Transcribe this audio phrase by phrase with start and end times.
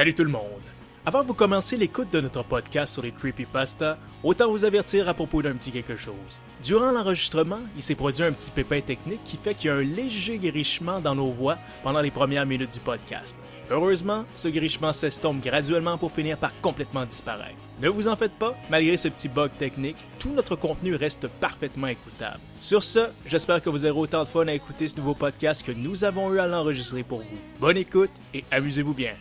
[0.00, 0.62] Salut tout le monde!
[1.04, 5.42] Avant de commencer l'écoute de notre podcast sur les creepypasta, autant vous avertir à propos
[5.42, 6.40] d'un petit quelque chose.
[6.62, 9.82] Durant l'enregistrement, il s'est produit un petit pépin technique qui fait qu'il y a un
[9.82, 13.38] léger guérichement dans nos voix pendant les premières minutes du podcast.
[13.68, 17.58] Heureusement, ce guérichement s'estompe graduellement pour finir par complètement disparaître.
[17.82, 21.88] Ne vous en faites pas, malgré ce petit bug technique, tout notre contenu reste parfaitement
[21.88, 22.40] écoutable.
[22.62, 25.72] Sur ce, j'espère que vous aurez autant de fun à écouter ce nouveau podcast que
[25.72, 27.38] nous avons eu à l'enregistrer pour vous.
[27.58, 29.12] Bonne écoute et amusez-vous bien.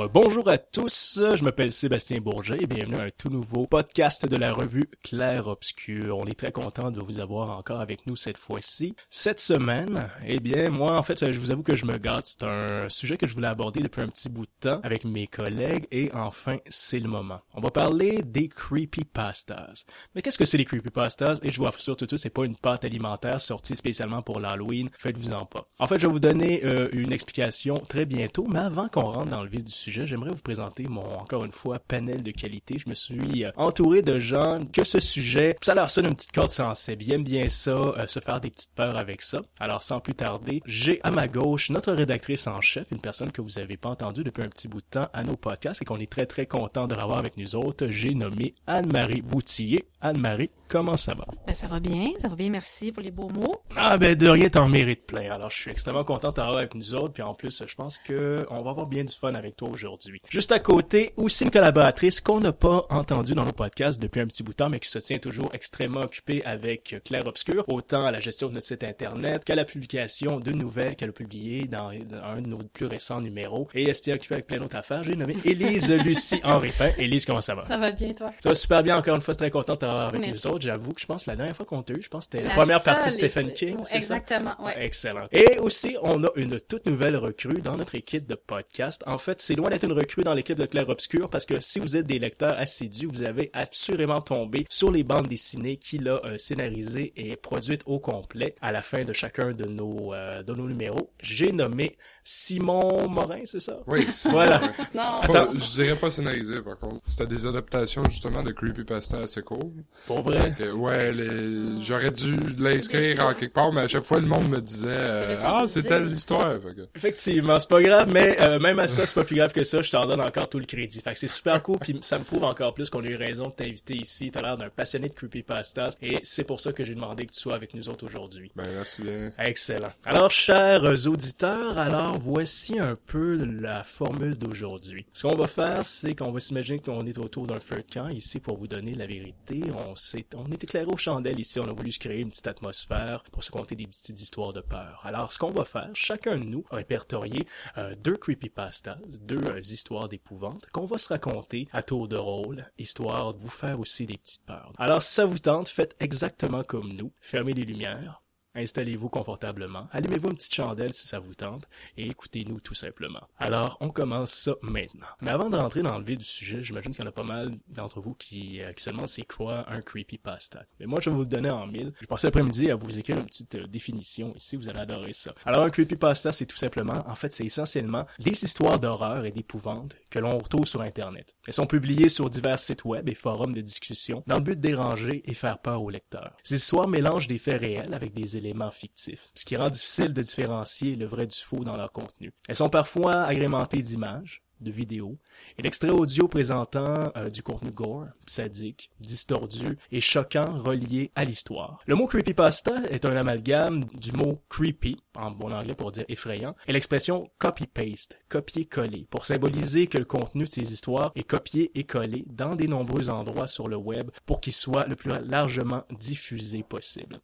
[0.00, 4.26] Euh, bonjour à tous, je m'appelle Sébastien Bourget et bienvenue à un tout nouveau podcast
[4.26, 6.18] de la revue Claire Obscur.
[6.18, 8.96] On est très content de vous avoir encore avec nous cette fois-ci.
[9.10, 12.26] Cette semaine, eh bien, moi, en fait, je vous avoue que je me gâte.
[12.26, 15.26] C'est un sujet que je voulais aborder depuis un petit bout de temps avec mes
[15.26, 17.40] collègues et enfin, c'est le moment.
[17.54, 19.84] On va parler des creepypastas.
[20.14, 21.40] Mais qu'est-ce que c'est les creepypastas?
[21.42, 24.40] Et je vous assure tout de suite, c'est pas une pâte alimentaire sortie spécialement pour
[24.40, 24.90] l'Halloween.
[24.98, 25.68] Faites-vous-en pas.
[25.78, 29.30] En fait, je vais vous donner euh, une explication très bientôt, mais avant qu'on rentre
[29.30, 32.78] dans le vif du j'aimerais vous présenter mon, encore une fois, panel de qualité.
[32.78, 36.32] Je me suis euh, entouré de gens que ce sujet, ça leur sonne une petite
[36.32, 37.02] corde sensible.
[37.02, 39.42] Ils aiment bien ça, euh, se faire des petites peurs avec ça.
[39.60, 43.42] Alors, sans plus tarder, j'ai à ma gauche notre rédactrice en chef, une personne que
[43.42, 46.00] vous avez pas entendue depuis un petit bout de temps à nos podcasts et qu'on
[46.00, 47.86] est très très content de revoir avec nous autres.
[47.88, 49.84] J'ai nommé Anne-Marie Boutillier.
[50.00, 51.24] Anne-Marie, comment ça va?
[51.46, 53.62] Ben, ça va bien, ça va bien, merci pour les beaux mots.
[53.76, 55.30] Ah ben de rien t'en mérites plein.
[55.30, 57.98] Alors je suis extrêmement content de t'avoir avec nous autres, puis en plus je pense
[57.98, 60.20] que on va avoir bien du fun avec toi aujourd'hui.
[60.28, 64.26] Juste à côté, aussi une collaboratrice qu'on n'a pas entendue dans nos podcasts depuis un
[64.26, 68.06] petit bout de temps, mais qui se tient toujours extrêmement occupée avec Claire Obscur, autant
[68.06, 71.68] à la gestion de notre site internet qu'à la publication de nouvelles qu'elle a publiées
[71.68, 73.68] dans un de nos plus récents numéros.
[73.74, 75.04] Et elle s'est occupée avec plein d'autres affaires.
[75.04, 76.90] J'ai nommé Élise Lucie Henri Pain.
[76.98, 77.64] Élise, comment ça va?
[77.64, 78.32] Ça va bien, toi?
[78.40, 78.96] Ça va super bien.
[78.96, 80.48] Encore une fois, très content de t'avoir avec Merci.
[80.48, 80.63] nous autres.
[80.64, 82.42] J'avoue que je pense que la dernière fois qu'on t'a eu, je pense que c'était
[82.42, 83.96] la, La première partie Stephen King, c'est ça?
[84.16, 84.74] Exactement, ouais.
[84.78, 85.26] Excellent.
[85.30, 89.02] Et aussi, on a une toute nouvelle recrue dans notre équipe de podcast.
[89.06, 91.80] En fait, c'est loin d'être une recrue dans l'équipe de Claire Obscur parce que si
[91.80, 96.20] vous êtes des lecteurs assidus, vous avez assurément tombé sur les bandes dessinées qu'il a
[96.24, 100.54] euh, scénarisées et produites au complet à la fin de chacun de nos, euh, de
[100.54, 101.10] nos numéros.
[101.20, 103.80] J'ai nommé Simon Morin, c'est ça?
[103.86, 104.72] Oui, Voilà.
[104.94, 107.02] Non, Pas- je dirais pas scénarisé, par contre.
[107.06, 109.72] C'était des adaptations, justement, de Creepypasta assez cool.
[110.06, 110.54] Pour vrai?
[110.56, 111.82] Que, ouais, les...
[111.84, 115.36] j'aurais dû l'inscrire en quelque part, mais à chaque fois, le monde me disait, euh,
[115.44, 116.54] ah, c'était l'histoire.
[116.62, 119.62] Que- Effectivement, c'est pas grave, mais euh, même à ça, c'est pas plus grave que
[119.64, 121.00] ça, je t'en donne encore tout le crédit.
[121.02, 123.48] Fait que c'est super cool, puis ça me prouve encore plus qu'on a eu raison
[123.48, 124.30] de t'inviter ici.
[124.30, 127.40] T'as l'air d'un passionné de creepypastas, et c'est pour ça que j'ai demandé que tu
[127.40, 128.50] sois avec nous autres aujourd'hui.
[128.56, 129.30] Ben, merci bien.
[129.38, 129.92] Excellent.
[130.06, 135.06] Alors, chers auditeurs, alors voici un peu la formule d'aujourd'hui.
[135.12, 138.08] Ce qu'on va faire, c'est qu'on va s'imaginer qu'on est autour d'un feu de camp
[138.08, 139.62] ici pour vous donner la vérité.
[139.88, 141.60] On s'est, on est éclairé aux chandelles ici.
[141.60, 144.60] On a voulu se créer une petite atmosphère pour se conter des petites histoires de
[144.60, 145.00] peur.
[145.04, 147.46] Alors, ce qu'on va faire, chacun de nous a répertorié
[147.78, 152.64] euh, deux creepypastas, deux euh, histoires d'épouvante qu'on va se raconter à tour de rôle,
[152.78, 154.72] histoire de vous faire aussi des petites peurs.
[154.78, 157.12] Alors, si ça vous tente, faites exactement comme nous.
[157.20, 158.20] Fermez les lumières,
[158.56, 163.22] Installez-vous confortablement, allumez-vous une petite chandelle si ça vous tente, et écoutez-nous tout simplement.
[163.38, 165.06] Alors, on commence ça maintenant.
[165.20, 167.24] Mais avant de rentrer dans le vif du sujet, j'imagine qu'il y en a pas
[167.24, 170.64] mal d'entre vous qui, euh, demandent c'est quoi un creepypasta?
[170.78, 171.92] Mais moi, je vais vous le donner en mille.
[172.00, 175.34] Je passais l'après-midi à vous écrire une petite euh, définition ici, vous allez adorer ça.
[175.46, 179.96] Alors, un creepypasta, c'est tout simplement, en fait, c'est essentiellement des histoires d'horreur et d'épouvante
[180.10, 181.34] que l'on retrouve sur Internet.
[181.48, 184.60] Elles sont publiées sur divers sites web et forums de discussion dans le but de
[184.60, 186.36] déranger et faire peur aux lecteurs.
[186.44, 190.22] Ces histoires mélangent des faits réels avec des éléments fictifs, ce qui rend difficile de
[190.22, 192.32] différencier le vrai du faux dans leur contenu.
[192.48, 195.18] Elles sont parfois agrémentées d'images, de vidéos
[195.58, 201.80] et d'extraits audio présentant euh, du contenu gore, sadique, distordu et choquant relié à l'histoire.
[201.86, 206.56] Le mot creepypasta est un amalgame du mot creepy, en bon anglais pour dire effrayant,
[206.66, 211.84] et l'expression copy-paste, copier-coller, pour symboliser que le contenu de ces histoires est copié et
[211.84, 216.62] collé dans des nombreux endroits sur le web pour qu'il soit le plus largement diffusé
[216.62, 217.20] possible.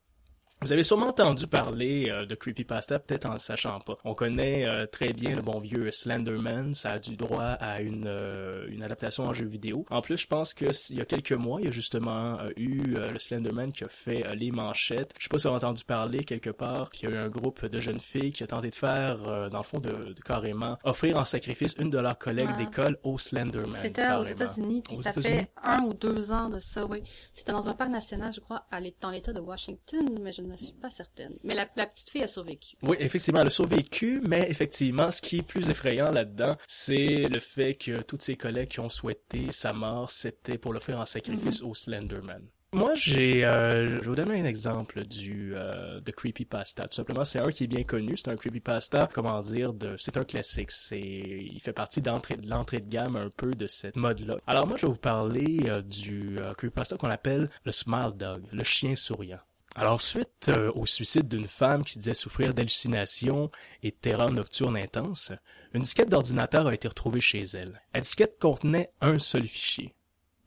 [0.63, 3.97] Vous avez sûrement entendu parler euh, de Creepypasta, peut-être en le sachant pas.
[4.05, 8.05] On connaît euh, très bien le bon vieux Slenderman, ça a du droit à une,
[8.07, 9.87] euh, une adaptation en jeu vidéo.
[9.89, 12.83] En plus, je pense que il y a quelques mois, il y a justement eu
[12.95, 15.15] le Slenderman qui a fait les manchettes.
[15.19, 17.19] Je sais pas si vous avez entendu parler quelque part, puis il y a eu
[17.19, 20.79] un groupe de jeunes filles qui a tenté de faire, dans le fond, de, carrément
[20.85, 23.81] offrir en sacrifice une de leurs collègues d'école au Slenderman.
[23.81, 27.03] C'était aux États-Unis, puis ça fait un ou deux ans de ça, oui.
[27.33, 28.67] C'était dans un parc national, je crois,
[29.01, 31.37] dans l'État de Washington, mais je ne suis pas certaine.
[31.45, 32.77] Mais la, petite fille a survécu.
[32.83, 37.41] Oui, effectivement, elle a survécu, mais effectivement, ce qui est plus effrayant là-dedans, c'est le
[37.41, 41.07] fait que toutes ses collègues qui ont souhaité sa mort, c'était pour le faire en
[41.07, 41.69] sacrifice mhm.
[41.69, 42.47] au Slenderman.
[42.73, 46.87] Moi, j'ai, euh, je vais vous donner un exemple du euh, de creepypasta.
[46.87, 48.17] Tout simplement, c'est un qui est bien connu.
[48.17, 50.71] C'est un creepypasta, comment dire, de, c'est un classique.
[50.71, 54.37] C'est, il fait partie d'entrée, de l'entrée de gamme un peu de cette mode-là.
[54.47, 58.45] Alors moi, je vais vous parler euh, du euh, creepypasta qu'on appelle le Smile Dog,
[58.53, 59.41] le chien souriant.
[59.77, 63.51] Alors, suite euh, au suicide d'une femme qui disait souffrir d'hallucinations
[63.83, 65.33] et de terreur nocturne intense,
[65.73, 67.81] une disquette d'ordinateur a été retrouvée chez elle.
[67.95, 69.95] La disquette contenait un seul fichier,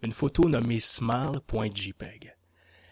[0.01, 2.35] une photo nommée smile.jpg.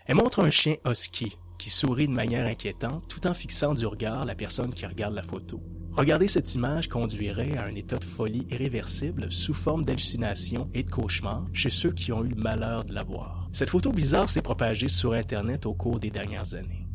[0.05, 4.25] Elle montre un chien husky qui sourit de manière inquiétante tout en fixant du regard
[4.25, 5.61] la personne qui regarde la photo.
[5.93, 10.89] Regarder cette image conduirait à un état de folie irréversible sous forme d'hallucination et de
[10.89, 13.49] cauchemar chez ceux qui ont eu le malheur de la voir.
[13.51, 16.87] Cette photo bizarre s'est propagée sur Internet au cours des dernières années.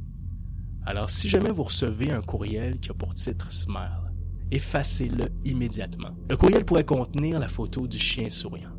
[0.86, 4.12] Alors si jamais vous recevez un courriel qui a pour titre Smile,
[4.50, 6.16] effacez-le immédiatement.
[6.30, 8.72] Le courriel pourrait contenir la photo du chien souriant.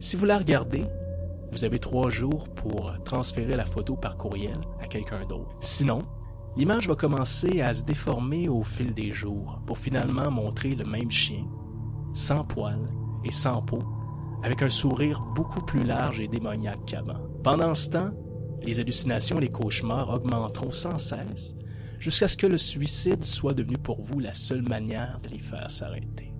[0.00, 0.84] Si vous la regardez,
[1.52, 5.54] vous avez trois jours pour transférer la photo par courriel à quelqu'un d'autre.
[5.60, 6.00] Sinon,
[6.56, 11.10] l'image va commencer à se déformer au fil des jours pour finalement montrer le même
[11.10, 11.46] chien,
[12.12, 12.90] sans poils
[13.24, 13.82] et sans peau,
[14.42, 17.20] avec un sourire beaucoup plus large et démoniaque qu'avant.
[17.42, 18.10] Pendant ce temps,
[18.62, 21.54] les hallucinations et les cauchemars augmenteront sans cesse
[21.98, 25.70] jusqu'à ce que le suicide soit devenu pour vous la seule manière de les faire
[25.70, 26.32] s'arrêter.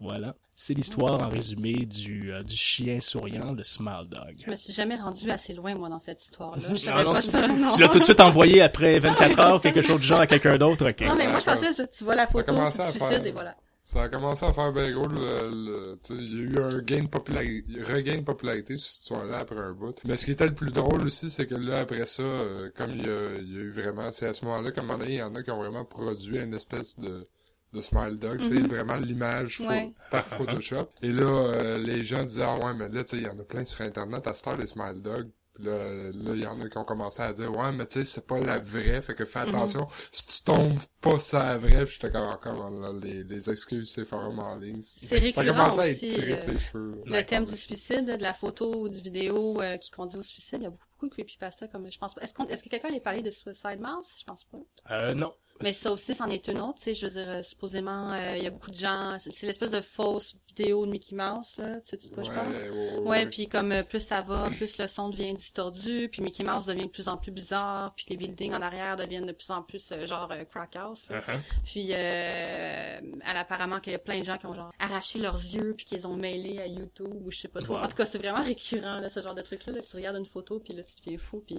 [0.00, 0.36] Voilà.
[0.58, 4.36] C'est l'histoire en résumé du, euh, du chien souriant, le Smile Dog.
[4.42, 6.72] Je me suis jamais rendu assez loin, moi, dans cette histoire-là.
[6.72, 9.82] Je ah pas tu, ça, tu l'as tout de suite envoyé après 24 heures, quelque
[9.82, 11.00] chose de genre à quelqu'un d'autre, ok.
[11.02, 13.54] Non, mais moi, je pensais, tu vois la photo, tu te suicides et voilà.
[13.84, 15.06] Ça a commencé à faire bien gros.
[15.06, 19.58] Le, il y a eu un gain de popularité, regain de popularité cette histoire-là après
[19.58, 19.94] un bout.
[20.04, 22.90] Mais ce qui était le plus drôle aussi, c'est que là, après ça, euh, comme
[22.92, 25.22] il y, a, il y a eu vraiment, c'est à ce moment-là, comme il y
[25.22, 27.28] en a qui ont vraiment produit une espèce de
[27.72, 28.68] de Smile Dog, c'est mhm.
[28.68, 29.62] vraiment l'image
[30.10, 30.88] par Photoshop.
[31.02, 33.38] Et là, euh, les gens disaient, ah ouais, mais là, tu sais, il y en
[33.38, 35.30] a plein sur Internet à Star des Smile Dog.
[35.58, 38.26] Là, il y en a qui ont commencé à dire, ouais, mais tu sais, c'est
[38.26, 39.54] pas la vraie, fait que fais mhm.
[39.54, 39.88] attention.
[40.10, 42.70] Si tu tombes pas sur la vraie, j'étais comme encore,
[43.02, 44.82] les, les excuses, c'est vraiment en ligne.
[44.82, 47.02] C'est récurrent ça aussi, euh, ses cheveux.
[47.06, 50.58] Le thème du suicide, de la photo ou du vidéo euh, qui conduit au suicide,
[50.60, 52.22] il y a beaucoup de creepypasta, comme je pense pas.
[52.22, 54.14] Est-ce, qu'on, est-ce que quelqu'un allait parler de Suicide Mouse?
[54.18, 54.58] Je pense pas.
[54.90, 55.32] Euh, non.
[55.62, 58.36] Mais ça aussi, c'en est une autre, tu sais, je veux dire, euh, supposément, euh,
[58.36, 61.80] il y a beaucoup de gens, c'est l'espèce de fausse vidéo de Mickey Mouse, là,
[61.80, 62.52] tu sais de quoi je parle?
[62.52, 66.44] Ouais, ouais, puis comme euh, plus ça va, plus le son devient distordu, puis Mickey
[66.44, 69.50] Mouse devient de plus en plus bizarre, puis les buildings en arrière deviennent de plus
[69.50, 71.08] en plus genre crack house.
[71.10, 71.38] Uh-huh.
[71.64, 75.74] Puis elle, apparemment qu'il y a plein de gens qui ont genre arraché leurs yeux,
[75.76, 77.76] puis qu'ils ont mêlé à YouTube, ou je sais pas trop.
[77.76, 80.26] En tout cas, c'est vraiment récurrent, là, ce genre de truc-là, là, tu regardes une
[80.26, 81.58] photo, puis là, tu deviens fou, puis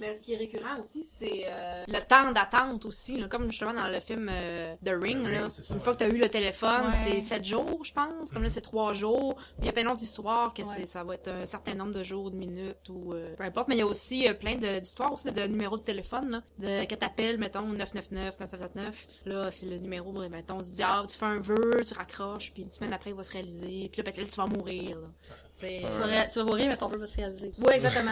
[0.00, 3.16] mais ce qui est récurrent aussi, c'est euh, le temps d'attente aussi.
[3.16, 6.08] Là, comme justement dans le film euh, The Ring, là, une fois que tu as
[6.08, 8.32] eu le téléphone, c'est 7 jours, je pense.
[8.32, 9.36] Comme là, c'est 3 jours.
[9.60, 12.02] Il y a plein d'autres histoires que c'est ça va être un certain nombre de
[12.02, 13.68] jours, de minutes ou euh, peu importe.
[13.68, 16.94] Mais il y a aussi plein d'histoires aussi de numéros de téléphone là, de, que
[16.94, 19.06] t'appelles, mettons, 999, 979.
[19.26, 22.72] Là, c'est le numéro, mettons, du diable, tu fais un vœu, tu raccroches, puis une
[22.72, 23.88] semaine après, il va se réaliser.
[23.92, 24.98] Puis là, peut-être tu vas mourir.
[24.98, 25.06] Là.
[25.58, 27.52] Tu vas, tu vas mourir, mais ton vœu va se réaliser.
[27.58, 28.10] Oui, exactement.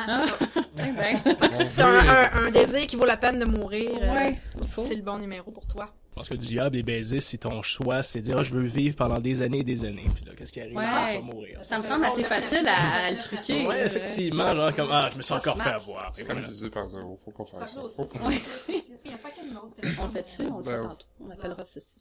[1.53, 3.91] c'est un, un, désir qui vaut la peine de mourir.
[4.01, 5.93] Ouais, euh, c'est le bon numéro pour toi.
[6.15, 8.67] Parce que du diable est baisé si ton choix c'est de dire ah, je veux
[8.67, 10.09] vivre pendant des années et des années.
[10.15, 10.77] Puis là, qu'est-ce qui arrive?
[10.77, 10.85] Ouais.
[10.87, 11.59] Ah, tu vas mourir.
[11.63, 13.67] Ça me semble assez facile à, le truquer.
[13.67, 16.13] Ouais, effectivement, genre comme ah, je me suis encore fait avoir.
[16.15, 17.81] C'est comme tu dis par zéro, faut pas faire ça.
[17.81, 21.07] On le fait dessus, on le fait ben tantôt.
[21.25, 21.97] On appellera ceci.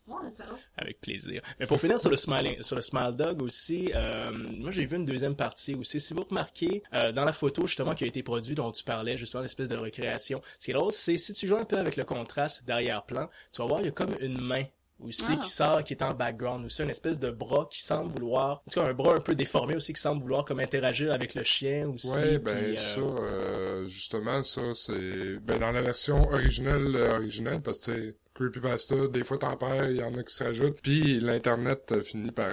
[0.78, 1.42] Avec plaisir.
[1.60, 4.98] Mais pour finir sur le smile, sur le smile dog aussi, euh, moi j'ai vu
[4.98, 6.00] une deuxième partie aussi.
[6.00, 9.18] Si vous remarquez euh, dans la photo justement qui a été produite dont tu parlais,
[9.18, 11.96] justement l'espèce de recréation, ce qui est drôle, c'est si tu joues un peu avec
[11.96, 14.66] le contraste derrière-plan, tu vas voir il y a comme une main
[15.04, 15.36] aussi ah.
[15.38, 18.72] qui sort, qui est en background aussi, une espèce de bras qui semble vouloir, en
[18.72, 21.44] tout cas un bras un peu déformé aussi qui semble vouloir comme interagir avec le
[21.44, 22.10] chien aussi.
[22.10, 27.62] Ouais, ben euh, ça, euh, justement ça c'est, ben dans la version originale, euh, originale
[27.62, 28.16] parce que
[28.50, 32.32] creepypasta, des fois t'en perds, il y en a qui se rajoutent, puis l'internet finit
[32.32, 32.52] par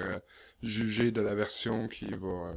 [0.63, 2.55] juger de la version qui va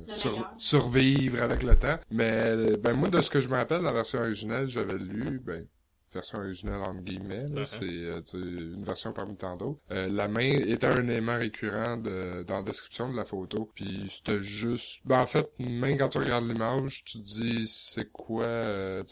[0.58, 2.00] survivre avec le temps.
[2.10, 5.68] Mais ben moi de ce que je me rappelle, la version originale, j'avais lu, ben
[6.14, 7.66] version originale entre guillemets, uh-huh.
[7.66, 9.80] c'est euh, une version parmi tant d'autres.
[9.92, 14.08] Euh, la main était un élément récurrent de, dans la description de la photo, puis
[14.10, 15.02] c'était juste...
[15.06, 18.46] Ben, en fait, même quand tu regardes l'image, tu te dis c'est quoi...
[18.46, 19.04] Euh,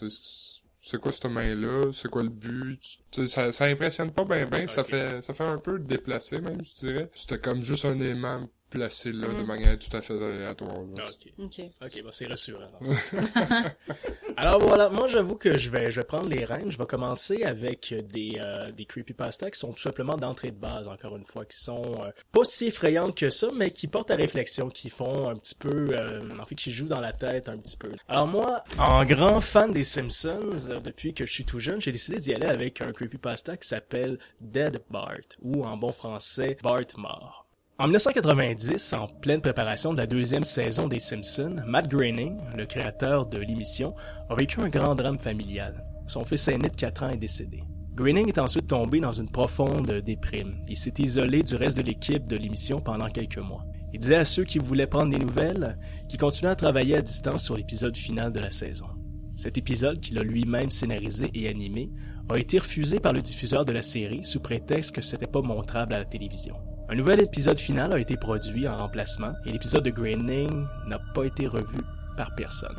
[0.81, 4.83] c'est quoi cette main-là, c'est quoi le but, ça, ça impressionne pas bien ben, ça
[4.83, 7.09] fait ça fait un peu déplacé même, je dirais.
[7.13, 9.45] C'était comme juste un aimant placé là de mm.
[9.45, 10.79] manière tout à fait aléatoire.
[10.79, 11.33] Ok.
[11.37, 11.61] Ok.
[11.81, 12.71] Ok, bah c'est rassurant.
[14.37, 16.71] Alors voilà, moi j'avoue que je vais je vais prendre les rênes.
[16.71, 20.87] Je vais commencer avec des euh, des creepypasta qui sont tout simplement d'entrée de base
[20.87, 24.15] encore une fois, qui sont euh, pas si effrayantes que ça, mais qui portent à
[24.15, 27.57] réflexion, qui font un petit peu, euh, en fait, qui jouent dans la tête un
[27.57, 27.91] petit peu.
[28.07, 31.91] Alors moi, en grand fan des Simpsons, euh, depuis que je suis tout jeune, j'ai
[31.91, 36.85] décidé d'y aller avec un creepypasta qui s'appelle Dead Bart ou en bon français Bart
[36.97, 37.48] mort.
[37.81, 43.25] En 1990, en pleine préparation de la deuxième saison des Simpsons, Matt Groening, le créateur
[43.25, 43.95] de l'émission,
[44.29, 45.85] a vécu un grand drame familial.
[46.05, 47.63] Son fils aîné de 4 ans est décédé.
[47.95, 50.61] Groening est ensuite tombé dans une profonde déprime.
[50.67, 53.63] Il s'est isolé du reste de l'équipe de l'émission pendant quelques mois.
[53.93, 57.45] Il disait à ceux qui voulaient prendre des nouvelles qu'il continuait à travailler à distance
[57.45, 58.87] sur l'épisode final de la saison.
[59.37, 61.91] Cet épisode, qu'il a lui-même scénarisé et animé,
[62.27, 65.93] a été refusé par le diffuseur de la série sous prétexte que c'était pas montrable
[65.93, 66.57] à la télévision.
[66.91, 71.23] Un nouvel épisode final a été produit en remplacement et l'épisode de Graining n'a pas
[71.25, 71.77] été revu
[72.17, 72.75] par personne.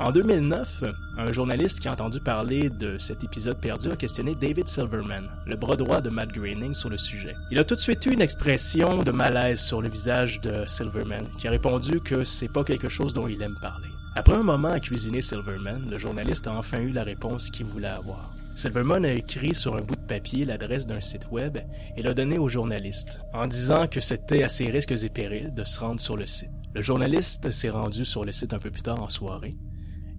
[0.00, 0.82] En 2009,
[1.16, 5.54] un journaliste qui a entendu parler de cet épisode perdu a questionné David Silverman, le
[5.54, 7.36] bras droit de Matt Groening, sur le sujet.
[7.52, 11.28] Il a tout de suite eu une expression de malaise sur le visage de Silverman,
[11.38, 13.90] qui a répondu que c'est pas quelque chose dont il aime parler.
[14.16, 17.86] Après un moment à cuisiner Silverman, le journaliste a enfin eu la réponse qu'il voulait
[17.86, 18.32] avoir.
[18.54, 21.58] Silverman a écrit sur un bout de papier l'adresse d'un site web
[21.96, 25.64] et l'a donné au journaliste, en disant que c'était à ses risques et périls de
[25.64, 26.50] se rendre sur le site.
[26.74, 29.56] Le journaliste s'est rendu sur le site un peu plus tard en soirée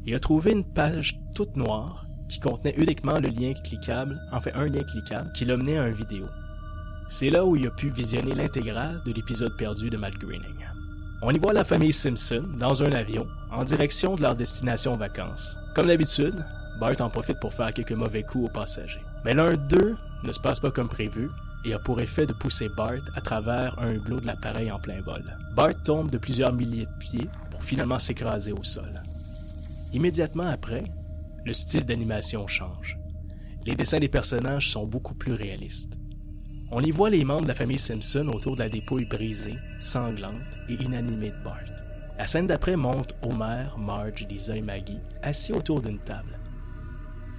[0.06, 4.54] et a trouvé une page toute noire qui contenait uniquement le lien cliquable, en fait
[4.54, 6.26] un lien cliquable, qui mené à une vidéo.
[7.10, 10.66] C'est là où il a pu visionner l'intégrale de l'épisode perdu de Matt Groening.
[11.22, 15.58] On y voit la famille Simpson dans un avion en direction de leur destination vacances.
[15.76, 16.44] Comme d'habitude,
[16.80, 19.02] Bart en profite pour faire quelques mauvais coups aux passagers.
[19.26, 21.30] Mais l'un d'eux ne se passe pas comme prévu
[21.66, 25.02] et a pour effet de pousser Bart à travers un hublot de l'appareil en plein
[25.02, 25.24] vol.
[25.56, 29.02] Bart tombe de plusieurs milliers de pieds pour finalement s'écraser au sol.
[29.94, 30.86] Immédiatement après,
[31.46, 32.98] le style d'animation change.
[33.66, 35.98] Les dessins des personnages sont beaucoup plus réalistes.
[36.72, 40.60] On y voit les membres de la famille Simpson autour de la dépouille brisée, sanglante
[40.68, 41.60] et inanimée de Bart.
[42.18, 46.40] La scène d'après montre Homer, Marge, Lisa et Maggie assis autour d'une table.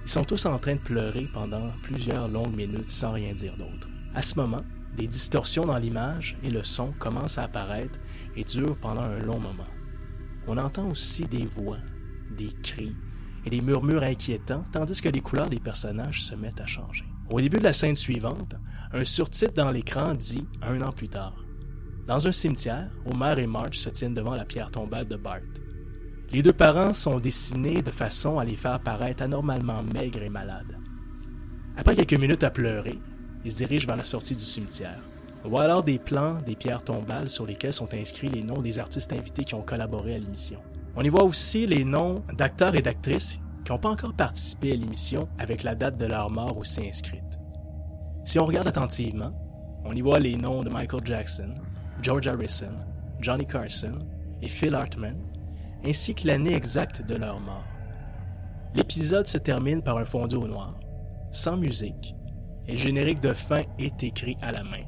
[0.05, 3.89] Ils sont tous en train de pleurer pendant plusieurs longues minutes sans rien dire d'autre.
[4.13, 4.61] À ce moment,
[4.95, 7.99] des distorsions dans l'image et le son commencent à apparaître
[8.35, 9.65] et durent pendant un long moment.
[10.47, 11.79] On entend aussi des voix,
[12.37, 12.95] des cris
[13.45, 17.05] et des murmures inquiétants tandis que les couleurs des personnages se mettent à changer.
[17.31, 18.53] Au début de la scène suivante,
[18.93, 21.43] un surtitre dans l'écran dit un an plus tard.
[22.05, 25.39] Dans un cimetière, Homer et Marge se tiennent devant la pierre tombale de Bart.
[26.31, 30.77] Les deux parents sont dessinés de façon à les faire paraître anormalement maigres et malades.
[31.77, 32.99] Après quelques minutes à pleurer,
[33.43, 35.01] ils dirigent vers la sortie du cimetière.
[35.43, 38.79] On voit alors des plans des pierres tombales sur lesquelles sont inscrits les noms des
[38.79, 40.59] artistes invités qui ont collaboré à l'émission.
[40.95, 44.75] On y voit aussi les noms d'acteurs et d'actrices qui n'ont pas encore participé à
[44.75, 47.39] l'émission avec la date de leur mort aussi inscrite.
[48.23, 49.31] Si on regarde attentivement,
[49.83, 51.53] on y voit les noms de Michael Jackson,
[52.01, 52.73] George Harrison,
[53.19, 53.99] Johnny Carson
[54.41, 55.17] et Phil Hartman,
[55.85, 57.63] ainsi que l'année exacte de leur mort.
[58.73, 60.79] L'épisode se termine par un fondu au noir,
[61.31, 62.15] sans musique,
[62.67, 64.83] et le générique de fin est écrit à la main.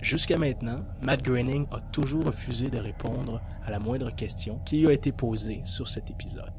[0.00, 4.88] Jusqu'à maintenant, Matt Groening a toujours refusé de répondre à la moindre question qui lui
[4.88, 6.52] a été posée sur cet épisode.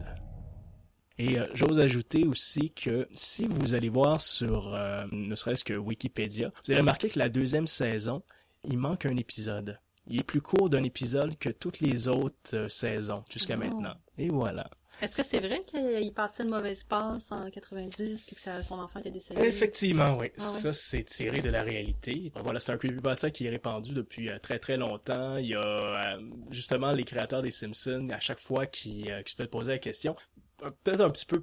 [1.18, 5.74] Et euh, j'ose ajouter aussi que si vous allez voir sur euh, ne serait-ce que
[5.74, 8.24] Wikipédia, vous allez remarquer que la deuxième saison,
[8.64, 9.80] il manque un épisode.
[10.08, 13.60] Il est plus court d'un épisode que toutes les autres euh, saisons jusqu'à oh.
[13.60, 13.96] maintenant.
[14.18, 14.70] Et voilà.
[15.02, 18.80] Est-ce que c'est vrai qu'il passait une mauvaise passe en 90 puis que ça, son
[18.80, 19.42] enfant était décédé?
[19.42, 20.32] Effectivement, oui.
[20.38, 22.32] Ah ça, c'est tiré de la réalité.
[22.42, 25.36] Voilà, c'est un creepypasta qui est répandu depuis euh, très très longtemps.
[25.36, 29.36] Il y a euh, justement les créateurs des Simpsons, à chaque fois qui, qui se
[29.36, 30.16] fait poser la question,
[30.58, 31.42] peut-être un petit peu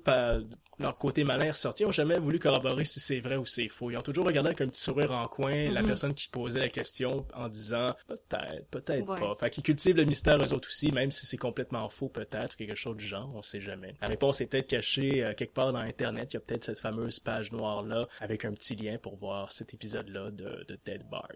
[0.79, 3.69] leur côté malin est ressorti, ils ont jamais voulu corroborer si c'est vrai ou c'est
[3.69, 3.91] faux.
[3.91, 5.87] Ils ont toujours regardé avec un petit sourire en coin la mhm.
[5.87, 9.37] personne qui posait la question en disant peut-être, peut-être pas.
[9.39, 12.75] Fait qu'ils cultivent le mystère eux autres aussi, même si c'est complètement faux peut-être, quelque
[12.75, 13.95] chose du genre, on sait jamais.
[14.01, 16.33] La réponse est peut-être cachée euh, quelque part dans Internet.
[16.33, 19.75] Il y a peut-être cette fameuse page noire-là avec un petit lien pour voir cet
[19.75, 21.29] épisode-là de, de Dead Bart.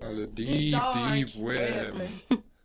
[0.00, 0.76] Ah, le deep,
[1.12, 1.94] deep web.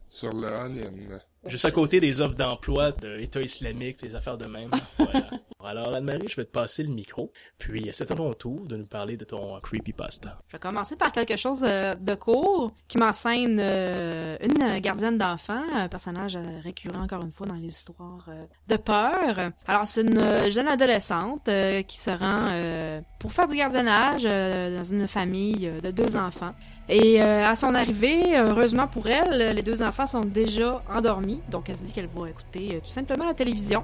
[0.10, 1.20] Sur le Onion.
[1.46, 4.72] Juste à côté des offres d'emploi de l'État islamique, des affaires de même.
[4.98, 5.30] voilà.
[5.66, 7.32] Alors, Anne-Marie, je vais te passer le micro.
[7.58, 10.42] Puis, c'est à ton tour de nous parler de ton creepypasta.
[10.48, 15.64] Je vais commencer par quelque chose euh, de court qui m'enseigne euh, une gardienne d'enfants,
[15.74, 19.52] un personnage récurrent encore une fois dans les histoires euh, de peur.
[19.66, 21.50] Alors, c'est une jeune adolescente
[21.88, 26.54] qui se rend pour faire du gardiennage dans une famille de deux enfants.
[26.90, 31.42] Et à son arrivée, heureusement pour elle, les deux enfants sont déjà endormis.
[31.50, 33.84] Donc, elle se dit qu'elle va écouter tout simplement la télévision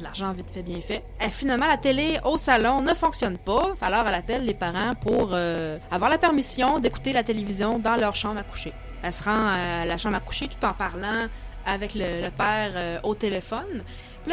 [0.00, 1.02] l'argent vite fait bien fait.
[1.24, 3.74] Et finalement, la télé au salon ne fonctionne pas.
[3.80, 8.14] Alors, elle appelle les parents pour euh, avoir la permission d'écouter la télévision dans leur
[8.14, 8.72] chambre à coucher.
[9.02, 11.26] Elle se rend à la chambre à coucher tout en parlant
[11.66, 13.82] avec le, père euh, au téléphone.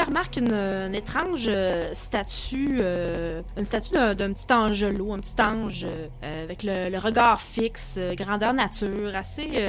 [0.04, 5.86] Remarque une, étrange euh, statue, euh, une statue d'un petit angelot, un petit ange
[6.22, 9.66] avec le, regard fixe, grandeur nature, assez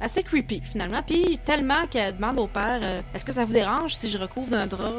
[0.00, 1.02] assez creepy finalement.
[1.06, 2.80] Puis tellement qu'elle demande au père,
[3.14, 4.92] est-ce que ça vous dérange si je recouvre d'un drap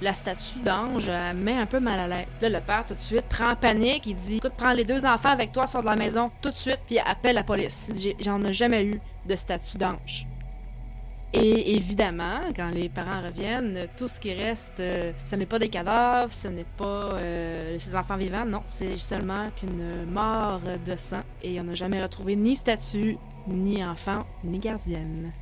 [0.00, 2.26] la statue d'ange, elle met un peu mal à l'aise.
[2.40, 4.06] Là, le père, tout de suite, prend panique.
[4.06, 6.56] Il dit, écoute, prends les deux enfants avec toi, sors de la maison tout de
[6.56, 7.90] suite, puis appelle la police.
[8.20, 10.26] J'en ai jamais eu de statue d'ange.
[11.32, 15.68] Et évidemment, quand les parents reviennent, tout ce qui reste, euh, ce n'est pas des
[15.68, 21.22] cadavres, ce n'est pas euh, ces enfants vivants, non, c'est seulement qu'une mort de sang.
[21.42, 25.32] Et on n'a jamais retrouvé ni statue, ni enfant, ni gardienne.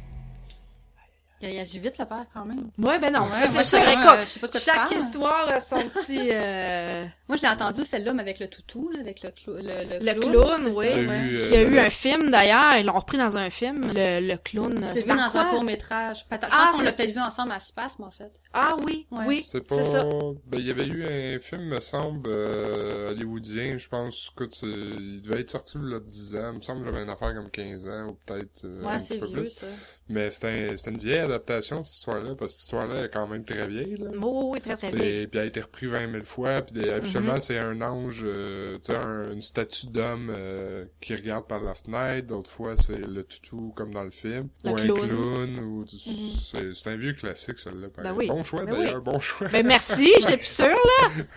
[1.41, 2.71] Il agit vite, le père, quand même.
[2.79, 3.27] Ouais, ben non.
[3.47, 3.79] c'est sûr.
[3.79, 6.31] Écoute, je sais pas de quoi chaque histoire a son petit...
[6.33, 7.05] Euh...
[7.29, 10.15] Moi, je l'ai entendu, celle-là, mais avec le toutou, là, avec le, le, le, le
[10.21, 10.73] clown.
[10.75, 10.87] oui.
[10.89, 12.75] Euh, Qui a eu un film, d'ailleurs.
[12.79, 14.85] Ils l'ont repris dans un film, le, le clown.
[14.95, 16.27] J'ai vu dans un court-métrage.
[16.51, 18.33] Ah, on l'a peut-être vu ensemble à Spasme, en fait.
[18.53, 19.83] Ah oui, oui, c'est pas...
[19.83, 20.05] ça.
[20.47, 25.21] Ben, il y avait eu un film, me semble, euh, hollywoodien, je pense, que il
[25.21, 26.51] devait être sorti il y a 10 ans.
[26.53, 29.01] Il me semble que j'avais une affaire comme 15 ans, ou peut-être euh, ouais, un
[29.01, 29.51] petit peu vieux, plus.
[29.51, 29.67] Ça.
[30.09, 33.69] Mais c'était une vieille adaptation, cette histoire-là, parce que cette histoire-là est quand même très
[33.69, 34.09] vieille, là.
[34.15, 35.27] Oui, oui, très, très vieille.
[35.27, 37.41] Puis elle a été reprise 20 000 fois, puis habituellement, mm-hmm.
[37.43, 38.99] c'est un ange, euh, tu sais,
[39.33, 43.93] une statue d'homme euh, qui regarde par la fenêtre, d'autres fois, c'est le toutou, comme
[43.93, 45.85] dans le film, ou un clown, ou...
[45.85, 46.75] Mm-hmm.
[46.75, 47.89] C'est un vieux classique, celle-là.
[48.03, 48.31] Ben oui.
[48.39, 49.49] Bon choix, ben d'ailleurs, bon choix.
[49.49, 50.67] Ben merci, j'étais plus sûre,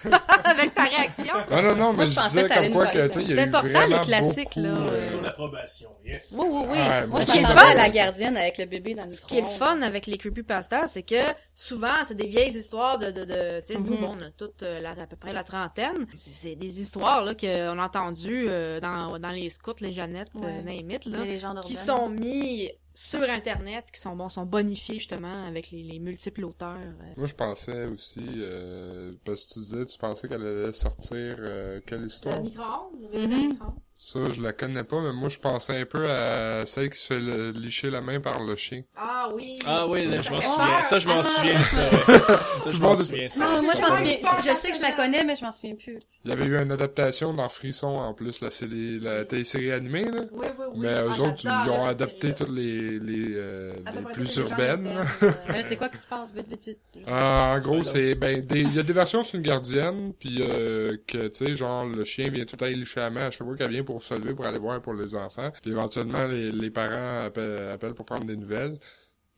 [0.05, 1.33] là, avec ta réaction.
[1.49, 3.49] Non, non, non, mais je, disais comme quoi que, tu sais, il y a eu
[3.49, 4.69] vraiment les classiques, là.
[4.69, 6.31] Euh, Sur l'approbation, yes.
[6.37, 6.77] Oui, oui, oui.
[7.07, 9.41] Moi, ce qui est fun, la gardienne avec le bébé dans le Ce qui est
[9.41, 11.21] le fun avec les creepypasta, c'est que
[11.55, 13.99] souvent, c'est des vieilles histoires de, de, de tu sais, nous, mm-hmm.
[13.99, 16.05] bon, on a toutes la, à peu près la trentaine.
[16.13, 18.45] C'est des histoires, là, qu'on a entendues
[18.79, 20.83] dans, dans les scouts, les Jeannettes, ouais.
[21.07, 25.99] là, qui sont mis sur Internet qui sont, bon, sont bonifiés justement avec les, les
[25.99, 26.77] multiples auteurs.
[26.77, 27.13] Euh.
[27.17, 31.79] Moi, je pensais aussi, euh, parce que tu disais, tu pensais qu'elle allait sortir euh,
[31.85, 32.37] quelle histoire?
[32.37, 33.57] Le micro-ondes,
[33.93, 37.07] Ça, je la connais pas, mais moi, je pensais un peu à celle qui se
[37.07, 38.83] fait le, licher la main par le chien.
[38.95, 39.59] Ah oui!
[39.65, 40.83] Ah oui, je m'en souviens.
[40.83, 41.89] Ça, je m'en souviens, ça.
[42.63, 43.39] ça, je m'en souviens, ça.
[43.39, 44.17] Non, moi, je m'en souviens.
[44.39, 45.99] Je sais que je la connais, mais je m'en souviens plus.
[46.23, 48.49] Il y avait eu une adaptation dans Frisson, en plus, la,
[49.01, 50.21] la télésérie animée, là.
[50.31, 50.79] Oui, oui, oui.
[50.79, 55.05] Mais eux autres, ils ont adapté toutes les, les, euh, les plus urbaines.
[55.49, 56.29] mais c'est quoi qui se passe?
[56.33, 57.05] Vite, vite, vite.
[57.07, 60.97] Ah, en gros, c'est, ben, il y a des versions sur une gardienne, puis euh,
[61.07, 63.55] que, tu sais, genre, le chien vient tout à licher la main à chaque fois
[63.57, 65.51] qu'elle vient pour se lever pour aller voir pour les enfants.
[65.61, 68.79] Puis éventuellement, les, les parents appellent, appellent pour prendre des nouvelles.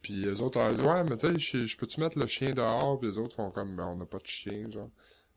[0.02, 3.00] Puis les autres, ils disent, ouais, mais tu sais, je peux-tu mettre le chien dehors?
[3.00, 4.90] Puis les autres font comme, ben, on n'a pas de chien, genre.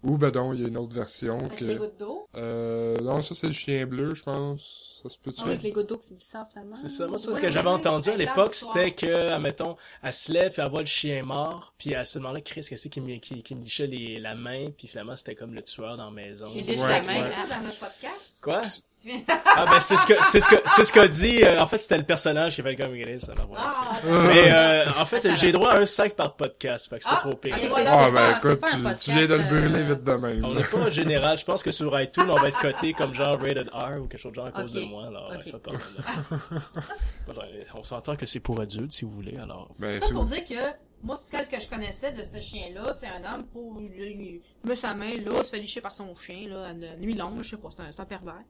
[0.02, 1.64] Ou ben donc, il y a une autre version avec que...
[1.64, 2.28] les gouttes d'eau?
[2.36, 5.00] Euh, non, ça c'est le chien bleu, je pense.
[5.02, 5.40] Ça se peut-tu?
[5.42, 6.74] Ah, avec les gouttes d'eau, c'est du sang, finalement?
[6.74, 7.06] C'est ça.
[7.06, 10.60] Moi, ça, ce que j'avais entendu à l'époque, c'était que, admettons, elle se lève, puis
[10.60, 13.54] elle voit le chien mort, puis à ce moment-là, Chris, qu'est-ce qui me, qui, qui
[13.54, 16.46] me lichait les, la main, puis finalement, c'était comme le tueur dans la maison.
[16.46, 18.34] Qui liche la main, hein, dans notre podcast?
[18.42, 18.62] Quoi?
[19.44, 21.78] Ah ben c'est ce que c'est ce que c'est ce qu'a dit euh, en fait
[21.78, 25.72] c'était le personnage qui fait comme Gris ça ah, mais euh, en fait j'ai droit
[25.72, 27.56] à un sac par podcast fait que c'est pas ah, trop pire.
[27.86, 28.64] ah ben écoute
[29.00, 30.44] tu, viens de le brûler vite de même.
[30.44, 33.14] On n'est pas en général je pense que sur iTunes on va être coté comme
[33.14, 35.52] genre rated R ou quelque chose de genre à cause de moi alors okay.
[35.52, 35.72] ouais, pas
[37.74, 39.68] on s'entend que c'est pour adultes si vous voulez alors.
[39.78, 43.22] Ben, ça pour dire que moi, celle que je connaissais de ce chien-là, c'est un
[43.22, 47.00] homme pour il met sa main là, se fait licher par son chien là, de
[47.00, 48.42] nuit longue, je sais pas, c'est un, un, pervers.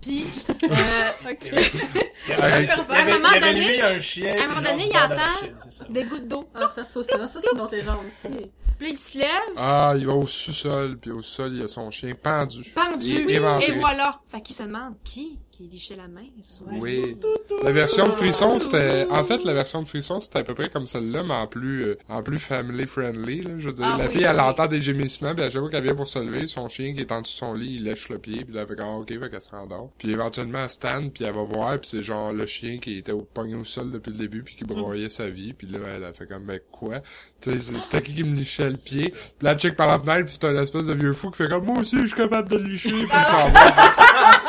[0.00, 0.24] Puis,
[0.64, 0.66] euh,
[1.30, 1.52] ok.
[2.40, 6.48] à un moment donné, un chien, à un moment donné, il attend des gouttes d'eau.
[6.54, 8.50] Ah, ça, ça, ça, ça c'est dans tes jambes aussi.
[8.78, 9.28] Puis il se lève.
[9.56, 12.62] Ah, il va au sous-sol, puis au sol, il y a son chien pendu.
[12.74, 14.20] Pendu, et, et voilà.
[14.28, 15.38] Fait qu'il se demande, qui?
[15.56, 16.26] qui lichait la main.
[16.72, 17.16] Oui.
[17.62, 20.68] La version de Frisson, c'était, en fait, la version de Frisson, c'était à peu près
[20.68, 23.50] comme celle-là, mais en plus, euh, en plus family friendly, là.
[23.58, 26.06] Je veux dire, ah la fille, elle entend des gémissements, puis chaque qu'elle vient pour
[26.06, 28.44] se lever, son chien qui est en dessous de son lit, il lèche le pied,
[28.44, 29.90] puis elle fait comme, ok, fait qu'elle se rendort.
[29.98, 33.12] Puis éventuellement, elle stand, puis elle va voir, puis c'est genre le chien qui était
[33.12, 36.04] au pognon au sol depuis le début, puis qui broyait sa vie, puis là, elle
[36.04, 37.00] a fait comme, mais quoi?
[37.40, 39.10] Tu sais, c'était qui qui me lichait le pied?
[39.10, 41.38] Puis là, elle check par la fenêtre, puis c'est un espèce de vieux fou qui
[41.38, 44.40] fait comme, moi aussi, je suis capable de licher, puis il s'en va.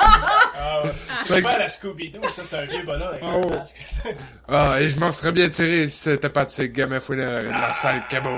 [1.30, 3.42] Ah pas la Scooby-Doo, ça c'est un vieux bonhomme avec oh.
[3.52, 4.16] un masque.
[4.48, 7.50] ah, et je m'en serais bien tiré si c'était pas de ces gamins fouineurs dans
[7.50, 8.30] la salle cabot.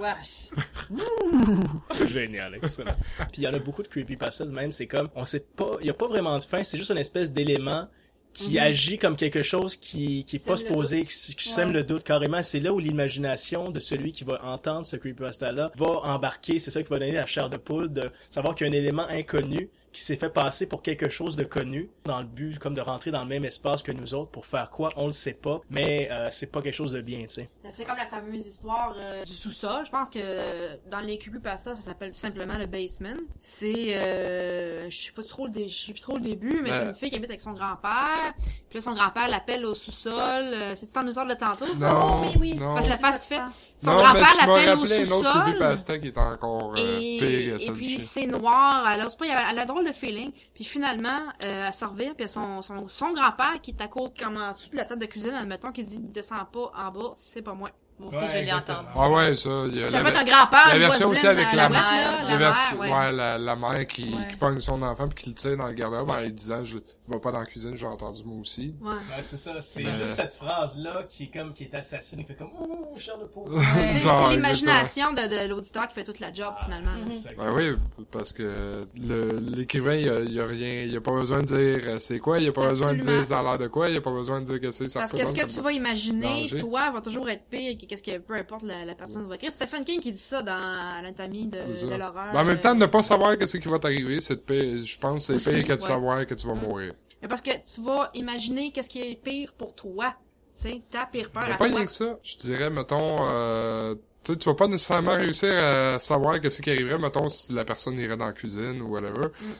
[0.00, 0.48] Wesh.
[1.92, 2.96] c'est génial, excellent.
[3.32, 5.86] Puis il y en a beaucoup de creepypasta même, c'est comme, on sait pas, il
[5.86, 7.88] y a pas vraiment de fin, c'est juste une espèce d'élément
[8.32, 8.62] qui mm-hmm.
[8.62, 12.42] agit comme quelque chose qui qui est pas supposé qui, qui sème le doute carrément
[12.42, 16.70] c'est là où l'imagination de celui qui va entendre ce creepypasta là va embarquer c'est
[16.70, 19.06] ça qui va donner la chair de poule de savoir qu'il y a un élément
[19.10, 22.80] inconnu qui s'est fait passer pour quelque chose de connu dans le but comme de
[22.80, 25.60] rentrer dans le même espace que nous autres pour faire quoi on le sait pas
[25.70, 27.50] mais euh, c'est pas quelque chose de bien tu sais.
[27.70, 29.84] C'est comme la fameuse histoire euh, du sous-sol.
[29.84, 33.16] Je pense que euh, dans les pasta ça s'appelle tout simplement le basement.
[33.40, 36.84] C'est euh, je sais pas trop le je sais plus trop le début mais c'est
[36.84, 38.34] une fille qui habite avec son grand-père.
[38.68, 40.54] Puis là son grand-père l'appelle au sous-sol.
[40.76, 41.92] C'est tu nous de tantôt ça?
[41.92, 42.56] Non, oui oui.
[42.58, 43.40] Parce que la face fait
[43.82, 46.00] son grand-père l'appelle au sous-sol.
[46.00, 49.64] Qui est encore euh, et, pire Et puis c'est noir, elle a, pas, elle a,
[49.64, 50.30] drôle de feeling.
[50.54, 54.22] Puis finalement, euh, elle se revient, puis son, son, son grand-père qui est à côté,
[54.24, 57.14] comme en dessous de la table de cuisine, admettons, qui dit «Descends pas en bas,
[57.16, 57.70] c'est pas moi».
[57.98, 58.88] Moi aussi, je l'ai entendu.
[58.96, 59.50] Ah ouais, ça.
[59.68, 62.24] Il y a ça peut être un grand-père, La version aussi avec la, mère.
[62.26, 63.12] La, version, ouais.
[63.12, 66.10] la, la mère qui, qui pogne son enfant puis qui le tire dans le garde-robe
[66.10, 66.78] en lui disant, je,
[67.12, 68.74] va pas dans la cuisine, j'ai entendu moi aussi.
[68.80, 68.90] Ouais.
[68.90, 72.34] ouais c'est ça, c'est juste cette phrase-là qui est comme, qui est assassine, il fait
[72.34, 73.46] comme, ouh, cher de peau.
[73.92, 76.90] c'est l'imagination de, de l'auditeur qui fait toute la job, ah, finalement.
[77.38, 81.80] Ben oui, parce que l'écrivain, il y a, rien, il a pas besoin de dire
[81.84, 83.96] euh, c'est quoi, il a pas besoin de dire ça a l'air de quoi, il
[83.96, 85.00] a pas besoin de dire que c'est ça.
[85.00, 88.18] Parce que ce que tu vas imaginer, toi, va toujours être pire que qu'est-ce que,
[88.18, 89.52] peu importe la, la personne va écrire.
[89.52, 92.32] Stephen King qui dit ça dans l'anatomie de, de l'horreur.
[92.32, 95.52] Ben, en même temps, ne pas savoir qu'est-ce qui va t'arriver, c'est je pense, c'est
[95.52, 96.94] pire que de savoir que tu vas mourir.
[97.22, 100.14] Mais parce que tu vas imaginer qu'est-ce qui est pire pour toi.
[100.54, 102.18] Tu sais, ta pire peur à pas rien que ça.
[102.22, 106.98] Je dirais, mettons, euh, tu tu vas pas nécessairement réussir à savoir qu'est-ce qui arriverait,
[106.98, 109.28] mettons, si la personne irait dans la cuisine ou whatever.
[109.40, 109.52] Mm.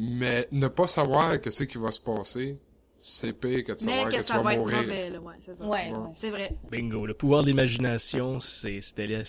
[0.00, 2.56] Mais ne pas savoir qu'est-ce qui va se passer,
[2.98, 4.82] c'est pire que voir que, ça tu vas mourir.
[4.82, 5.20] Mauvais, là.
[5.20, 5.64] Ouais, c'est ça.
[5.64, 6.10] Ouais, ouais.
[6.12, 6.56] c'est vrai.
[6.70, 7.06] Bingo.
[7.06, 8.80] Le pouvoir de l'imagination, c'est,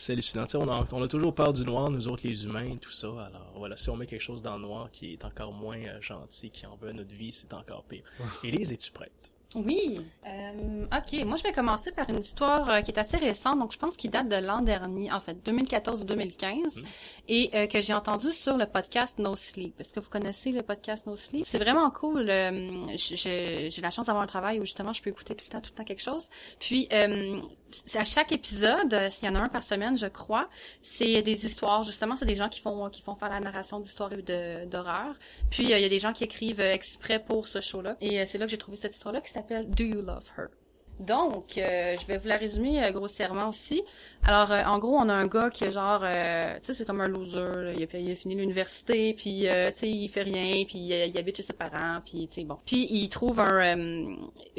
[0.10, 0.46] hallucinant.
[0.56, 3.08] on a, on a toujours peur du noir, nous autres, les humains, tout ça.
[3.08, 6.02] Alors, voilà, si on met quelque chose dans le noir qui est encore moins euh,
[6.02, 8.04] gentil, qui en veut notre vie, c'est encore pire.
[8.44, 9.29] Élise, es-tu prête?
[9.56, 10.00] Oui.
[10.28, 13.72] Euh, ok, moi je vais commencer par une histoire euh, qui est assez récente, donc
[13.72, 16.84] je pense qu'il date de l'an dernier, en fait 2014-2015, mm.
[17.30, 19.80] et euh, que j'ai entendu sur le podcast No Sleep.
[19.80, 21.48] Est-ce que vous connaissez le podcast No Sleep?
[21.48, 22.30] C'est vraiment cool.
[22.30, 25.62] Euh, j'ai la chance d'avoir un travail où justement je peux écouter tout le temps,
[25.62, 26.28] tout le temps quelque chose.
[26.60, 26.88] Puis
[27.96, 30.50] à chaque épisode, s'il y en a un par semaine, je crois,
[30.82, 31.84] c'est des histoires.
[31.84, 35.16] Justement, c'est des gens qui font qui font faire la narration d'histoires d'horreur.
[35.50, 38.46] Puis il y a des gens qui écrivent exprès pour ce show-là, et c'est là
[38.46, 40.48] que j'ai trouvé cette histoire-là qui s'appelle Do You Love Her?
[41.00, 43.82] Donc, euh, je vais vous la résumer euh, grossièrement aussi.
[44.24, 47.00] Alors, euh, en gros, on a un gars qui est genre, tu sais, c'est comme
[47.00, 47.74] un loser.
[47.78, 51.38] Il, a, il, a, fini l'université, puis tu sais, il fait rien, puis il habite
[51.38, 52.58] chez ses parents, puis tu sais, bon.
[52.66, 54.16] Puis il trouve un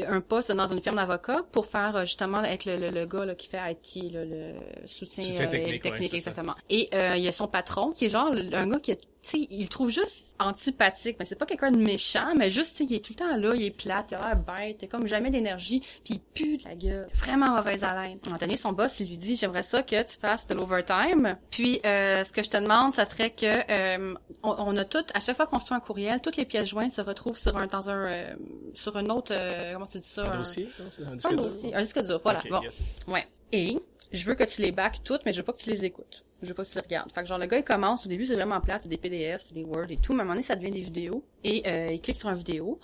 [0.09, 3.49] un poste dans une firme d'avocat pour faire justement être le, le, gars là, qui
[3.49, 4.55] fait IT, le
[4.87, 6.55] soutien, technique, exactement.
[6.71, 9.47] Et il y a son patron qui est genre un gars qui est tu sais,
[9.51, 12.95] il le trouve juste antipathique, mais c'est pas quelqu'un de méchant, mais juste, tu il
[12.95, 15.07] est tout le temps là, il est plate, il a l'air bête, il a comme
[15.07, 17.09] jamais d'énergie, puis il pue de la gueule.
[17.15, 18.19] Vraiment mauvaise haleine.
[18.23, 20.55] À un moment donné, son boss, il lui dit, j'aimerais ça que tu fasses de
[20.55, 21.37] l'overtime.
[21.51, 25.21] Puis, euh, ce que je te demande, ça serait que, euh, on, a tout, à
[25.21, 27.67] chaque fois qu'on se fait un courriel, toutes les pièces jointes se retrouvent sur un,
[27.67, 28.35] dans un, euh,
[28.73, 29.35] sur un autre,
[29.75, 30.33] comment tu dis ça?
[30.33, 30.69] Un, dossier?
[31.07, 31.71] Un, disque dur?
[31.75, 32.43] Un disque dur, voilà.
[32.51, 32.61] bon.
[33.07, 33.27] Ouais.
[33.53, 33.79] Et,
[34.13, 36.25] je veux que tu les bacs toutes, mais je veux pas que tu les écoutes.
[36.43, 37.13] Je veux pas que tu les regardes.
[37.13, 39.43] Fait que genre, le gars, il commence, au début, c'est vraiment plat, c'est des PDF,
[39.43, 41.25] c'est des Word et tout, mais à un moment donné, ça devient des vidéos.
[41.45, 42.81] Et euh, il clique sur une vidéo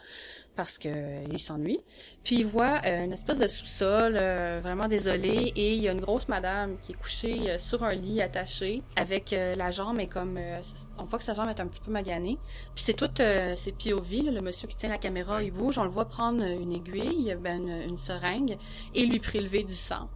[0.57, 1.81] parce que euh, il s'ennuie.
[2.25, 5.92] Puis il voit euh, une espèce de sous-sol euh, vraiment désolé et il y a
[5.92, 10.40] une grosse madame qui est couchée sur un lit attaché avec la jambe et comme
[10.99, 12.38] on voit que sa jambe est un petit peu maganée.
[12.75, 15.85] Puis c'est tout c'est POV là, le monsieur qui tient la caméra il bouge, on
[15.85, 18.57] le voit prendre une aiguille, ben une, une seringue
[18.95, 20.09] et lui prélever du sang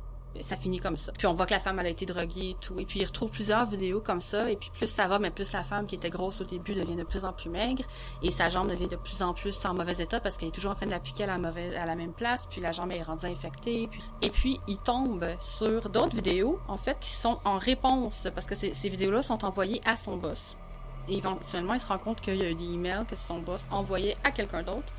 [0.42, 1.12] ça finit comme ça.
[1.12, 2.78] Puis on voit que la femme elle a été droguée et tout.
[2.78, 4.50] Et puis il retrouve plusieurs vidéos comme ça.
[4.50, 6.96] Et puis plus ça va, mais plus la femme qui était grosse au début devient
[6.96, 7.82] de plus en plus maigre.
[8.22, 10.72] Et sa jambe devient de plus en plus en mauvais état parce qu'elle est toujours
[10.72, 12.46] en train de l'appliquer à la mauvaise, à la même place.
[12.46, 13.88] Puis la jambe est rendue infectée.
[14.22, 18.54] Et puis il tombe sur d'autres vidéos en fait qui sont en réponse parce que
[18.54, 20.56] ces, ces vidéos-là sont envoyées à son boss.
[21.08, 24.16] Et éventuellement, il se rend compte qu'il y a des emails que son boss envoyait
[24.22, 24.92] à quelqu'un d'autre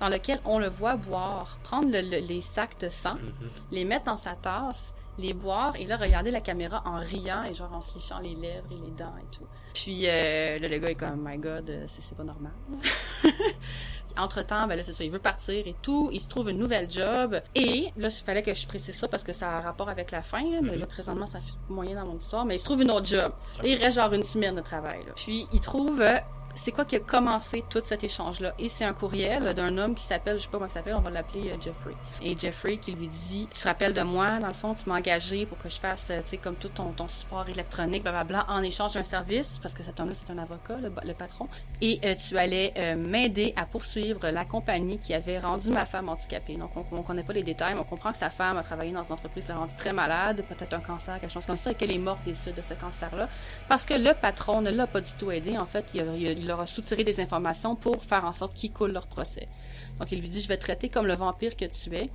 [0.00, 3.62] dans lequel on le voit boire, prendre les sacs de sang, mm-hmm.
[3.72, 7.54] les mettre dans sa tasse, les boire et là regarder la caméra en riant et
[7.54, 9.46] genre en se lichant les lèvres et les dents et tout.
[9.74, 12.52] Puis euh, là, le gars est comme my god, euh, c'est pas normal.
[14.16, 16.08] entre temps, ben là c'est ça, il veut partir et tout.
[16.12, 19.22] Il se trouve une nouvelle job et là, il fallait que je précise ça parce
[19.22, 20.42] que ça a un rapport avec la fin.
[20.62, 20.88] mais là mm-hmm.
[20.88, 22.44] présentement, ça fait moyen dans mon histoire.
[22.44, 23.32] Mais il se trouve une autre job.
[23.62, 25.00] il reste genre une semaine de travail.
[25.06, 25.12] Là.
[25.14, 26.16] Puis il trouve euh,
[26.54, 28.54] c'est quoi qui a commencé tout cet échange-là?
[28.58, 31.00] Et c'est un courriel d'un homme qui s'appelle, je sais pas comment il s'appelle, on
[31.00, 31.94] va l'appeler euh, Jeffrey.
[32.22, 34.98] Et Jeffrey qui lui dit, tu te rappelles de moi, dans le fond, tu m'as
[34.98, 38.46] engagé pour que je fasse, euh, tu sais, comme tout ton, ton support électronique, blablabla,
[38.48, 41.48] en échange d'un service, parce que cet homme-là, c'est un avocat, le, patron.
[41.80, 46.56] Et euh, tu allais m'aider à poursuivre la compagnie qui avait rendu ma femme handicapée.
[46.56, 48.92] Donc, on, on connaît pas les détails, mais on comprend que sa femme a travaillé
[48.92, 51.74] dans une entreprise, l'a rendue très malade, peut-être un cancer, quelque chose comme ça, et
[51.74, 53.28] qu'elle est morte des suites de ce cancer-là.
[53.68, 55.58] Parce que le patron ne l'a pas du tout aidé.
[55.58, 58.72] En fait, il, il, il leur a soutiré des informations pour faire en sorte qu'ils
[58.72, 59.48] coulent leur procès.
[59.98, 62.10] Donc, il lui dit, je vais te traiter comme le vampire que tu es.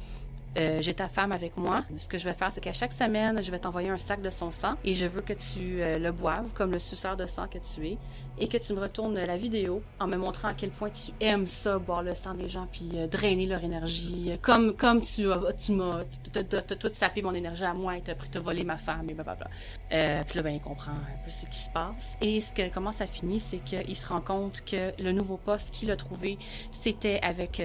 [0.57, 1.83] Euh, j'ai ta femme avec moi.
[1.97, 4.29] Ce que je vais faire, c'est qu'à chaque semaine, je vais t'envoyer un sac de
[4.29, 7.47] son sang et je veux que tu euh, le boives comme le suceur de sang
[7.47, 7.97] que tu es
[8.37, 11.47] et que tu me retournes la vidéo en me montrant à quel point tu aimes
[11.47, 14.31] ça, boire le sang des gens puis euh, drainer leur énergie.
[14.41, 18.29] Comme comme tu tu m'as t'as tout sapé mon énergie à moi et t'as pris
[18.29, 19.49] te voler ma femme et blablabla.
[19.91, 22.73] Euh, puis là ben il comprend un peu ce qui se passe et ce que
[22.73, 26.37] comment ça finit, c'est qu'il se rend compte que le nouveau poste qu'il a trouvé,
[26.71, 27.61] c'était avec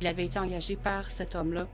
[0.00, 1.66] il avait été engagé par cet homme-là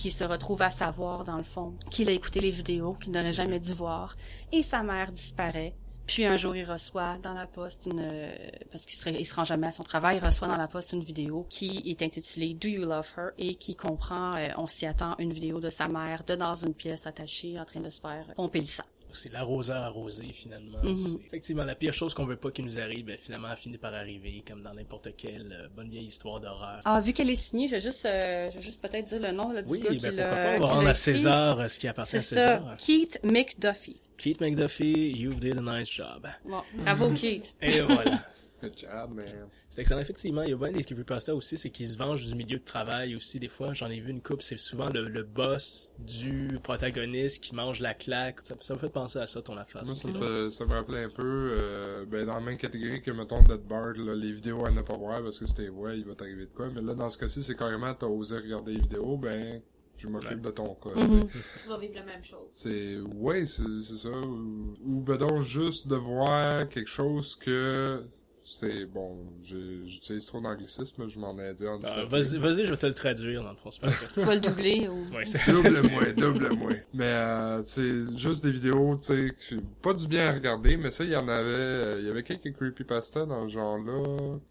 [0.00, 3.34] qui se retrouve à savoir, dans le fond, qu'il a écouté les vidéos, qu'il n'aurait
[3.34, 4.16] jamais dû voir,
[4.50, 5.74] et sa mère disparaît.
[6.06, 8.32] Puis un jour, il reçoit dans la poste une,
[8.72, 10.94] parce qu'il se, il se rend jamais à son travail, il reçoit dans la poste
[10.94, 13.30] une vidéo qui est intitulée Do You Love Her?
[13.36, 16.72] et qui comprend, euh, on s'y attend, une vidéo de sa mère de dans une
[16.72, 18.84] pièce attachée en train de se faire pomper le sang
[19.14, 20.78] c'est l'arroseur arrosé finalement.
[20.82, 21.18] Mhm.
[21.26, 23.94] Effectivement, la pire chose qu'on veut pas qu'il nous arrive, ben, finalement, elle finit par
[23.94, 26.80] arriver, comme dans n'importe quelle euh, bonne vieille histoire d'horreur.
[26.84, 29.32] Ah, vu qu'elle est signée, je vais juste, euh, je vais juste peut-être dire le
[29.32, 30.56] nom là, du oui, gars ben, qui l'a.
[30.56, 32.64] On va rendre à César euh, ce qui appartient à César.
[32.64, 32.76] Ça.
[32.78, 34.00] Keith McDuffie.
[34.16, 36.26] Keith McDuffie, you did a nice job.
[36.44, 37.54] Bon, bravo Keith.
[37.62, 38.22] Et voilà.
[38.62, 39.26] Good job, man.
[39.68, 40.00] C'est excellent.
[40.00, 42.64] Effectivement, il y a bien des creepypasta aussi, c'est qu'ils se vengent du milieu de
[42.64, 43.38] travail aussi.
[43.40, 47.80] Des fois, j'en ai vu une coupe, c'est souvent le, boss du protagoniste qui mange
[47.80, 48.40] la claque.
[48.44, 49.84] Ça, ça me fait penser à ça, ton affaire.
[49.84, 51.22] Moi, ça me, ça me rappelait un peu,
[51.58, 54.82] euh, ben, dans la même catégorie que, mettons, Dead Bird, là, les vidéos à ne
[54.82, 56.68] pas voir parce que c'était, ouais, il va t'arriver de quoi.
[56.74, 59.60] Mais là, dans ce cas-ci, c'est carrément, t'as osé regarder les vidéos, ben,
[60.00, 60.90] je m'occupe de ton cas.
[60.90, 61.28] Mm-hmm.
[61.62, 62.48] Tu vas vivre la même chose.
[62.50, 64.08] C'est ouais, c'est ça.
[64.08, 68.02] Ou, ou ben donc juste de voir quelque chose que
[68.50, 72.76] c'est bon, j'utilise trop d'anglicisme, je m'en ai dit en ah, Vas-y, vas-y, je vais
[72.76, 73.70] te le traduire dans le fond.
[73.70, 75.06] tu vas le doubler ou...
[75.46, 76.72] double-moi, double-moi.
[76.92, 81.04] Mais euh, c'est juste des vidéos, tu sais, pas du bien à regarder, mais ça,
[81.04, 84.02] il y en avait, euh, il y avait quelques creepypasta dans ce genre-là,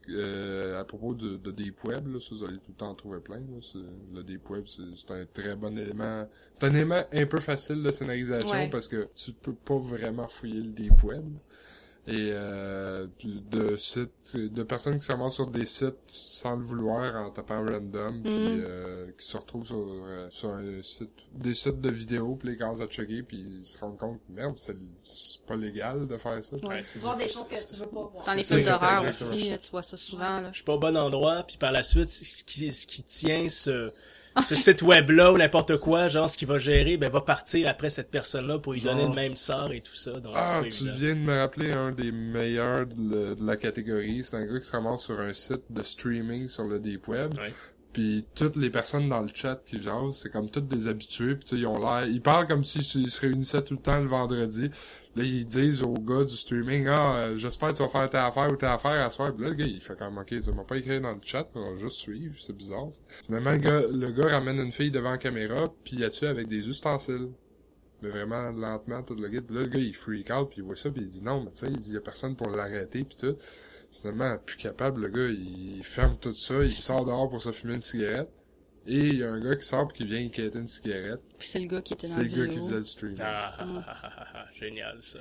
[0.09, 2.95] euh, à propos de, de Deep Web, là, ça, vous allez tout le temps en
[2.95, 3.81] trouver plein, là.
[4.13, 6.27] Le Deep Web, c'est un très bon élément.
[6.53, 10.61] C'est un élément un peu facile de scénarisation parce que tu peux pas vraiment fouiller
[10.61, 11.25] le Deep Web
[12.07, 17.15] et euh, de sites de personnes qui se ramassent sur des sites sans le vouloir
[17.15, 18.63] en tapant random puis mm.
[18.65, 22.57] euh, qui se retrouvent sur, euh, sur un site des sites de vidéos puis les
[22.57, 24.77] cases à checker puis ils se rendent compte merde c'est
[25.45, 26.55] pas légal de faire ça.
[26.55, 28.25] Ouais, c'est voir des choses que tu veux pas voir.
[28.25, 30.49] Dans les films d'horreur aussi tu vois ça souvent là.
[30.51, 33.49] Je suis pas au bon endroit puis par la suite ce qui ce qui tient
[33.49, 33.91] ce
[34.43, 37.67] ce site web là ou n'importe quoi, genre ce qui va gérer, ben va partir
[37.67, 40.19] après cette personne-là pour lui donner le même sort et tout ça.
[40.19, 44.23] Donc, ah, tu viens de me rappeler un des meilleurs de, la catégorie.
[44.23, 47.33] C'est un gars qui se ramasse sur un site de streaming sur le deep web.
[47.93, 51.35] Puis toutes les personnes dans le chat qui jasent, c'est comme toutes des habitués.
[51.35, 54.69] Puis ils ont l'air, ils parlent comme s'ils se réunissaient tout le temps le vendredi.
[55.15, 58.27] Là, ils disent au gars du streaming, ah, euh, j'espère que tu vas faire ta
[58.27, 59.33] affaire ou ta affaire à soir.
[59.33, 61.47] Puis là, le gars, il fait comme, ok, ça m'a pas écrit dans le chat,
[61.55, 62.89] on va juste suivre, c'est bizarre.
[63.25, 66.27] Finalement, le gars, le gars ramène une fille devant la caméra, puis il a tué
[66.27, 67.29] avec des ustensiles.
[68.01, 69.41] Mais vraiment lentement, tout le gars.
[69.41, 71.43] Puis là, le gars, il freak out, puis il voit ça, puis il dit non,
[71.43, 73.35] mais tu sais, il dit, y a personne pour l'arrêter, puis tout.
[73.91, 77.75] Finalement, plus capable, le gars, il ferme tout ça, il sort dehors pour se fumer
[77.75, 78.29] une cigarette.
[78.89, 81.21] Et il y a un gars qui sort qui vient quitter une cigarette.
[81.37, 83.15] Puis c'est le gars qui était dans le C'est le gars qui faisait le stream.
[83.19, 85.19] Ah, ah, ah, ah, génial ça.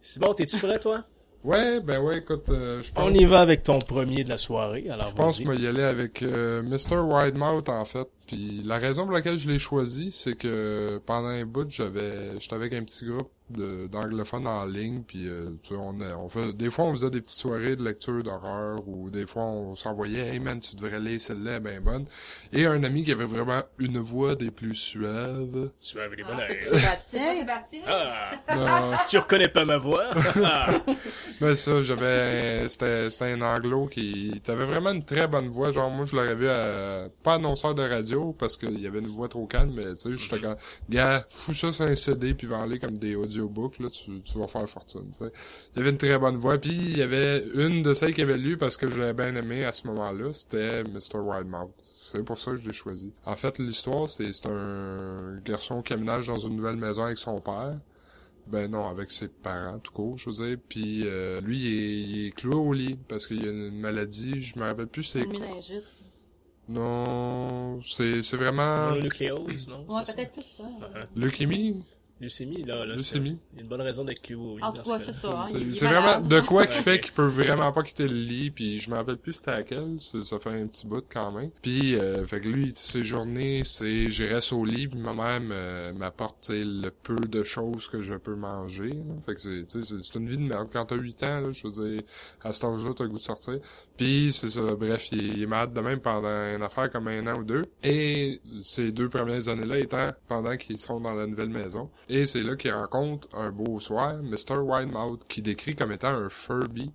[0.00, 1.04] C'est bon, t'es-tu prêt toi?
[1.44, 3.08] Ouais, ben ouais, écoute, euh, je pense...
[3.08, 5.84] On y va avec ton premier de la soirée, alors Je pense moi y aller
[5.84, 6.98] avec euh, Mr.
[6.98, 8.08] Widemouth, en fait.
[8.26, 12.40] Puis la raison pour laquelle je l'ai choisi, c'est que pendant un bout, j'avais...
[12.40, 16.52] J'étais avec un petit groupe d'anglophones en ligne puis euh, tu sais, on, on fait
[16.52, 20.28] des fois on faisait des petites soirées de lecture d'horreur ou des fois on s'envoyait
[20.28, 22.06] hey man tu devrais lire celle-là elle est bien bonne.
[22.52, 25.70] Et un ami qui avait vraiment une voix des plus suaves.
[25.80, 27.34] Suave les bonnes ah, Sébastien?
[27.34, 27.80] Sébastien?
[28.48, 30.04] Ah, tu reconnais pas ma voix?
[31.40, 35.70] Mais ça j'avais c'était c'était un anglo qui avait vraiment une très bonne voix.
[35.70, 39.06] Genre moi je l'aurais vu à, pas annonceur de radio parce qu'il y avait une
[39.06, 40.56] voix trop calme mais tu sais j'étais quand
[40.88, 44.20] gars fous ça sur un CD puis va aller comme des audios audiobook, là, tu,
[44.22, 45.10] tu vas faire fortune.
[45.20, 45.30] Il
[45.76, 48.38] y avait une très bonne voix, puis il y avait une de celles qu'il avait
[48.38, 51.18] lu parce que je l'avais bien aimé à ce moment-là, c'était Mr.
[51.18, 51.70] Wildmouth.
[51.84, 53.12] C'est pour ça que je l'ai choisi.
[53.24, 57.40] En fait, l'histoire, c'est, c'est un garçon qui aménage dans une nouvelle maison avec son
[57.40, 57.78] père.
[58.46, 60.58] Ben non, avec ses parents, tout court, je veux dire.
[60.70, 64.40] Puis euh, lui, il est, il est cloué au lit parce qu'il a une maladie,
[64.40, 65.38] je me rappelle plus c'est quoi.
[66.68, 68.92] Non, c'est c'est vraiment.
[68.96, 69.84] Nucléose, non?
[69.88, 70.64] Ouais, peut-être plus ça.
[71.16, 71.82] Leucémie?
[72.20, 74.36] Leucémie, là, là a une bonne raison d'être lit.
[74.62, 75.42] En tout cas, c'est ça.
[75.42, 78.78] Hein, c'est vraiment de quoi qui fait qu'il peut vraiment pas quitter le lit, puis
[78.78, 81.50] je me rappelle plus c'était à quel, ça fait un petit bout quand même.
[81.62, 85.94] Puis, euh, fait que lui, ses journées, c'est je reste au lit, puis ma mère
[85.94, 88.90] m'apporte le peu de choses que je peux manger.
[88.90, 89.14] Là.
[89.24, 90.68] Fait que c'est c'est une vie de merde.
[90.72, 92.02] Quand t'as 8 ans, là, je veux dire,
[92.42, 93.58] à cet âge-là, t'as le goût de sortir.
[93.96, 97.38] Puis, c'est ça, bref, il, est malade de même pendant une affaire comme un an
[97.38, 97.64] ou deux.
[97.82, 101.90] Et ces deux premières années-là étant pendant qu'ils sont dans la nouvelle maison.
[102.08, 104.58] Et c'est là qu'il rencontre un beau soir Mr.
[104.58, 106.92] Wildmouth qui décrit comme étant un Furby,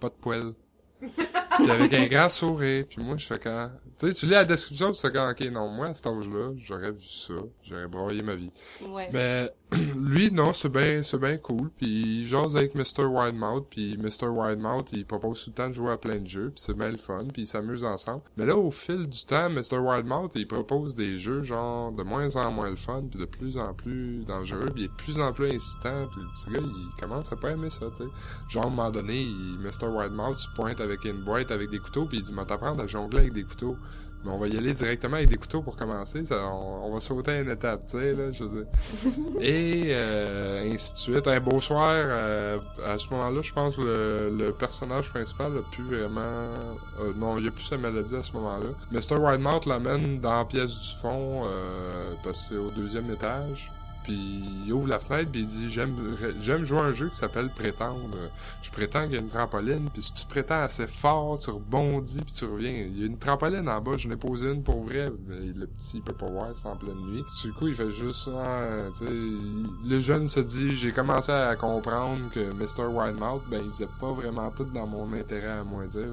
[0.00, 0.54] pas de poils.
[1.00, 4.44] Puis avec un grand sourire, puis moi je fais quand tu sais, tu lis la
[4.44, 8.22] description, tu sais quand, ok, non, moi, à cet âge-là, j'aurais vu ça, j'aurais broyé
[8.22, 8.52] ma vie.
[8.86, 9.08] Ouais.
[9.12, 9.50] Mais,
[9.96, 13.06] lui, non, c'est bien, c'est bien cool, puis il jase avec Mr.
[13.06, 14.28] Wildmouth, puis Mr.
[14.28, 16.90] Wildmouth, il propose tout le temps de jouer à plein de jeux, puis c'est bien
[16.90, 18.22] le fun, puis ils s'amusent ensemble.
[18.36, 19.78] Mais là, au fil du temps, Mr.
[19.78, 23.56] Wildmouth, il propose des jeux, genre, de moins en moins le fun, puis de plus
[23.56, 26.60] en plus dangereux, puis il est de plus en plus incitant, puis le petit gars,
[26.62, 28.10] il commence à pas aimer ça, tu sais.
[28.50, 29.88] Genre, à un moment donné, il, Mr.
[29.88, 32.86] Wildmouth se pointe avec une boîte avec des couteaux, puis il dit, m'a t'apprendre à
[32.86, 33.76] jongler avec des couteaux.
[34.26, 36.24] Mais on va y aller directement avec des couteaux pour commencer.
[36.24, 39.40] Ça, on, va sauter une étape, tu sais, là, je veux dire.
[39.40, 41.28] Et euh, ainsi de suite.
[41.28, 45.62] Un beau soir, euh, à ce moment-là, je pense que le, le, personnage principal a
[45.70, 46.20] plus vraiment...
[46.20, 48.70] Euh, non, il n'y a plus sa maladie à ce moment-là.
[48.90, 49.20] Mr.
[49.20, 53.70] Wildmouth l'amène dans la pièce du fond, euh, parce que c'est au deuxième étage
[54.06, 57.16] puis il ouvre la fenêtre puis il dit j'aime j'aime jouer à un jeu qui
[57.16, 58.16] s'appelle prétendre.
[58.62, 62.22] Je prétends qu'il y a une trampoline puis si tu prétends assez fort, tu rebondis
[62.22, 62.70] puis tu reviens.
[62.70, 65.66] Il y a une trampoline en bas, je n'ai posé une pour vrai, mais le
[65.66, 67.24] petit il peut pas voir, c'est en pleine nuit.
[67.42, 72.40] Du coup, il fait juste ah, le jeune se dit j'ai commencé à comprendre que
[72.40, 72.86] Mr.
[72.88, 76.06] Wildmouth ben il faisait pas vraiment tout dans mon intérêt à moi dire.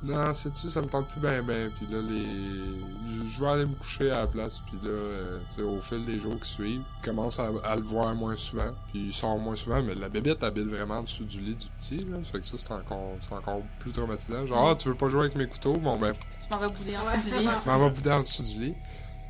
[0.00, 1.70] Non, c'est-tu, ça me tente plus ben ben.
[1.76, 3.28] Puis là, les...
[3.28, 4.62] Je vais aller me coucher à la place.
[4.66, 7.82] Puis là, euh, tu sais, au fil des jours qui suivent, il commence à, le
[7.82, 8.70] voir moins souvent.
[8.92, 11.66] Puis il sort moins souvent, mais la bébête habite vraiment en dessous du lit du
[11.78, 12.18] petit, là.
[12.22, 14.46] Ça fait que ça, c'est encore, c'est encore plus traumatisant.
[14.46, 15.74] Genre, ah, tu veux pas jouer avec mes couteaux?
[15.74, 16.12] Bon, ben...
[16.44, 17.48] Je m'en vais bouder en dessous du lit.
[17.64, 18.74] Je m'en vais bouder en dessous du lit.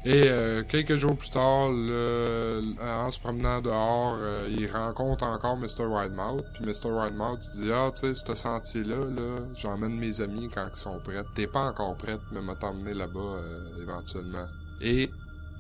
[0.04, 5.86] Et euh, quelques jours plus tard, en se promenant dehors, euh, il rencontre encore Mr.
[5.86, 6.44] Wildmouth.
[6.54, 6.90] Puis Mr.
[6.90, 10.98] Wildmouth il dit Ah, tu sais, ce sentier-là, là, j'emmène mes amis quand ils sont
[11.00, 11.20] prêts.
[11.34, 14.46] T'es pas encore prête, mais m'a t'emmener là-bas euh, éventuellement.
[14.80, 15.10] Et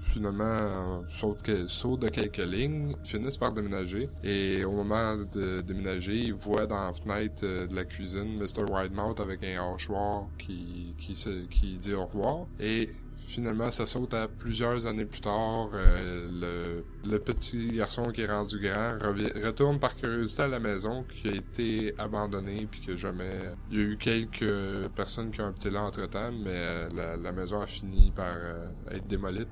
[0.04, 4.08] finalement, saute, saute de quelques lignes, finissent par déménager.
[4.22, 8.64] Et au moment de déménager, il voit dans la fenêtre de la cuisine Mr.
[8.70, 11.12] Wildmouth avec un hachoir qui, qui,
[11.50, 12.46] qui dit au revoir.
[12.60, 15.70] Et finalement, ça saute à plusieurs années plus tard.
[15.74, 21.04] Euh, le, le, petit garçon qui est rendu grand retourne par curiosité à la maison
[21.04, 23.40] qui a été abandonnée puis que jamais...
[23.70, 27.32] Il y a eu quelques personnes qui ont habité là entre-temps, mais euh, la, la,
[27.32, 29.48] maison a fini par euh, être démolite.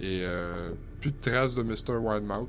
[0.00, 0.24] Et
[1.00, 1.96] plus de traces de Mr.
[2.00, 2.48] Wildmouth.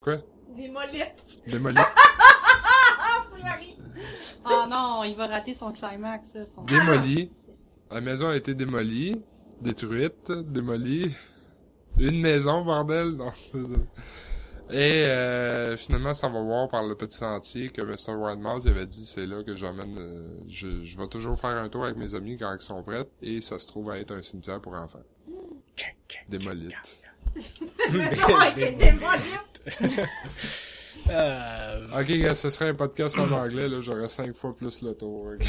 [0.00, 0.16] Quoi?
[0.56, 1.26] Démolite.
[1.46, 1.78] Démolite.
[4.46, 6.36] oh non, il va rater son climax.
[6.54, 6.64] Son...
[6.64, 7.30] Démoli.
[7.92, 9.20] La maison a été démolie,
[9.60, 11.14] détruite, démolie.
[11.98, 13.10] Une maison, bordel!
[13.10, 13.32] Non,
[14.70, 18.14] Et euh, finalement, ça va voir par le petit sentier que Mr.
[18.16, 19.98] Wildmouse avait dit c'est là que j'emmène.
[19.98, 23.06] Euh, je, je vais toujours faire un tour avec mes amis quand ils sont prêts
[23.20, 25.02] et ça se trouve à être un cimetière pour enfants.
[26.30, 27.02] Démolite.
[27.92, 29.62] Maison a été démolite!
[31.10, 32.00] Euh...
[32.00, 35.32] Ok, ce serait un podcast en anglais, là, j'aurais cinq fois plus le tour.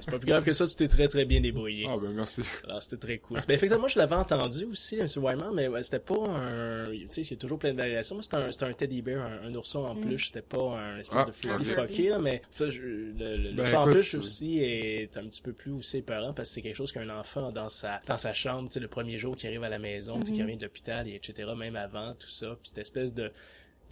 [0.00, 1.86] c'est pas plus grave que ça, tu t'es très très bien débrouillé.
[1.88, 2.42] Ah ben merci.
[2.64, 3.38] Alors c'était très cool.
[3.46, 5.06] Ben effectivement, moi je l'avais entendu aussi, M.
[5.16, 6.90] Wyman, mais c'était pas un...
[6.90, 8.16] Tu sais, il y a toujours plein de variations.
[8.16, 10.00] Moi c'était un, un teddy bear, un, ourson en mm.
[10.00, 13.90] plus, c'était pas un espèce ah, de furby fucké, là, mais le, le, ben, en
[13.90, 17.10] plus aussi est un petit peu plus aussi épeurant parce que c'est quelque chose qu'un
[17.10, 19.78] enfant dans sa dans sa chambre, tu sais, le premier jour qui arrive à la
[19.78, 20.46] maison, tu sais, qui mm-hmm.
[20.46, 23.30] vient d'hôpital et etc., même avant, tout ça, puis cette espèce de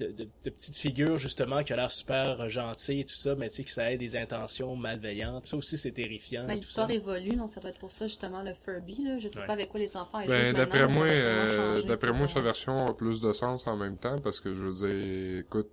[0.01, 3.49] de, de, de, petite figure justement qui a l'air super gentille et tout ça, mais
[3.49, 5.47] tu sais que ça ait des intentions malveillantes.
[5.47, 6.47] Ça aussi c'est terrifiant.
[6.47, 9.05] Ben, l'histoire évolue, donc ça va être pour ça justement le Furby.
[9.05, 9.19] Là.
[9.19, 10.23] Je sais pas avec quoi les enfants.
[10.27, 14.19] Ben, d'après moi, euh, d'après moi, sa version a plus de sens en même temps
[14.21, 15.71] parce que je veux dire, écoute,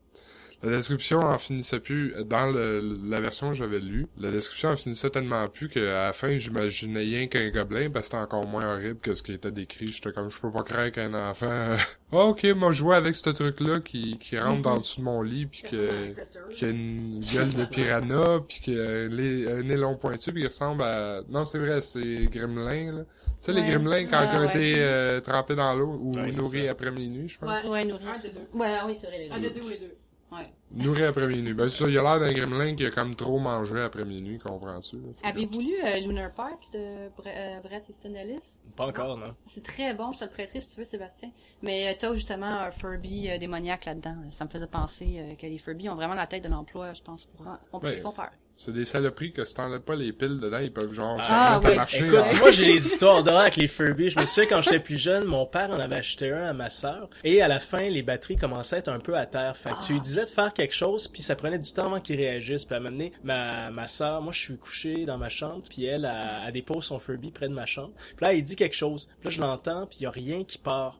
[0.64, 4.08] la description en finissait plus dans le, la version que j'avais lue.
[4.18, 8.12] La description en finissait tellement plus qu'à la fin j'imaginais rien qu'un gobelin parce que
[8.12, 9.88] c'était encore moins horrible que ce qui était décrit.
[9.88, 11.76] J'étais comme je peux pas craindre qu'un enfant
[12.12, 15.05] oh, ok moi je vois avec ce truc là qui, qui rentre dans dessous de
[15.05, 16.16] mon lit puis que
[16.55, 20.47] qui a une gueule de piranha puis qui a un nez long pointu puis qui
[20.47, 23.03] ressemble à non c'est vrai c'est Gremlin là
[23.39, 26.89] tu sais, les gremlins, quand ils ont été euh, trempés dans l'eau ou nourris après
[26.89, 27.64] minuit, je pense.
[27.64, 28.03] Ouais, ouais nourris.
[28.08, 28.47] Un de deux.
[28.51, 29.95] Ouais, oui, c'est vrai, les Un de deux ou les deux.
[30.32, 30.51] Ouais.
[30.71, 31.53] Nourri après minuit.
[31.53, 34.97] Ben, ça, il a l'air d'un gremlin qui a comme trop mangé après minuit, comprends-tu?
[35.23, 38.61] Avez-vous lu euh, Lunar Park de Bre euh, Brett Easton Ellis?
[38.75, 39.34] Pas encore, non.
[39.45, 41.32] C'est très bon, je te le prêterai si tu veux, Sébastien.
[41.61, 44.17] Mais euh, t'as justement un Furby euh, démoniaque là-dedans.
[44.30, 47.01] Ça me faisait penser euh, que les Furby ont vraiment la tête de l'emploi, je
[47.01, 47.45] pense, pour...
[47.71, 48.32] Font, ben, ils font peur.
[48.60, 51.76] C'est des saloperies que si t'enlèves pas les piles dedans, ils peuvent genre ah, oui.
[51.76, 52.08] marcher.
[52.08, 54.10] Écoute, moi j'ai les histoires d'horreur avec les Furby.
[54.10, 56.72] Je me souviens quand j'étais plus jeune, mon père en avait acheté un à ma
[56.72, 59.55] sœur et à la fin les batteries commençaient à être un peu à terre.
[59.55, 61.99] Fait que tu lui disais de faire quelque chose puis ça prenait du temps avant
[61.99, 62.66] qu'il réagisse.
[62.66, 66.05] Puis à m'amener ma ma sœur, moi je suis couché dans ma chambre puis elle
[66.05, 67.93] a, a dépose son Furby près de ma chambre.
[68.16, 69.08] Puis là il dit quelque chose.
[69.20, 70.97] Puis là je l'entends puis il y a rien qui part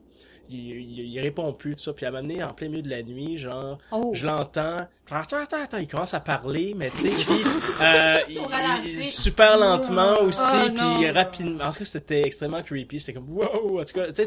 [0.50, 1.92] il, il, répond plus tout ça.
[1.92, 4.12] Puis à m'amener en plein milieu de la nuit genre oh.
[4.14, 4.86] je l'entends.
[5.10, 7.32] Attends attends attends il commence à parler mais tu sais
[7.80, 11.64] euh, il, super lentement oh, aussi oh, puis rapidement.
[11.64, 13.00] En tout cas c'était extrêmement creepy.
[13.00, 14.24] C'était comme wow en tout cas tu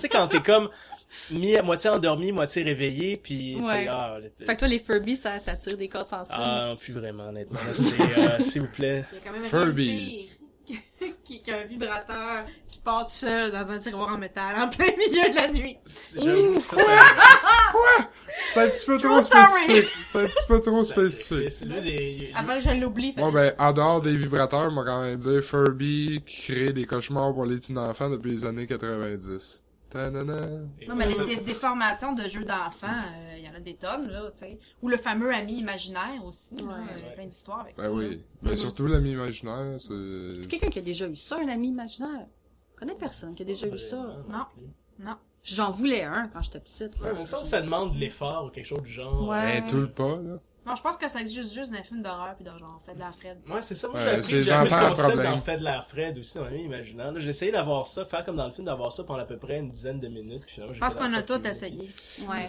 [0.00, 0.68] sais quand t'es comme
[1.30, 3.86] mi à moitié endormi moitié réveillé puis ouais.
[3.88, 6.38] ah, fait que toi les Furbies ça, ça tire des cordes sensibles.
[6.38, 7.60] Ah plus vraiment honnêtement.
[7.72, 9.04] C'est euh, s'il vous plaît.
[9.42, 10.38] Furbies
[11.24, 14.68] qui, qui a un vibrateur qui part tout seul dans un tiroir en métal en
[14.68, 15.78] plein milieu de la nuit.
[16.68, 18.10] Quoi?
[18.54, 19.88] C'est un petit peu trop spécifique.
[20.12, 21.50] C'est un petit peu trop spécifique.
[21.50, 22.32] C'est des...
[22.34, 23.12] Avant que je l'oublie.
[23.12, 27.32] Bon, ben, en dehors des vibrateurs, moi, quand même dire Furby qui crée des cauchemars
[27.32, 29.61] pour les petits enfants depuis les années 90.
[29.94, 32.88] Non, mais les déformations de jeux d'enfants,
[33.36, 34.58] il euh, y en a des tonnes, là, tu sais.
[34.82, 37.92] Ou le fameux ami imaginaire aussi, Il y a plein d'histoires avec ben ça.
[37.92, 38.22] oui.
[38.42, 40.34] Mais surtout l'ami imaginaire, c'est...
[40.42, 42.26] C'est quelqu'un qui a déjà eu ça, un ami imaginaire?
[42.74, 43.96] Je connais personne qui a déjà eu ça.
[44.28, 44.46] Non.
[44.98, 45.16] Non.
[45.44, 47.00] J'en voulais un quand j'étais petite.
[47.00, 49.28] Ouais, ça, ça demande de l'effort ou quelque chose du genre.
[49.28, 49.60] Ouais.
[49.60, 50.38] Ben, tout le pas, là.
[50.64, 52.94] Non, je pense que ça existe juste dans les films d'horreur puis dans genre fait
[52.94, 53.38] de la Fred.
[53.48, 53.88] Ouais, c'est ça.
[53.88, 56.60] Moi, j'ai appris, j'ai appris le concept d'en fait de la Fred aussi dans même
[56.60, 57.12] imaginaire.
[57.16, 59.58] J'ai essayé d'avoir ça, faire comme dans le film, d'avoir ça pendant à peu près
[59.58, 60.44] une dizaine de minutes.
[60.46, 61.90] Puis je pense qu'on a tout essayé.
[62.28, 62.44] Ouais.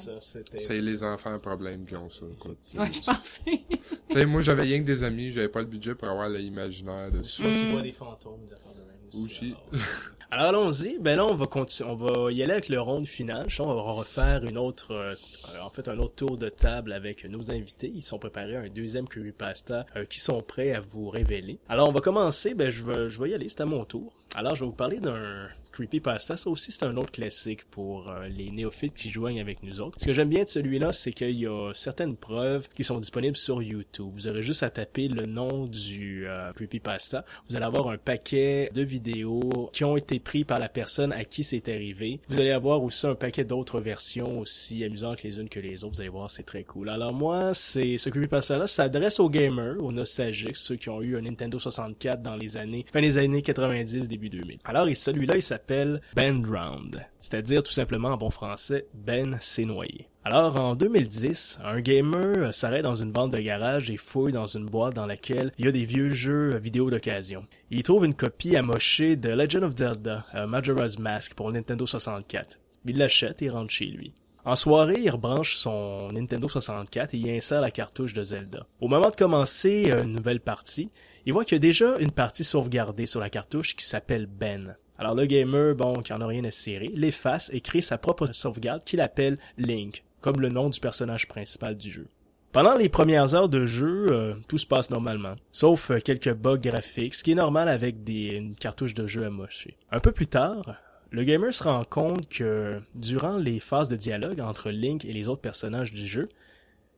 [0.59, 2.51] C'est les enfants à problème qui ont ça, quoi.
[2.51, 3.41] Ouais, je pensais.
[3.70, 7.11] tu sais, moi, j'avais rien que des amis, j'avais pas le budget pour avoir l'imaginaire
[7.11, 7.41] dessus.
[7.41, 9.26] Soit tu vois des fantômes, des affaires de même.
[9.26, 9.55] Aussi.
[10.36, 10.97] Alors allons-y.
[10.97, 13.45] Ben là, on va continuer, on va y aller avec le round final.
[13.59, 15.13] On va refaire une autre, euh,
[15.61, 17.91] en fait, un autre tour de table avec nos invités.
[17.93, 21.59] Ils sont préparés un deuxième creepypasta euh, qui sont prêts à vous révéler.
[21.69, 22.55] Alors on va commencer.
[22.55, 23.47] Ben je vais, je vais y aller.
[23.47, 24.11] C'est à mon tour.
[24.34, 28.28] Alors je vais vous parler d'un Creepypasta, ça aussi c'est un autre classique pour euh,
[28.28, 29.99] les néophytes qui joignent avec nous autres.
[29.99, 33.36] Ce que j'aime bien de celui-là, c'est qu'il y a certaines preuves qui sont disponibles
[33.36, 34.11] sur YouTube.
[34.13, 37.26] Vous aurez juste à taper le nom du euh, Creepypasta.
[37.49, 41.26] Vous allez avoir un paquet de vidéos qui ont été pris par la personne à
[41.26, 42.21] qui c'est arrivé.
[42.30, 45.95] Vous allez avoir aussi un paquet d'autres versions aussi amusantes les unes que les autres.
[45.95, 46.89] Vous allez voir, c'est très cool.
[46.89, 51.21] Alors moi, c'est ce Creepypasta-là s'adresse aux gamers, aux nostalgiques, ceux qui ont eu un
[51.21, 54.59] Nintendo 64 dans les années, fin des années 90, début 2000.
[54.63, 60.09] Alors, celui-là, il s'appelle Ben Drowned, c'est-à-dire tout simplement en bon français Ben s'est noyé.
[60.26, 64.66] Alors en 2010, un gamer s'arrête dans une bande de garage et fouille dans une
[64.66, 67.45] boîte dans laquelle il y a des vieux jeux vidéo d'occasion.
[67.72, 72.59] Il trouve une copie amochée de Legend of Zelda, euh, Majora's Mask pour Nintendo 64.
[72.86, 74.14] Il l'achète et rentre chez lui.
[74.45, 78.66] En soirée, il rebranche son Nintendo 64 et y insère la cartouche de Zelda.
[78.82, 80.89] Au moment de commencer une nouvelle partie,
[81.26, 84.76] il voit qu'il y a déjà une partie sauvegardée sur la cartouche qui s'appelle Ben.
[84.97, 88.31] Alors le gamer, bon, qui en a rien à serrer, l'efface et crée sa propre
[88.31, 92.07] sauvegarde qu'il appelle Link, comme le nom du personnage principal du jeu.
[92.51, 96.57] Pendant les premières heures de jeu, euh, tout se passe normalement, sauf euh, quelques bugs
[96.57, 99.75] graphiques, ce qui est normal avec des cartouches de jeu amochées.
[99.91, 100.75] Un peu plus tard,
[101.09, 105.27] le gamer se rend compte que durant les phases de dialogue entre Link et les
[105.27, 106.29] autres personnages du jeu,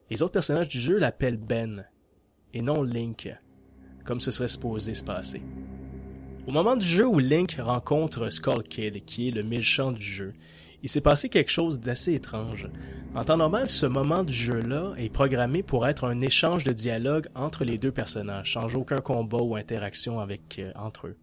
[0.10, 1.84] Les autres personnages du jeu l'appellent Ben,
[2.54, 3.34] et non Link,
[4.04, 5.42] comme ce serait supposé se passer.
[6.48, 10.34] Au moment du jeu où Link rencontre Skull Kid, qui est le méchant du jeu,
[10.84, 12.70] il s'est passé quelque chose d'assez étrange.
[13.16, 17.30] En temps normal, ce moment du jeu-là est programmé pour être un échange de dialogue
[17.34, 21.18] entre les deux personnages, sans aucun combat ou interaction euh, entre eux.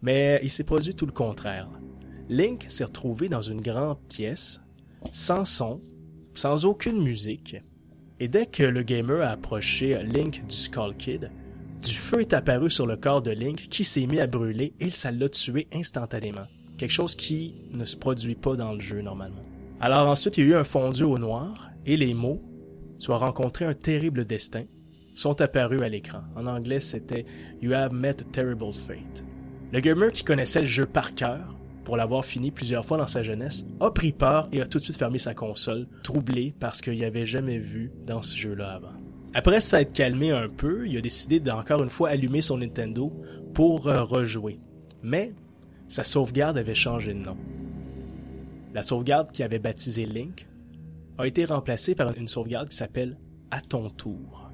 [0.00, 1.68] Mais il s'est produit tout le contraire.
[2.30, 4.62] Link s'est retrouvé dans une grande pièce,
[5.12, 5.82] sans son,
[6.32, 7.56] sans aucune musique,
[8.20, 11.30] et dès que le gamer a approché Link du Skull Kid,
[11.82, 14.90] du feu est apparu sur le corps de Link qui s'est mis à brûler et
[14.90, 16.46] ça l'a tué instantanément
[16.80, 19.44] quelque chose qui ne se produit pas dans le jeu normalement.
[19.82, 22.42] Alors ensuite, il y a eu un fondu au noir et les mots
[22.98, 24.64] soit rencontré un terrible destin
[25.14, 26.22] sont apparus à l'écran.
[26.36, 27.26] En anglais, c'était
[27.60, 29.24] You have met a terrible fate.
[29.72, 31.54] Le gamer qui connaissait le jeu par cœur,
[31.84, 34.84] pour l'avoir fini plusieurs fois dans sa jeunesse, a pris peur et a tout de
[34.84, 38.99] suite fermé sa console, troublé parce qu'il avait jamais vu dans ce jeu-là avant.
[39.32, 43.12] Après s'être calmé un peu, il a décidé d'encore une fois allumer son Nintendo
[43.54, 44.58] pour euh, rejouer.
[45.04, 45.32] Mais
[45.88, 47.36] sa sauvegarde avait changé de nom.
[48.74, 50.48] La sauvegarde qui avait baptisé Link
[51.16, 53.18] a été remplacée par une sauvegarde qui s'appelle
[53.52, 54.50] À ton tour.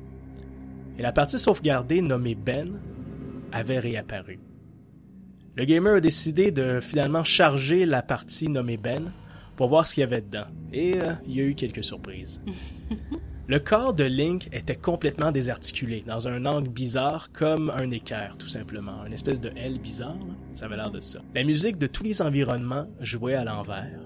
[0.99, 2.81] Et la partie sauvegardée nommée Ben
[3.53, 4.41] avait réapparu.
[5.55, 9.11] Le gamer a décidé de finalement charger la partie nommée Ben
[9.57, 10.49] pour voir ce qu'il y avait dedans.
[10.71, 12.43] Et euh, il y a eu quelques surprises.
[13.49, 18.49] Le corps de Link était complètement désarticulé, dans un angle bizarre, comme un équerre, tout
[18.49, 19.05] simplement.
[19.07, 20.19] Une espèce de L bizarre,
[20.53, 21.21] ça avait l'air de ça.
[21.33, 24.01] La musique de tous les environnements jouait à l'envers.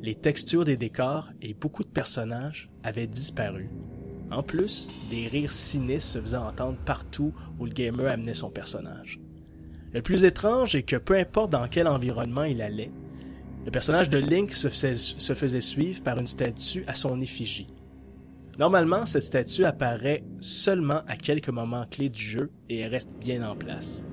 [0.00, 3.68] Les textures des décors et beaucoup de personnages avaient disparu.
[4.30, 9.18] En plus, des rires sinistres se faisaient entendre partout où le gamer amenait son personnage.
[9.92, 12.92] Le plus étrange est que peu importe dans quel environnement il allait,
[13.64, 17.66] le personnage de Link se faisait, se faisait suivre par une statue à son effigie.
[18.58, 23.48] Normalement, cette statue apparaît seulement à quelques moments clés du jeu et elle reste bien
[23.48, 24.04] en place.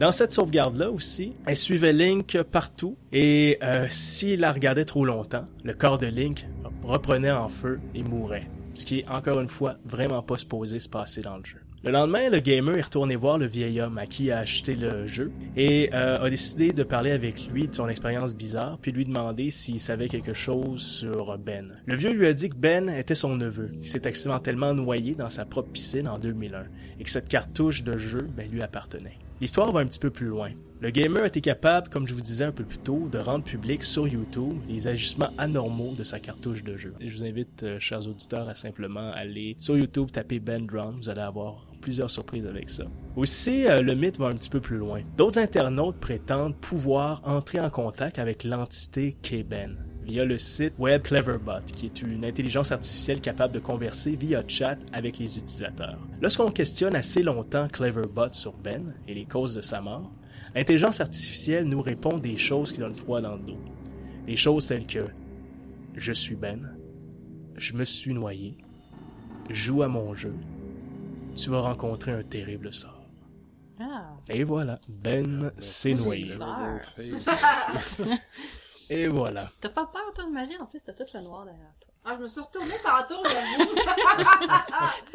[0.00, 5.46] Dans cette sauvegarde-là aussi, elle suivait Link partout et euh, s'il la regardait trop longtemps,
[5.62, 6.48] le corps de Link
[6.82, 8.48] reprenait en feu et mourait.
[8.74, 11.63] Ce qui encore une fois vraiment pas supposé se passer dans le jeu.
[11.84, 14.74] Le lendemain, le gamer est retourné voir le vieil homme à qui il a acheté
[14.74, 18.90] le jeu et euh, a décidé de parler avec lui de son expérience bizarre, puis
[18.90, 21.74] lui demander s'il savait quelque chose sur Ben.
[21.84, 25.28] Le vieux lui a dit que Ben était son neveu, qui s'est accidentellement noyé dans
[25.28, 26.64] sa propre piscine en 2001
[26.98, 29.18] et que cette cartouche de jeu ben, lui appartenait.
[29.42, 30.52] L'histoire va un petit peu plus loin.
[30.80, 33.82] Le gamer était capable, comme je vous disais un peu plus tôt, de rendre public
[33.84, 36.94] sur YouTube les agissements anormaux de sa cartouche de jeu.
[37.00, 41.08] je vous invite, euh, chers auditeurs, à simplement aller sur YouTube, taper Ben Drown, vous
[41.08, 42.84] allez avoir plusieurs surprises avec ça.
[43.14, 45.02] Aussi, euh, le mythe va un petit peu plus loin.
[45.18, 51.60] D'autres internautes prétendent pouvoir entrer en contact avec l'entité K-Ben via le site web Cleverbot,
[51.74, 55.98] qui est une intelligence artificielle capable de converser via chat avec les utilisateurs.
[56.22, 60.10] Lorsqu'on questionne assez longtemps Cleverbot sur Ben et les causes de sa mort,
[60.54, 63.60] l'intelligence artificielle nous répond des choses qui donnent froid dans le dos.
[64.26, 65.04] Des choses telles que
[65.96, 66.76] Je suis Ben,
[67.56, 68.56] je me suis noyé,
[69.50, 70.34] joue à mon jeu,
[71.34, 73.00] tu vas rencontrer un terrible sort.
[73.80, 74.16] Ah.
[74.28, 76.36] Et voilà, Ben s'est noyé.
[78.90, 79.48] Et voilà.
[79.60, 80.56] T'as pas peur, toi, de magie?
[80.58, 81.93] En plus, t'as tout le noir derrière toi.
[82.06, 83.70] Ah, je me suis retournée tantôt, j'avoue.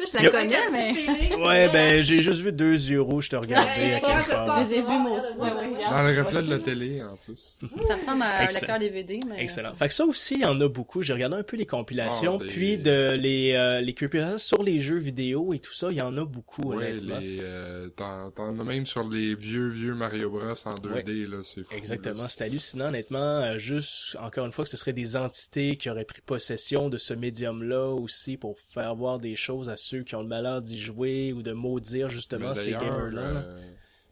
[0.00, 1.36] je la connais, mais...
[1.36, 4.60] Ouais, ben, j'ai juste vu deux yeux rouges te regarder à quelque part.
[4.60, 7.58] Je les ai vus, moi Dans le reflet de la télé, en plus.
[7.86, 9.40] Ça ressemble à lecteur DVD, mais...
[9.40, 9.72] Excellent.
[9.76, 11.02] Fait que ça aussi, il y en a beaucoup.
[11.02, 13.94] J'ai regardé un peu les compilations, ah, puis de les, euh, les
[14.38, 17.88] sur les jeux vidéo et tout ça, il y en a beaucoup, ouais, les, euh,
[17.90, 21.74] t'en, as même sur les vieux, vieux Mario Bros en 2D, là, c'est fou.
[21.76, 22.26] Exactement.
[22.26, 23.18] C'est hallucinant, honnêtement.
[23.18, 26.98] Euh, juste, encore une fois, que ce serait des entités qui auraient pris possession de
[26.98, 30.80] ce médium-là aussi pour faire voir des choses à ceux qui ont le malheur d'y
[30.80, 33.22] jouer ou de maudire justement ces gamers-là.
[33.22, 33.60] Euh,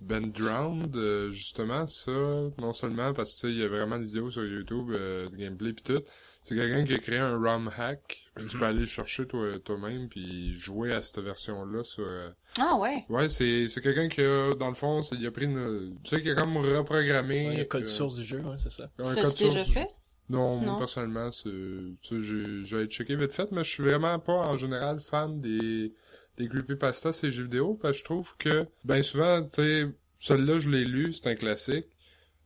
[0.01, 2.12] ben Drowned, euh, justement, ça,
[2.59, 5.73] non seulement parce que il y a vraiment des vidéos sur YouTube euh, de gameplay
[5.73, 6.03] pis tout,
[6.43, 8.19] c'est quelqu'un qui a créé un ROM hack.
[8.39, 8.62] Tu peux mhm.
[8.62, 12.07] aller le chercher toi, toi-même puis jouer à cette version-là sur...
[12.59, 13.05] Ah ouais?
[13.09, 15.97] Ouais, c'est, c'est quelqu'un qui a, dans le fond, il a pris une...
[16.05, 17.49] Tu sais, qui a comme reprogrammé...
[17.49, 18.89] Ouais, le code source du jeu, ouais, c'est ça.
[18.99, 19.89] Un ça code déjà fait?
[20.29, 21.51] Non, moi personnellement, c'est,
[22.03, 25.95] j'ai checké vite fait, mais je suis vraiment pas en général fan des
[26.37, 29.87] des creepypastas ces jeux vidéo parce que je trouve que ben souvent, tu sais,
[30.20, 31.87] celle-là je l'ai lu, c'est un classique.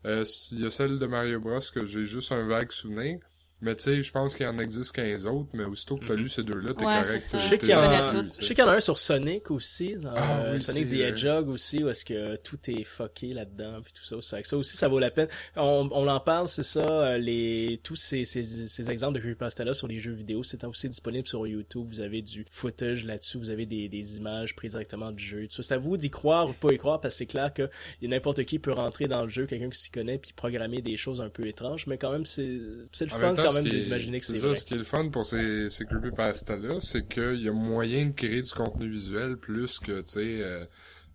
[0.07, 3.19] Euh, il y a celle de Mario Bros que j'ai juste un vague souvenir.
[3.63, 6.15] Mais tu sais, je pense qu'il y en existe 15 autres, mais aussitôt que t'as
[6.15, 7.23] lu ces deux-là, t'es Ouais, correct.
[7.23, 7.39] ça.
[7.39, 8.99] Je sais qu'il y, en a- t'es- je sais qu'il y en a un sur
[8.99, 12.59] Sonic aussi, dans, Ah euh, oui, Sonic the euh, Hedgehog aussi, où est-ce que tout
[12.69, 14.21] est fucké là-dedans, puis tout ça.
[14.21, 15.29] Ça, fait que ça aussi, ça vaut la peine.
[15.57, 19.75] On, on en parle, c'est ça, euh, les tous ces, ces, ces exemples de creepypasta-là
[19.75, 21.87] sur les jeux vidéo, c'est aussi disponible sur YouTube.
[21.89, 25.47] Vous avez du footage là-dessus, vous avez des, des images prises directement du jeu.
[25.47, 27.55] Tout ça, c'est à vous d'y croire ou pas y croire, parce que c'est clair
[27.55, 30.33] que y a n'importe qui peut rentrer dans le jeu, quelqu'un qui s'y connaît, puis
[30.33, 32.59] programmer des choses un peu étranges, mais quand même, c'est
[32.91, 34.47] c'est le En fun même temps, quand ce même qui est- d'imaginer que c'est ça,
[34.49, 34.57] vrai.
[34.57, 38.13] ce qui est le fun pour ces, ces creepypasta-là, c'est qu'il y a moyen de
[38.15, 40.65] créer du contenu visuel plus que, tu sais, euh,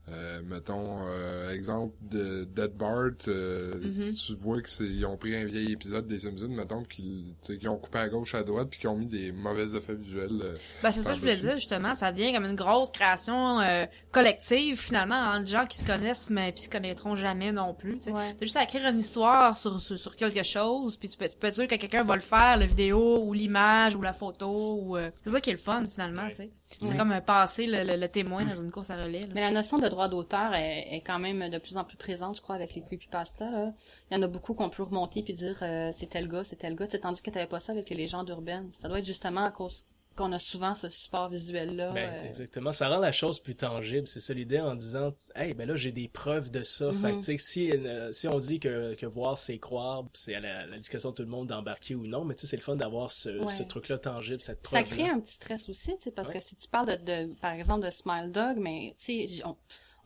[0.09, 3.91] euh, mettons, euh, exemple de Dead Bart, euh, Mhm.
[3.91, 7.35] si tu vois que c'est, ils ont pris un vieil épisode des Simpsons, mettons, qu'ils,
[7.41, 9.75] tu sais, qu'ils ont coupé à gauche, à droite, puis qu'ils ont mis des mauvais
[9.75, 10.29] effets visuels.
[10.41, 11.93] euh, Ben, c'est ça que je voulais dire, justement.
[11.95, 16.53] Ça devient comme une grosse création euh, collective, finalement, entre gens qui se connaissent, mais
[16.53, 17.97] qui se connaîtront jamais non plus.
[17.97, 18.11] tu sais.
[18.11, 18.33] Ouais.
[18.39, 21.35] T'as juste à écrire une histoire sur, sur, sur quelque chose, puis tu peux, tu
[21.37, 24.79] peux être sûr que quelqu'un va le faire, la vidéo, ou l'image, ou la photo,
[24.81, 24.97] ou...
[24.97, 26.29] euh, C'est ça qui est le fun, finalement, Ouais.
[26.31, 26.51] tu sais.
[26.69, 26.97] C'est Ouais.
[26.97, 29.27] comme passer le, le, le témoin dans une course à relais, là.
[29.33, 32.35] Mais la notion de droit d'auteur est, est quand même de plus en plus présente,
[32.35, 33.49] je crois, avec les creepypasta.
[33.49, 33.73] Là.
[34.11, 36.57] Il y en a beaucoup qu'on peut remonter puis dire euh, c'est tel gars, c'est
[36.57, 38.69] tel gars, tandis que t'avais pas ça avec les légendes urbaines.
[38.73, 39.85] Ça doit être justement à cause
[40.17, 41.91] qu'on a souvent ce support visuel-là.
[41.93, 42.73] Ben, euh, exactement.
[42.73, 44.07] Ça rend la chose plus tangible.
[44.07, 46.91] C'est ça l'idée en disant, hey, ben là, j'ai des preuves de ça.
[47.01, 50.35] Fait que, tu sais, si, euh, si on dit que, que voir, c'est croire, c'est
[50.35, 52.57] à la, la discussion de tout le monde d'embarquer ou non, mais tu sais, c'est
[52.57, 53.53] le fun d'avoir ce, Ouais.
[53.53, 54.89] ce truc-là tangible, cette ça preuve.
[54.97, 56.33] crée un petit stress aussi, tu sais, parce Ouais.
[56.35, 59.41] que si tu parles de, de, par exemple, de Smile Dog, mais tu sais, j-
[59.45, 59.55] on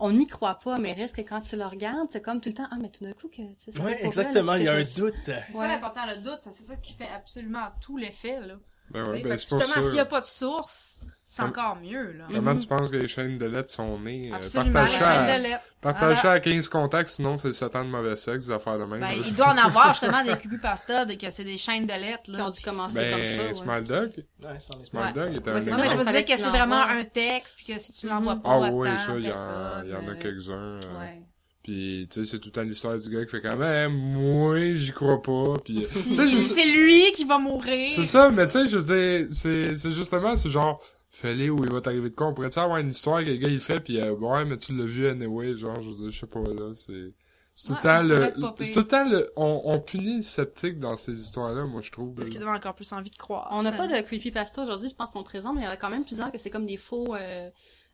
[0.03, 2.55] on n'y croit pas, mais reste que quand tu le regardes, c'est comme tout le
[2.55, 4.53] temps, ah, mais tout d'un coup, que, tu sais, ça pour exactement.
[4.53, 5.13] vrai, Il y a un doute.
[5.25, 5.43] C'est Ouais.
[5.53, 8.55] ça l'important, le doute, ça, c'est ça qui fait absolument tout l'effet, là.
[8.91, 12.25] Ben ouais, ben justement, s'il n'y a pas de source, c'est encore mieux, là.
[12.29, 12.59] Comment Mhm.
[12.59, 14.31] tu penses que les chaînes de lettres sont nées?
[14.31, 15.63] Euh, Absolument, partage chaîne à- de lettres.
[15.79, 18.99] partage à 15 contacts, sinon c'est le Satan de mauvais sexe, des affaires de même.
[18.99, 22.29] Ben, il doit en avoir justement des creepypasta, des, que c'est des chaînes de lettres,
[22.31, 22.37] là.
[22.37, 23.53] Qui ont dû commencer c'est- comme Ben, ça, ouais.
[23.53, 24.11] Smile Dog?
[24.43, 25.13] Ouais, Smile Ouais.
[25.13, 27.73] Dog était Ouais, un Non, mais je veux dire que c'est vraiment un texte, puis
[27.73, 28.41] que si tu l'envoies Mhm.
[28.41, 30.53] pas Ah oui, ça, il y, en- personne, il y en a euh, quelques-uns.
[30.83, 31.21] euh, Ouais.
[31.63, 34.57] Puis, tu sais, c'est tout le temps l'histoire du gars qui fait quand même, moi,
[34.73, 35.53] j'y crois pas.
[35.63, 37.91] Puis, tu sais, je- C'est lui qui va mourir.
[37.95, 40.81] c'est ça, mais tu sais, je veux dire, c'est, c'est justement, c'est genre,
[41.11, 42.27] fais-le où il va t'arriver de quoi.
[42.27, 44.75] On pourrait-tu avoir une histoire que le gars il fait, puis euh, ouais, mais tu
[44.75, 47.13] l'as vu anyway, genre, je veux dire, je sais pas, là, c'est...
[47.53, 50.79] C'est tout Ouais, temps le, c'est tout le temps le, on, on punit le sceptique
[50.79, 52.15] dans ces histoires-là, moi, je trouve.
[52.15, 53.49] Parce qu'il donne encore plus envie de croire.
[53.51, 55.75] On n'a pas de creepypasta aujourd'hui, je pense qu'on présente, mais il y en a
[55.77, 57.49] quand même plusieurs que c'est comme des faux, euh,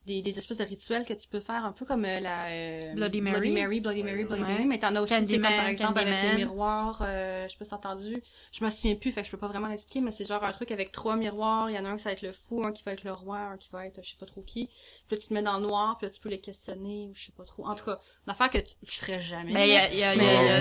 [0.08, 2.94] des, des espèces de rituels que tu peux faire, un peu comme euh, la euh,
[2.96, 3.36] Bloody Mary.
[3.40, 4.48] Bloody Mary, Bloody Mary, Bloody Ouais.
[4.48, 6.38] Mary, mais t'en as aussi, tu sais, comme par exemple avec Candyman.
[6.38, 9.28] les miroirs, euh, je sais pas si t'as entendu, je me souviens plus, fait que
[9.28, 11.80] je peux pas vraiment l'expliquer, mais c'est genre un truc avec trois miroirs, il y
[11.80, 13.58] en a un qui va être le fou, un qui va être le roi, un
[13.58, 14.68] qui va être je sais pas trop qui,
[15.08, 17.12] puis là tu te mets dans le noir, puis là tu peux les questionner, ou
[17.14, 19.52] je sais pas trop, en tout cas, une affaire que tu, je ferais jamais.
[19.54, 20.60] Mais il y a, il y a, il y a-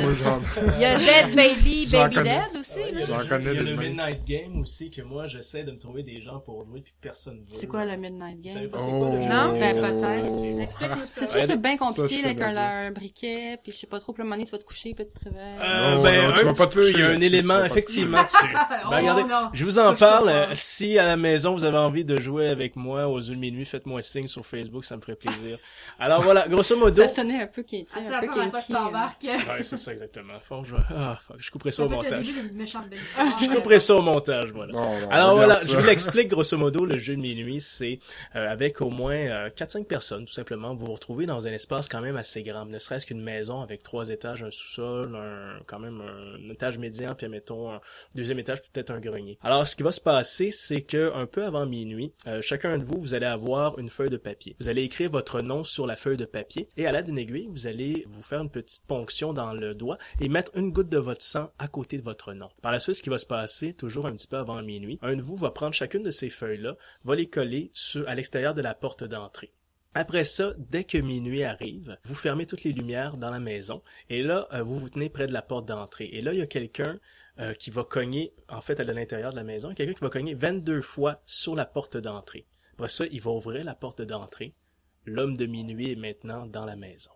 [0.77, 2.17] il y a Dead Baby, Baby.
[2.17, 3.05] Dead aussi, il là.
[3.07, 3.77] J'en il connais y a le.
[3.77, 7.39] Midnight Game aussi que moi j'essaie de me trouver des gens pour jouer puis personne
[7.41, 7.55] veut.
[7.55, 8.71] C'est quoi le Midnight Game?
[9.37, 9.59] Non?
[9.59, 10.63] Ben, peut-être.
[10.63, 11.27] Explique-nous ça.
[11.27, 14.13] C'est-tu c'est bien ça, compliqué, je là, avec un, briquet, puis je sais pas trop,
[14.13, 15.43] puis le moment donné, tu vas te coucher, puis tu te réveilles.
[15.61, 18.19] Euh, Non, ben, un petit peu, il y a un élément effectivement.
[18.87, 20.29] Oh, Ben, regardez, je vous en parle.
[20.29, 23.65] euh, Si à la maison vous avez envie de jouer avec moi aux de minuit,
[23.65, 25.59] faites-moi signe sur Facebook, ça me ferait plaisir.
[25.99, 27.03] Alors voilà, grosso modo.
[27.03, 28.61] Ça sonnait un peu sais, un peu euh.
[28.69, 29.25] t'embarque.
[29.25, 30.35] Ouais, c'est ça exactement.
[30.65, 30.75] Je...
[30.95, 32.27] Ah, fuck, je couperai ça au montage.
[33.41, 34.73] Je couperai ça au montage, voilà.
[34.73, 37.99] Non, Alors voilà, je vous l'explique grosso modo, le jeu de minuit, c'est
[38.35, 41.89] euh, avec au moins euh, 4-5 personnes, tout simplement, vous vous retrouvez dans un espace
[41.89, 45.79] quand même assez grand, ne serait-ce qu'une maison avec trois étages, un sous-sol, un, quand
[45.79, 47.81] même un, étage médian, puis mettons un
[48.15, 49.39] deuxième étage, peut-être un grenier.
[49.43, 52.85] Alors, ce qui va se passer, c'est que un peu avant minuit, euh, chacun de
[52.85, 54.57] vous, vous allez avoir une feuille de papier.
[54.61, 57.49] Vous allez écrire votre nom sur la feuille de papier, et à l'aide d'une aiguille,
[57.51, 60.99] vous allez vous faire une petite ponction dans le doigt et mettre une goutte de
[60.99, 62.49] votre sang à côté de votre nom.
[62.63, 65.17] Par la suite, ce qui va se passer, toujours un petit peu avant minuit, un
[65.17, 68.63] de vous va prendre chacune de ces feuilles-là, va les coller sur, à l'extérieur de
[68.63, 69.05] la porte
[69.95, 74.23] Après ça, dès que minuit arrive, vous fermez toutes les lumières dans la maison et
[74.23, 76.11] là, euh, vous vous tenez près de la porte d'entrée.
[76.13, 76.99] Et là, il y a quelqu'un
[77.39, 80.35] euh, qui va cogner, en fait, à l'intérieur de la maison, quelqu'un qui va cogner
[80.35, 82.45] 22 fois sur la porte d'entrée.
[82.75, 84.53] Après ça, il va ouvrir la porte d'entrée.
[85.07, 87.13] L'homme de minuit est maintenant dans la maison.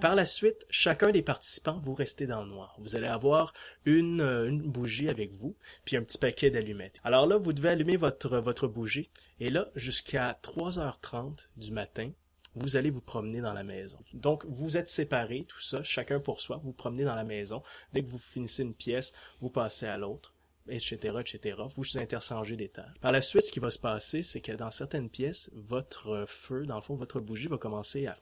[0.00, 2.76] Par la suite, chacun des participants, vous restez dans le noir.
[2.78, 3.52] Vous allez avoir
[3.84, 7.00] une, euh, une bougie avec vous, puis un petit paquet d'allumettes.
[7.02, 9.10] Alors là, vous devez allumer votre, votre bougie,
[9.40, 12.10] et là, jusqu'à 3h30 du matin,
[12.54, 13.98] vous allez vous promener dans la maison.
[14.12, 17.62] Donc, vous êtes séparés, tout ça, chacun pour soi, vous promenez dans la maison.
[17.92, 20.33] Dès que vous finissez une pièce, vous passez à l'autre,
[20.68, 21.56] etc., etc.
[21.58, 22.94] Vous vous interchangez des tâches.
[23.00, 26.64] Par la suite, ce qui va se passer, c'est que dans certaines pièces, votre feu,
[26.66, 28.16] dans le fond, votre bougie va commencer à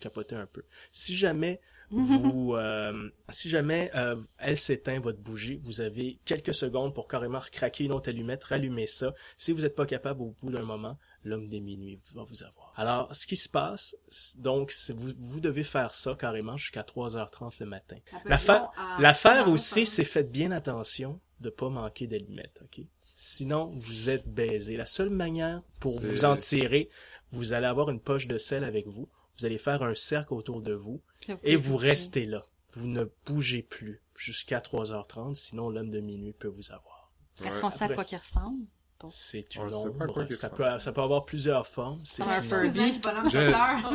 [0.00, 0.64] capoter un peu.
[0.90, 6.94] Si jamais vous, euh, si jamais euh, elle s'éteint votre bougie, vous avez quelques secondes
[6.94, 9.14] pour carrément craquer une autre allumette, rallumer ça.
[9.36, 12.72] Si vous n'êtes pas capable au bout d'un moment, l'homme des minuit va vous avoir.
[12.76, 13.96] Alors, ce qui se passe,
[14.38, 17.96] donc, vous, vous devez faire ça carrément jusqu'à 3h30 le matin.
[18.24, 22.84] L'affaire, l'affaire aussi, c'est faites bien attention de pas manquer d'allumettes, ok?
[23.14, 24.76] Sinon, vous êtes baisé.
[24.76, 26.90] La seule manière pour vous en tirer,
[27.30, 29.08] vous allez avoir une poche de sel avec vous.
[29.38, 31.00] Vous allez faire un cercle autour de vous
[31.42, 32.44] et vous restez là.
[32.72, 37.12] Vous ne bougez plus jusqu'à 3h30, sinon l'homme de minuit peut vous avoir.
[37.44, 38.66] Est-ce qu'on sait à quoi qu'il ressemble?
[39.10, 40.26] C'est une ombre.
[40.30, 42.00] Ça peut, ça peut avoir plusieurs formes.
[42.04, 43.00] C'est un Furby.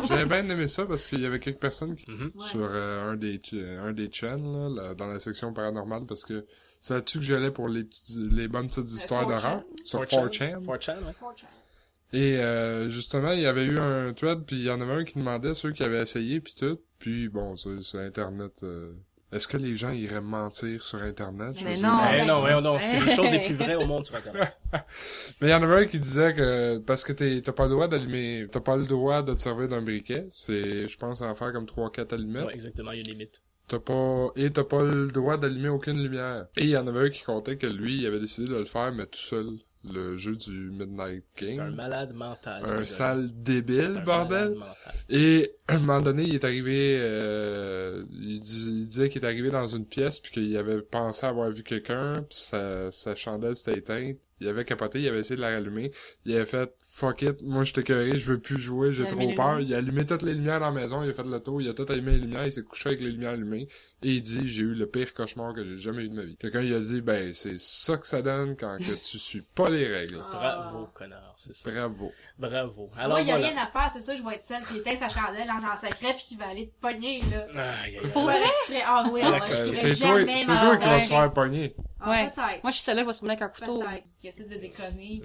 [0.07, 2.32] J'avais bien aimé ça parce qu'il y avait quelques personnes qui, mhm.
[2.39, 3.39] sur euh, un des
[3.80, 6.45] un des chaînes là, dans la section paranormale parce que
[6.80, 9.64] c'est là-dessus que j'allais pour les petites les bonnes petites euh, histoires d'horreur?
[9.84, 10.64] sur 4chan.
[10.64, 11.14] 4chan, ouais.
[12.12, 15.03] Et euh, justement, il y avait eu un thread, puis il y en avait un
[15.03, 16.80] qui demandait ceux qui avaient essayé, puis tout.
[16.97, 18.93] Puis bon, sur, sur Internet, euh,
[19.32, 21.56] est-ce que les gens iraient mentir sur Internet?
[21.64, 24.58] Mais non, mais non, non, c'est les choses les plus vraies au monde sur Internet.
[25.40, 27.88] mais il y en avait un qui disait que parce que t'as pas le droit
[27.88, 31.54] d'allumer, t'as pas le droit de te servir d'un briquet, c'est, je pense, en faire
[31.54, 32.46] comme trois, quatre allumettes.
[32.46, 33.42] Ouais, exactement, il y a une limite.
[33.68, 36.48] T'as pas, et t'as pas le droit d'allumer aucune lumière.
[36.58, 38.66] Et il y en avait un qui comptait que lui, il avait décidé de le
[38.66, 41.56] faire, mais tout seul le jeu du Midnight King.
[41.56, 42.64] C'est un malade mental.
[42.66, 44.56] Un sale débile, bordel.
[45.10, 49.68] Et à un moment donné, il est arrivé, euh, il, disait qu'il est arrivé dans
[49.68, 54.18] une pièce puis qu'il avait pensé avoir vu quelqu'un, puis sa, sa chandelle s'était éteinte.
[54.40, 55.92] Il avait capoté, il avait essayé de la rallumer.
[56.26, 59.60] Il avait fait fuck it, moi je curé, je veux plus jouer, j'ai trop peur.
[59.62, 61.70] Il a allumé toutes les lumières dans la maison, il a fait le tour, il
[61.70, 63.68] a tout allumé les lumières, il s'est couché avec les lumières allumées.
[64.02, 66.38] Et il dit, j'ai eu le pire cauchemar que j'ai jamais eu de ma vie.
[66.38, 69.70] Quelqu'un il a dit, ben c'est ça que ça donne quand que tu suis pas
[69.70, 70.18] les règles.
[70.18, 71.70] Bravo, connard, c'est ça.
[71.70, 72.12] Bravo.
[72.38, 72.90] Bravo.
[72.98, 74.78] Alors Moi, il y a rien à faire, c'est ça, je vais être celle qui
[74.78, 77.48] éteint sa chandelle en secret puis qui va aller te pogner, là.
[77.56, 78.02] Ah, y a...
[78.10, 78.40] Pour vrai?
[78.86, 79.22] Ah oui,
[79.74, 81.76] c'est toi, c'est toi qui vas se faire pogner.
[82.02, 82.32] Ah, ouais.
[82.64, 83.84] Moi, je suis celle-là qui va se promener avec un couteau.
[84.22, 85.22] Qui essaie de déconner.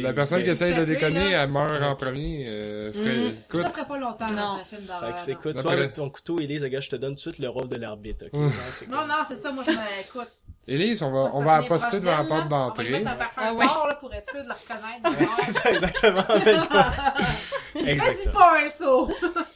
[0.00, 2.46] la personne qui essaie de déconner, elle meurt en premier.
[2.48, 3.34] Euh, ferait...
[3.52, 5.18] Je le ferai pas longtemps dans un film d'horreur.
[5.18, 7.38] Fait que écoute, toi, avec ton couteau, Elise, gars, je te donne tout de suite
[7.38, 8.26] le rôle de l'arbitre.
[8.32, 10.32] Non, non, c'est ça, moi, je m'écoute.
[10.70, 12.88] Élise, on va, on va apposter devant la porte d'entrée.
[12.88, 15.32] On va mettre un parfum fort, là, pour être sûr de la reconnaître.
[15.46, 16.22] c'est ça, exactement.
[17.74, 19.08] Vas-y pas un saut.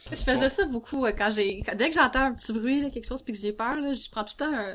[0.09, 3.07] je faisais ça beaucoup, euh, quand j'ai, dès que j'entends un petit bruit, là, quelque
[3.07, 4.73] chose, puis que j'ai peur, là, je prends tout le temps un,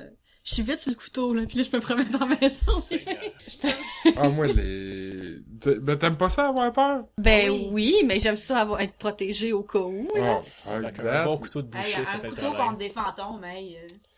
[0.48, 2.72] je suis vite sur le couteau, là, puis là, je me promène dans la maison.
[4.16, 5.40] ah, moi, les...
[5.82, 7.04] Ben, t'aimes pas ça, avoir peur?
[7.18, 10.40] Ben oui, mais j'aime ça avoir, être protégé au cas où, là.
[10.40, 13.44] Oh, un bon couteau de boucher, ça fait Un couteau contre des fantômes,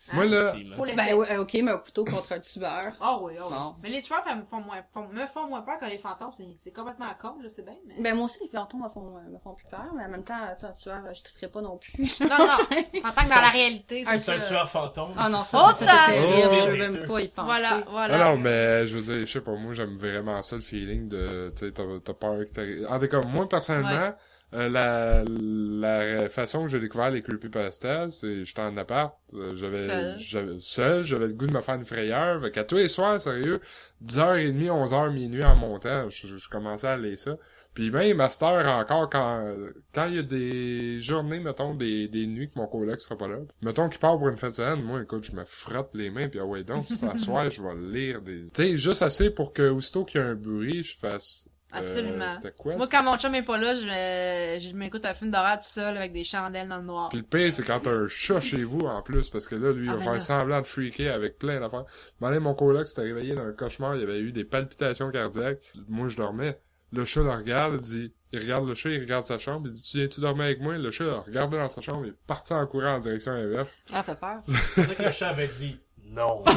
[0.09, 0.15] mais...
[0.15, 0.53] Moi, là...
[0.97, 2.93] Ben, ouais, ok, mais un couteau contre un tueur.
[3.01, 3.57] Ah oh, oui, oh, oui.
[3.83, 6.33] Mais les tueurs me font moins, font, me font moins peur que les fantômes.
[6.57, 7.75] C'est complètement con, je sais bien.
[7.87, 7.95] Mais...
[8.01, 10.35] Ben, moi aussi, les fantômes me font, me font plus peur, mais en même temps,
[10.35, 12.21] un tueur, je triperais pas non plus.
[12.21, 12.45] Non, non.
[12.47, 15.13] en tant que dans la réalité, c'est C'est un tueur fantôme.
[15.17, 16.63] Ah non, ça, c'est terrible.
[16.63, 17.47] Je veux même pas y penser.
[17.47, 18.19] Voilà, voilà.
[18.25, 21.53] Non, mais je veux dire, je sais pas, moi, j'aime vraiment ça, le feeling de,
[21.57, 22.87] tu sais, t'as peur que t'arrives.
[22.89, 24.15] En tout cas, moi, personnellement,
[24.53, 30.19] euh, la, la façon que j'ai découvert les creepypastas, c'est j'étais en appart, euh, j'avais
[30.19, 33.21] j'avais seul, j'avais le goût de me faire une frayeur, fait qu'à tous les soirs,
[33.21, 33.61] sérieux,
[34.05, 37.37] 10h30, 11h minuit en montant, je, je commençais à aller ça.
[37.75, 39.55] Puis même master encore quand
[39.95, 43.29] quand il y a des journées mettons des, des nuits que mon collègue sera pas
[43.29, 43.37] là.
[43.63, 46.29] Mettons qu'il part pour une fête de semaine, moi écoute, je me frotte les mains
[46.29, 49.53] puis ah ouais donc ce soir je vais lire des tu sais juste assez pour
[49.53, 52.33] que aussitôt qu'il y a un bruit, je fasse Absolument.
[52.45, 55.65] Euh, Moi, quand mon chum est pas là, je, je m'écoute un film d'horreur tout
[55.65, 57.09] seul avec des chandelles dans le noir.
[57.11, 59.73] Puis le pire, c'est quand t'as un chat chez vous, en plus, parce que là,
[59.73, 61.85] lui, il ah, va ben faire semblant de freaker avec plein d'affaires.
[62.21, 65.61] Mon, mon coloc s'était réveillé d'un cauchemar, il avait eu des palpitations cardiaques.
[65.89, 66.61] Moi, je dormais.
[66.93, 69.73] Le chat le regarde, il dit, il regarde le chat, il regarde sa chambre, il
[69.73, 70.77] dit, tu viens-tu dormir avec moi?
[70.77, 73.79] Le chat regarde dans sa chambre, il est parti en courant en direction inverse.
[73.93, 74.41] Ah, fait peur.
[74.45, 75.79] c'est ça que le chat avait dit.
[76.11, 76.43] Non.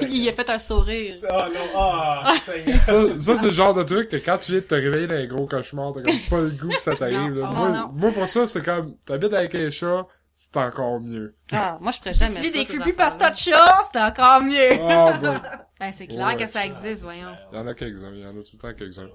[0.00, 1.14] il a fait un sourire.
[1.30, 2.52] Ah non, ah, ça,
[3.18, 5.26] ça c'est le genre de truc que quand tu viens de te réveiller dans un
[5.26, 7.34] gros cauchemar, t'as comme pas le goût que ça t'arrive.
[7.34, 11.34] Moi, moi, pour ça, c'est comme, t'habites avec un chat, c'est encore mieux.
[11.52, 14.80] Ah, moi, je préfère Si tu lis des creepypasta de chat, c'est encore mieux.
[14.80, 15.34] Ah, bon.
[15.80, 17.34] ben, c'est clair que ça existe, voyons.
[17.52, 19.08] Il y en a quelques-uns, il y en a tout le temps quelques-uns.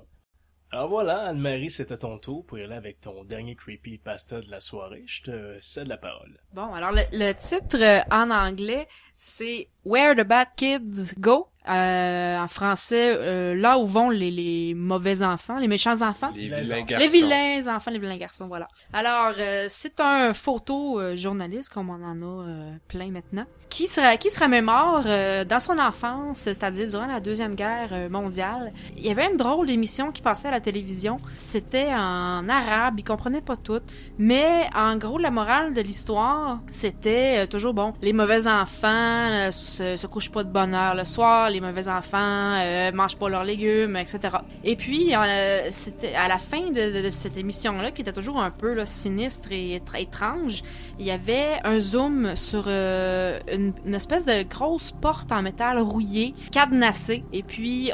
[0.72, 4.52] Alors voilà, Anne-Marie, à ton tour pour y aller avec ton dernier creepy pasta de
[4.52, 5.04] la soirée.
[5.08, 6.40] Je te cède la parole.
[6.54, 11.48] Bon, alors le, titre euh, en anglais, c'est Where the Bad Kids Go?
[11.68, 16.32] Euh, en français, euh, là où vont les, les mauvais enfants, les méchants enfants?
[16.36, 17.06] Les vilains garçons.
[17.06, 18.68] Les vilains enfants, les vilains garçons, voilà.
[18.94, 23.88] Alors, euh, c'est un photo euh, journaliste, comme on en a euh, plein maintenant, qui
[23.88, 28.72] se, qui se remémore euh, dans son enfance, c'est-à-dire durant la Deuxième Guerre mondiale.
[28.98, 31.20] Il y avait une drôle d'émission qui passait à la télévision.
[31.38, 33.82] C'était en arabe, il comprenait pas tout.
[34.18, 39.52] Mais en gros, la morale de l'histoire, c'était euh, toujours, bon, les mauvais enfants euh,
[39.52, 43.30] se, se couchent pas de bonne heure le soir, les mauvais enfants euh, mangent pas
[43.30, 44.38] leurs légumes, etc.
[44.64, 45.70] Et puis, euh,
[46.16, 50.64] à la fin de, cette émission-là, qui était toujours un peu sinistre et étr- étrange,
[51.00, 56.34] il y avait un zoom sur euh, une, espèce de grosse porte en métal rouillé,
[56.52, 57.24] cadenassée.
[57.34, 57.92] Et puis,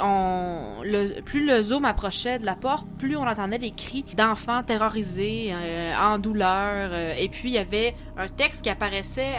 [1.26, 5.54] plus le zoom approchait de la porte, plus on entendait les cris d'enfants terrorisés,
[6.00, 6.94] en douleur.
[7.18, 9.34] et puis, il y avait un texte qui apparaissait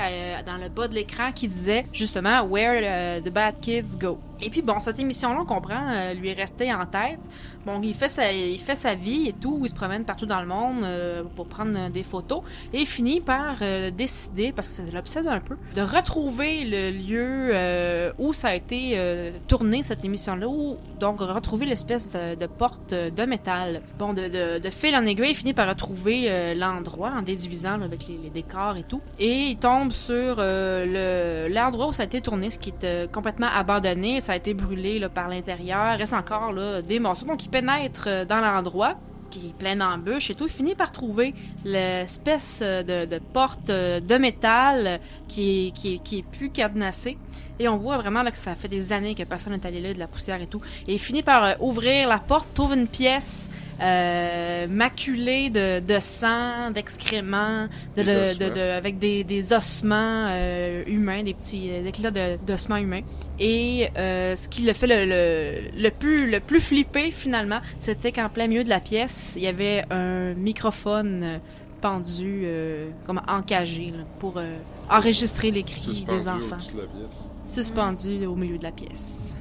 [0.47, 4.06] dans le bas de l'écran qui disait justement «Where the bad kids go».
[4.41, 7.21] Et puis bon, cette émission-là, on comprend, euh, lui est restée en tête.
[7.67, 10.41] Bon, il fait sa, il fait sa vie et tout, il se promène partout dans
[10.41, 12.43] le monde euh, pour prendre euh, des photos
[12.73, 16.93] et il finit par euh, décider, parce que ça l'obsède un peu, de retrouver le
[16.93, 22.47] lieu euh, où ça a été euh, tourné cette émission-là, où donc retrouver l'espèce de,
[22.47, 23.83] porte euh, de métal.
[23.99, 27.87] Bon, de, de, de fil en aiguille, il finit par retrouver l'endroit en déduisant là,
[27.87, 32.07] avec les, les décors et tout, et il tombe sur le l'endroit où ça a
[32.07, 36.13] été tourné, ce qui est complètement abandonné, ça a été brûlé là, par l'intérieur, reste
[36.13, 38.97] encore là des morceaux, donc pénètre euh, dans l'endroit
[39.31, 41.35] qui est plein d'embûches et tout, il finit par trouver
[41.65, 47.17] l'espèce euh, de, de porte euh, de métal qui qui qui est plus cadenassée.
[47.59, 49.95] Et on voit vraiment là que ça fait des années que personne n'est allé là,
[49.95, 50.61] de la poussière et tout.
[50.87, 53.49] Et il finit par euh, ouvrir la porte, trouve une pièce
[53.81, 60.83] euh, maculée de, de sang, d'excréments, de, de, de- de- avec des, des ossements euh,
[60.87, 63.03] humains, des petits euh, éclats d'ossements humains.
[63.39, 68.13] Et euh, ce qui le fait le, le, le plus le plus flipper finalement, c'était
[68.13, 71.39] qu'en plein milieu de la pièce, il y avait un microphone euh,
[71.81, 74.59] pendu, euh, comme encagé là, pour euh,
[74.91, 77.31] enregistrer les cris Suspendu des enfants, au-dessus de la pièce.
[77.45, 79.37] suspendu au milieu de la pièce.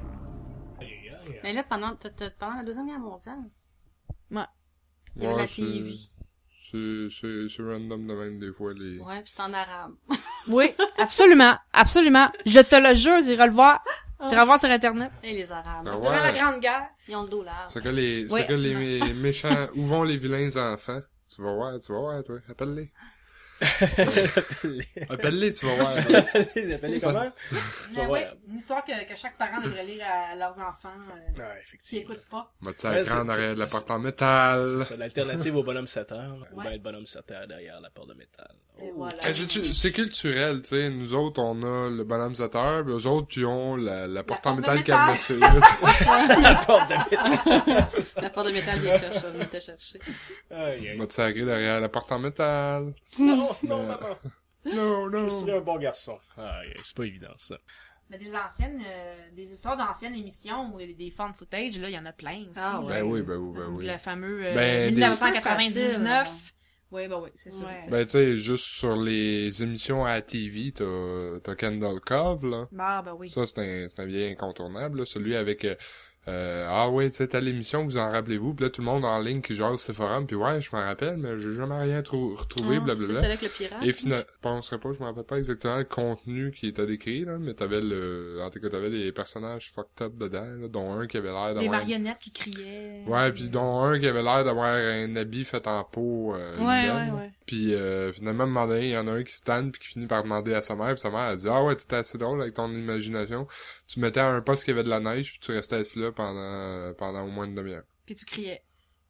[1.43, 1.95] Mais là, pendant,
[2.39, 3.39] pendant la Deuxième Guerre mondiale,
[4.31, 4.41] Ouais.
[5.15, 5.93] il y avait Ouais, la TV.
[6.71, 8.99] C'est, c'est, c'est random de même des fois les.
[8.99, 9.93] Ouais, pis c'est en arabe.
[10.47, 12.27] Oui, absolument, absolument.
[12.45, 13.83] Je te le jure, j'irai le voir.
[14.21, 15.11] J'irai le voir sur internet.
[15.23, 15.87] Et les arabes.
[15.87, 16.39] Ah Durant la ouais.
[16.39, 16.87] Grande Guerre.
[17.07, 17.71] Ils ont le dos large.
[17.73, 18.45] C'est que les, Oui.
[18.47, 20.99] que les mé- méchants, où vont les vilains enfants?
[21.27, 22.23] Tu vas voir, tu vas voir.
[25.09, 25.93] Appelle-les, tu vas voir.
[25.95, 27.31] Ça- comment?
[27.89, 28.21] Tu vas voir.
[28.49, 32.13] une histoire que, que chaque parent devrait lire à leurs enfants euh, Ouais, qui effectivement.
[32.13, 32.51] écoutent pas.
[32.61, 34.67] Va te Ouais, grand en c'est- arrière de la porte en métal.
[34.67, 37.89] C'est ça, l'alternative au bonhomme 7 heures, ou bien le bonhomme 7 heures derrière la
[37.89, 38.47] porte de métal.
[38.81, 38.93] Et Oh.
[38.97, 39.15] voilà.
[39.33, 40.89] C'est- culturel, tu sais.
[40.89, 44.23] Nous autres, on a le bonhomme 7 heures, puis eux autres, qui ont la, la
[44.23, 44.97] porte en porte métal métal.
[44.97, 45.39] cadenassée.
[46.43, 47.85] la porte de métal.
[48.21, 49.99] La porte de métal vient chercher, vient te chercher.
[50.51, 50.97] Aïe, aïe.
[50.97, 52.93] Va te sacrer derrière la porte en métal.
[53.17, 54.17] Non, non, Euh, maman.
[54.65, 55.29] Non, Je non.
[55.29, 56.17] serais un bon garçon.
[56.37, 57.57] Aïe, c'est pas évident, ça.
[58.09, 61.97] Mais des anciennes, euh, des histoires d'anciennes émissions ou des, found footage, là, il y
[61.99, 62.51] en a plein aussi.
[62.57, 63.01] Ah ouais.
[63.01, 63.85] Ben oui, ben oui, ben oui.
[63.87, 66.29] Le fameux euh, Ben, 1999.
[66.91, 67.65] Oui, ben oui, c'est sûr.
[67.65, 67.79] Ouais.
[67.89, 72.67] Ben, tu sais, juste sur les émissions à la TV, t'as, t'as Kendall Cove, là.
[72.77, 73.27] Ah, ben oui.
[73.29, 75.05] Ça, c'est un, c'est un vieil incontournable, là.
[75.05, 75.75] Celui avec, euh,
[76.27, 78.55] euh, ah ouais, tu sais, telle émission, vous en rappelez-vous?
[78.55, 80.81] Puis là, tout le monde en ligne qui jase ces forums, puis ouais, je m'en
[80.83, 83.19] rappelle, mais j'ai jamais rien trou- retrouvé, Ah, C'est blablabla.
[83.25, 83.79] avec le pirate.
[83.83, 87.25] Et finalement, je penserais pas, je me rappelle pas exactement le contenu qui était décrit,
[87.25, 90.93] là, mais t'avais le, en tout cas, t'avais des personnages fucked up dedans, là, dont
[90.93, 91.79] un qui avait l'air Des d'avoir...
[91.81, 93.03] marionnettes qui criaient.
[93.07, 96.85] Ouais, puis dont un qui avait l'air d'avoir un habit fait en peau, euh, Ouais,
[96.87, 97.13] humaine.
[97.13, 97.31] ouais, ouais.
[97.45, 99.71] Puis euh, finalement, à un moment donné, il y en a un qui se tanne
[99.71, 101.75] puis qui finit par demander à sa mère, puis sa mère elle dit «Ah ouais,
[101.75, 103.47] t'étais assez drôle avec ton imagination.
[103.87, 106.11] Tu mettais à un poste qui avait de la neige, puis tu restais assis là
[106.11, 107.83] pendant pendant au moins une demi-heure.
[108.05, 108.63] Puis tu criais.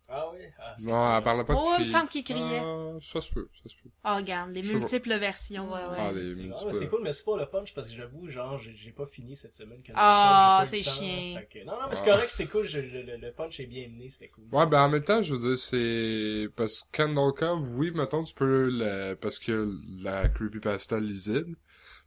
[0.08, 0.38] Ah oui?
[0.60, 2.60] Ah, c'est Non, elle parlait pas de Oh, il me semble qu'il criait.
[2.64, 3.90] Ah, ça se peut, ça se peut.
[4.06, 4.68] Oh, regarde, les pas.
[4.78, 5.66] multiples versions.
[5.74, 5.98] Ouais, ouais.
[5.98, 8.30] Ah, les C'est- ah, multiples- c'est cool, mais c'est pas le punch parce que j'avoue,
[8.30, 9.82] genre, j'ai pas fini cette semaine.
[9.96, 11.42] Ah, eu c'est chiant.
[11.52, 12.14] que- Non, non, mais c'est Ah.
[12.14, 14.44] correct, c'est cool, je- le, le- le punch est bien mené, c'était cool.
[14.52, 16.50] Ouais, ben en même temps, je veux dire, c'est...
[16.56, 18.70] Parce que Candle Cove, oui, mettons, tu peux...
[18.70, 19.16] Le...
[19.16, 19.72] Parce que
[20.04, 21.56] la creepypasta lisible.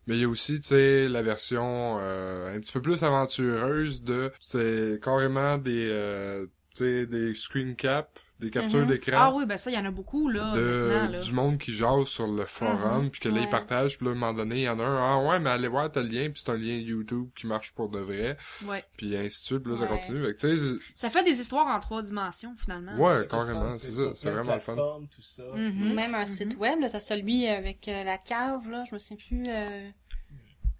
[0.08, 4.02] Mais il y a aussi, tu sais, la version euh, un petit peu plus aventureuse
[4.02, 4.32] de...
[4.40, 5.86] C'est carrément des...
[5.90, 8.08] Euh, tu sais, des screen caps,
[8.40, 8.86] des captures Mhm.
[8.86, 9.16] d'écran.
[9.16, 11.18] Ah oui, ben ça, il y en a beaucoup, là, de là.
[11.18, 13.42] du monde qui jase sur le forum puis que là Ouais.
[13.42, 15.40] ils partagent puis là à un moment donné il y en a un ah ouais
[15.40, 18.36] mais allez voir tel lien puis c'est un lien YouTube qui marche pour de vrai
[18.64, 18.84] Ouais.
[18.96, 21.40] puis ainsi de suite puis là ça continue fait que tu sais Ça fait des
[21.40, 22.94] histoires en trois dimensions, finalement.
[22.96, 24.74] Ouais, pas carrément, c'est ça, c'est vraiment le fun.
[24.74, 25.42] plateformes, tout ça.
[25.54, 25.94] Mhm.
[25.94, 26.26] Même un Mhm.
[26.26, 29.86] site web, là, t'as celui avec euh, la cave, là, je me souviens plus, euh...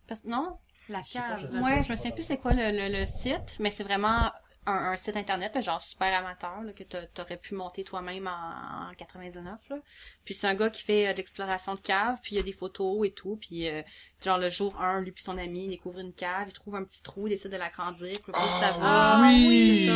[0.06, 0.58] parce- non?
[0.88, 1.42] La cave.
[1.62, 4.30] Ouais, je me souviens plus c'est quoi le, le, le site, mais c'est vraiment
[4.68, 9.58] un, site internet, genre super amateur, là, que t'aurais pu monter toi-même en, en, 99.
[9.70, 9.76] Là.
[10.24, 12.42] Puis c'est un gars qui fait euh, de l'exploration de cave, puis il y a
[12.42, 13.82] des photos et tout, puis euh,
[14.22, 16.84] genre le jour 1, lui puis son ami, il découvre une cave, il trouve un
[16.84, 18.80] petit trou, il décide de l'agrandir, puis plus ça va.
[18.80, 19.90] Ah, oui!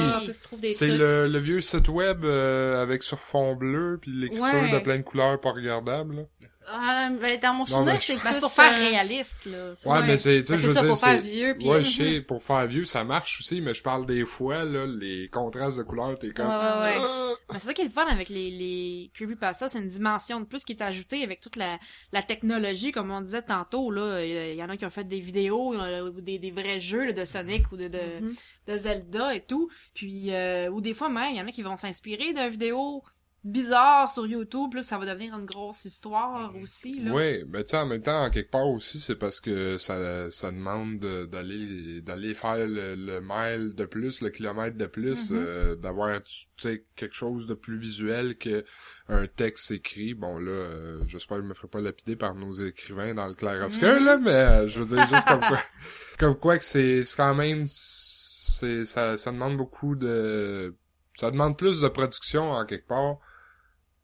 [0.74, 4.96] C'est le, le, vieux site web euh, avec sur fond bleu, puis l'écriture de plein
[4.96, 6.26] de couleurs pas regardables.
[6.68, 8.38] Euh, ben, dans mon souvenir, c'est plus...
[8.38, 9.72] pour faire euh, réaliste, là.
[9.84, 11.68] Ouais, mais c'est, tu sais, je ça, pour faire vieux, puis...
[11.68, 14.86] Ouais, je sais, pour faire vieux, ça marche aussi, mais je parle des fois, là,
[14.86, 16.46] les contrastes de couleurs, t'es comme...
[16.46, 17.34] Ouais, ouais, ouais.
[17.52, 20.44] mais c'est ça qui est le fun avec les, les creepypasta, c'est une dimension de
[20.44, 21.78] plus qui est ajoutée avec toute la,
[22.12, 24.24] la technologie, comme on disait tantôt, là.
[24.24, 25.74] Il y en a qui ont fait des vidéos,
[26.20, 28.36] des, des vrais jeux, là, de Sonic ou de, de, mm-hmm.
[28.68, 29.68] de Zelda et tout.
[29.94, 33.02] Puis, euh, ou des fois même, il y en a qui vont s'inspirer d'une vidéo
[33.45, 37.01] bizarre sur YouTube, là, ça va devenir une grosse histoire aussi.
[37.01, 37.12] Là.
[37.12, 40.30] Oui, mais tu sais, en même temps, en quelque part aussi, c'est parce que ça,
[40.30, 45.36] ça demande d'aller d'aller faire le, le, mile de plus, le kilomètre de plus, mm-hmm.
[45.36, 48.64] euh, d'avoir tu sais quelque chose de plus visuel que
[49.09, 50.14] un texte écrit.
[50.14, 53.34] Bon là, euh, j'espère que je me ferai pas lapider par nos écrivains dans le
[53.34, 54.05] clair-obscur, mm-hmm.
[54.05, 55.61] là, mais euh, je veux dire juste comme quoi,
[56.18, 60.76] comme quoi que c'est quand même, c'est ça, ça demande beaucoup de,
[61.14, 63.18] ça demande plus de production en quelque part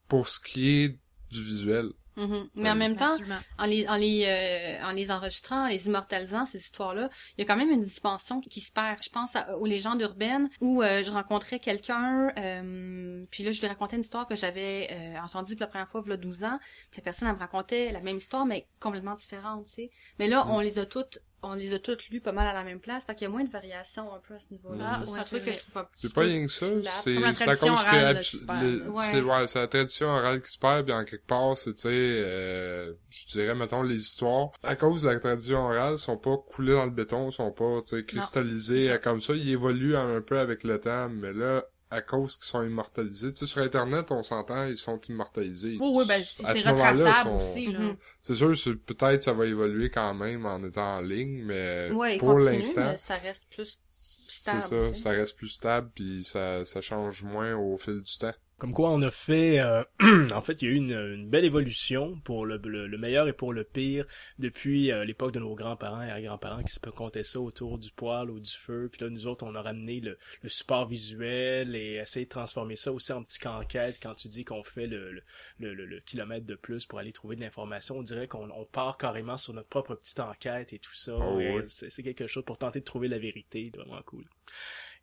[0.09, 0.99] pour ce qui est
[1.31, 1.91] du visuel.
[2.19, 2.49] Mm-hmm.
[2.57, 3.17] Mais en même temps,
[3.59, 7.45] en les en les euh, en les enregistrant, en les immortalisant ces histoires-là, il y
[7.45, 8.99] a quand même une dimension qui, se perd.
[9.03, 9.31] Je pense
[9.61, 14.03] aux légendes urbaines où euh, je rencontrais quelqu'un, euh, puis là je lui racontais une
[14.03, 14.89] histoire que j'avais
[15.23, 16.59] entendue pour la première fois il y a 12 ans,
[16.91, 19.91] puis la personne elle me racontait la même histoire mais complètement différente, tu sais.
[20.19, 20.51] Mais là mm.
[20.51, 23.05] on les a toutes on les a toutes lues pas mal à la même place,
[23.05, 25.01] fait qu'il y a moins de variations un peu à ce niveau-là.
[25.07, 26.67] c'est un truc que je trouve un C'est pas rien que ça,
[27.05, 31.05] c'est à cause que c'est ouais, c'est la tradition orale qui se perd, bien en
[31.05, 35.19] quelque part, c'est tu sais euh, je dirais mettons les histoires à cause de la
[35.21, 39.35] tradition orale sont pas coulées dans le béton, sont pas tu sais cristallisées comme ça,
[39.35, 43.33] ils évoluent un peu avec le temps, mais là à cause qu'ils sont immortalisés.
[43.33, 45.79] Tu sais, sur Internet, on s'entend, ils sont immortalisés.
[45.81, 47.95] Oui, oui, ben, c'est retraçable aussi, là.
[48.23, 48.53] C'est sûr,
[48.85, 52.95] peut-être ça va évoluer quand même en étant en ligne, mais pour l'instant...
[52.99, 54.63] ça reste plus stable.
[54.63, 58.35] C'est ça, ça reste plus stable, puis ça, ça change moins au fil du temps.
[58.59, 59.85] Comme quoi on a fait, euh,
[60.35, 63.53] en fait, il y a eu une, belle évolution pour le, le, meilleur et pour
[63.53, 64.05] le pire
[64.41, 68.31] depuis euh, l'époque de nos grands-parents et grands-parents qui se comptaient ça autour du poêle
[68.31, 68.89] ou du feu.
[68.91, 72.93] Puis là, nous autres, on a ramené le, support visuel et essayé de transformer ça
[72.93, 74.01] aussi en petit enquête.
[74.03, 75.23] Quand tu dis qu'on fait le,
[75.61, 79.37] le, kilomètre de plus pour aller trouver de l'information, on dirait qu'on on part carrément
[79.37, 81.17] sur notre propre petite enquête et tout ça.
[81.17, 84.25] Oh, c'est quelque chose pour tenter de trouver la vérité, vraiment cool.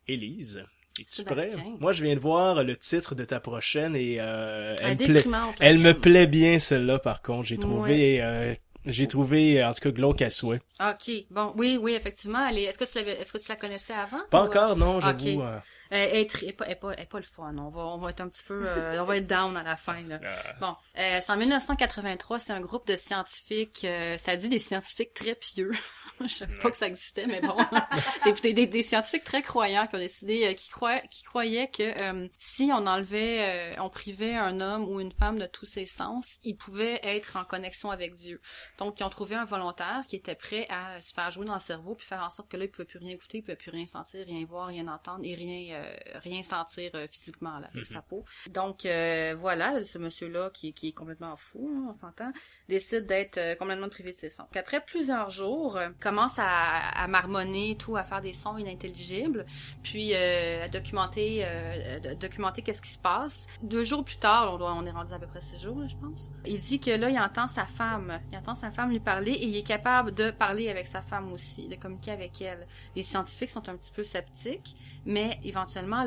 [0.10, 0.62] Élise,
[1.00, 1.52] es-tu prêt?
[1.80, 5.26] Moi, je viens de voir le titre de ta prochaine et euh, elle, me plaît,
[5.60, 7.00] elle me plaît bien celle-là.
[7.00, 8.54] Par contre, j'ai trouvé, euh,
[8.86, 10.62] j'ai trouvé en tout cas glauque à souhait.
[10.80, 12.48] Ok, bon, oui, oui, effectivement.
[12.48, 14.24] Est-ce que tu l'avais, est-ce que tu la connaissais avant?
[14.30, 15.42] Pas encore, non, j'avoue.
[15.42, 15.60] Euh...
[15.90, 17.56] Elle, est, pas, est, pas, est pas le fun.
[17.58, 19.76] On va, on va être un petit peu, euh, on va être down à la
[19.76, 20.02] fin.
[20.02, 20.20] Là.
[20.24, 20.54] Ah.
[20.60, 22.40] Bon, euh, c'est en 1983.
[22.40, 23.86] C'est un groupe de scientifiques.
[24.18, 25.72] ça dit des scientifiques très pieux.
[26.22, 27.58] je savais pas que ça existait, mais bon.
[28.42, 31.84] des, des, des, scientifiques très croyants qui ont décidé, euh, qui, croyaient, qui croyaient que
[31.84, 35.86] euh, si on enlevait, euh, on privait un homme ou une femme de tous ses
[35.86, 38.42] sens, il pouvait être en connexion avec Dieu.
[38.78, 41.60] Donc, ils ont trouvé un volontaire qui était prêt à se faire jouer dans le
[41.60, 43.72] cerveau puis faire en sorte que là, il pouvait plus rien écouter, il pouvait plus
[43.72, 45.75] rien sentir, rien voir, rien entendre et rien,
[46.24, 48.24] rien sentir physiquement là, avec sa peau.
[48.50, 48.88] Donc,
[49.36, 52.32] voilà, ce monsieur-là qui, qui est complètement fou, hein, on s'entend,
[52.68, 54.48] décide d'être complètement privé de ses sens.
[54.52, 59.46] Puis après plusieurs jours, commence à, à marmonner tout, à faire des sons inintelligibles,
[59.84, 63.48] puis euh, à documenter, euh, documenter qu'est-ce qui se passe.
[63.62, 65.96] Deux jours plus tard, on, doit, on est rendu à peu près six jours, je
[65.98, 66.32] pense.
[66.46, 69.46] Il dit que là, il entend sa femme, il entend sa femme lui parler et
[69.46, 72.68] il est capable de parler avec sa femme aussi, de communiquer avec elle.
[72.96, 75.40] Les scientifiques sont un petit peu sceptiques, mais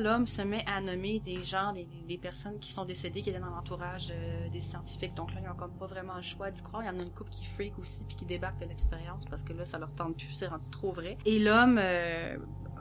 [0.00, 3.50] l'homme se met à nommer des gens, des, personnes qui sont décédées, qui étaient dans
[3.50, 5.14] l'entourage euh, des scientifiques.
[5.14, 6.82] Donc là, ils ont comme pas vraiment le choix d'y croire.
[6.82, 9.42] Il y en a une couple qui freak aussi, puis qui débarque de l'expérience parce
[9.42, 11.16] que là, ça leur tente plus, c'est rendu trop vrai.
[11.24, 12.36] Et l'homme, euh,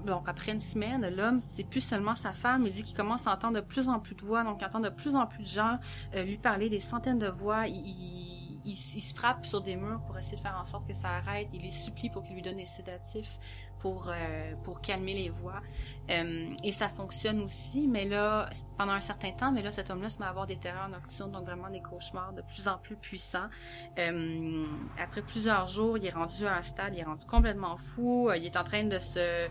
[0.05, 3.34] donc après une semaine, l'homme, c'est plus seulement sa femme, il dit qu'il commence à
[3.34, 5.49] entendre de plus en plus de voix, donc il entend de plus en plus de
[5.49, 5.80] gens
[6.15, 7.67] euh, lui parler des centaines de voix.
[7.67, 11.09] Il, il, se frappe sur des murs pour essayer de faire en sorte que ça
[11.09, 11.47] arrête.
[11.53, 13.39] Il les supplie pour qu'il lui donne des sédatifs
[13.88, 15.61] pour euh, pour calmer les voix.
[16.09, 20.09] Euh, et ça fonctionne aussi, mais là pendant un certain temps, mais là cet homme-là
[20.09, 22.97] se met à avoir des terreurs nocturnes, donc vraiment des cauchemars de plus en plus
[22.97, 23.49] puissants.
[23.97, 24.65] Euh,
[25.01, 28.29] après plusieurs jours, il est rendu à un stade, il est rendu complètement fou.
[28.35, 29.47] Il est en train de se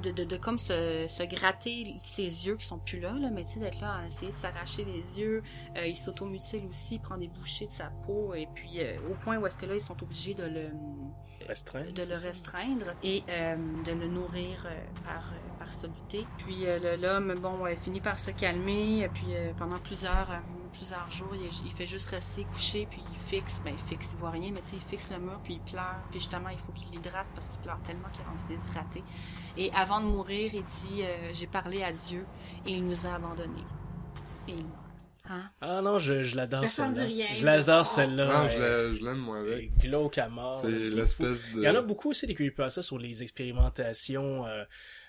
[0.00, 3.44] de, de, de comme se, se gratter ses yeux qui sont plus là, là mais
[3.44, 5.42] tu sais, d'être là à essayer de s'arracher les yeux.
[5.76, 9.14] Euh, il s'automutile aussi, il prend des bouchées de sa peau, et puis euh, au
[9.14, 10.68] point où est-ce que là, ils sont obligés de le
[11.46, 14.66] restreindre, de le restreindre et euh, de le nourrir
[15.04, 16.26] par, par soluté.
[16.38, 16.64] Puis
[17.00, 20.42] l'homme, bon, finit par se calmer, puis pendant plusieurs
[20.72, 24.18] plusieurs jours, il, il, fait juste rester couché, puis il fixe, ben il fixe, il
[24.18, 26.58] voit rien, mais tu sais, il fixe le mur, puis il pleure, puis justement, il
[26.58, 29.02] faut qu'il l'hydrate parce qu'il pleure tellement qu'il rend déshydraté.
[29.56, 31.02] Et avant de mourir, il dit,
[31.32, 32.26] j'ai parlé à Dieu
[32.66, 33.64] et il nous a abandonnés.
[34.48, 34.90] Et il meurt.
[35.28, 35.48] Hein?
[35.60, 37.34] Ah non, je, je l'adore celle-là.
[37.34, 38.42] Je l'adore celle-là.
[38.42, 39.78] Non, je l'aime moi avec.
[39.78, 40.60] Glauque à mort.
[40.62, 41.58] C'est l'espèce de...
[41.58, 44.64] Il y en a beaucoup aussi des creepypastas sur les expérimentations euh,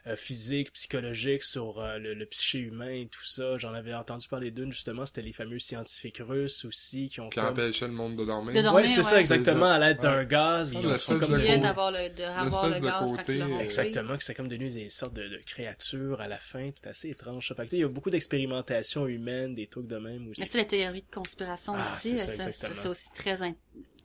[0.08, 3.58] euh, physique, psychologique sur euh, le, le, psyché humain et tout ça.
[3.58, 7.40] J'en avais entendu parler d'une justement, c'était les fameux scientifiques russes aussi qui ont qui
[7.40, 8.54] empêchaient le monde de dormir.
[8.56, 10.74] De dormir ouais, c'est ça exactement à l'aide d'un gaz.
[10.74, 14.70] Ils sont comme d'avoir le, de avoir le gaz côté, Exactement, que c'est comme devenu
[14.70, 16.70] des sortes de, de créatures à la fin.
[16.76, 17.54] C'est assez étrange.
[17.56, 20.30] Fait que, il y a beaucoup d'expérimentations humaines, des trucs de même.
[20.30, 20.42] Aussi.
[20.42, 22.18] Mais c'est la théorie de conspiration ah, aussi.
[22.18, 23.38] C'est aussi très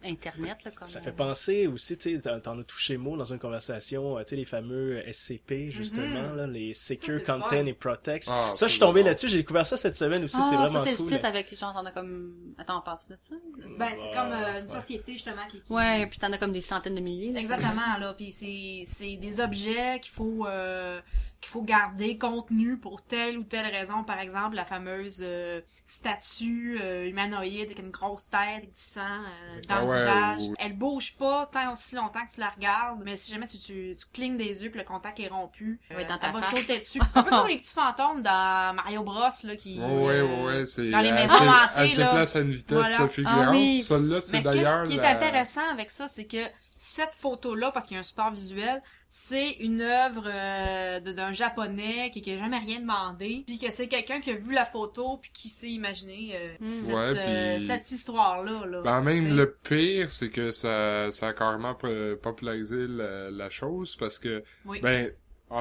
[0.06, 0.64] Internet.
[0.64, 4.18] Là, comme ça fait penser aussi, tu sais, t'en as touché mot dans une conversation,
[4.18, 6.36] euh, tu sais, les fameux SCP, justement, mm-hmm.
[6.36, 8.26] là, les Secure Content et Protect.
[8.30, 10.84] Ah, ça, je suis tombé là-dessus, j'ai découvert ça cette semaine aussi, c'est ah, vraiment
[10.84, 10.96] cool.
[10.96, 13.34] c'est le site avec, genre, t'en as comme, attends, on parle de ça?
[13.78, 15.62] Ben, c'est comme euh, une société, justement, qui...
[15.70, 17.32] Ouais, puis t'en as comme des centaines de milliers.
[17.32, 21.00] Là, Exactement, là, puis c'est, c'est des objets qu'il faut, euh,
[21.40, 24.04] qu'il faut garder contenus pour telle ou telle raison.
[24.04, 29.00] Par exemple, la fameuse euh, statue euh, humanoïde avec une grosse tête avec du sang
[29.00, 30.54] euh, dans le ah visage.
[30.58, 33.02] Elle bouge pas tant aussi longtemps que tu la regardes.
[33.04, 36.04] Mais si jamais tu, tu, tu clignes des yeux puis le contact est rompu, ouais,
[36.06, 37.00] dans ta elle va te dessus.
[37.14, 39.78] Un peu comme les petits fantômes dans Mario Bros là qui.
[39.78, 40.90] ouais, ouais, ouais, c'est.
[40.90, 43.08] Dans les maisons hantées Elle se déplace à une vitesse voilà.
[43.08, 43.44] figurante.
[43.48, 43.82] Ah, oui.
[43.82, 44.86] Celle-là, c'est d'ailleurs.
[44.86, 46.44] Ce qui est intéressant avec ça, c'est que
[46.76, 52.10] cette photo-là, parce qu'il y a un support visuel, c'est une œuvre euh, d'un japonais
[52.10, 55.30] qui, n'a jamais rien demandé, puis que c'est quelqu'un qui a vu la photo puis
[55.32, 56.68] qui s'est imaginé euh, hmm.
[56.68, 58.66] cette, euh, cette histoire-là.
[58.66, 61.76] Là, ben, même le pire, c'est que ça, ça a carrément
[62.22, 65.10] popularisé la, la chose parce que ben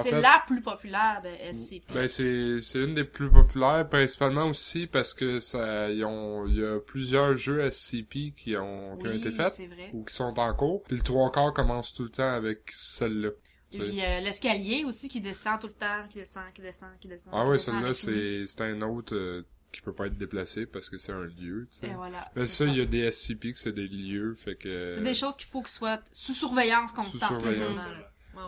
[0.02, 1.94] c'est la plus populaire de SCP.
[1.94, 6.58] Ben c'est c'est une des plus populaires principalement aussi parce que ça ils ont il
[6.58, 9.62] y a plusieurs jeux SCP qui ont qui ont été faits
[9.94, 10.84] ou qui sont en cours.
[10.84, 13.30] Puis le trois quarts commence tout le temps avec celle-là.
[13.72, 17.08] Et puis euh, l'escalier aussi qui descend tout le temps, qui descend, qui descend, qui
[17.08, 17.34] descend.
[17.36, 19.44] Ah ouais, celle-là c'est c'est un autre euh,
[19.76, 21.94] qui peut pas être déplacé parce que c'est un lieu, tu sais.
[21.94, 24.94] voilà, Mais ça, il y a des SCP que c'est des lieux, fait que...
[24.96, 27.22] C'est des choses qu'il faut qu'ils soient sous surveillance constante.
[27.22, 27.84] Sous surveillance.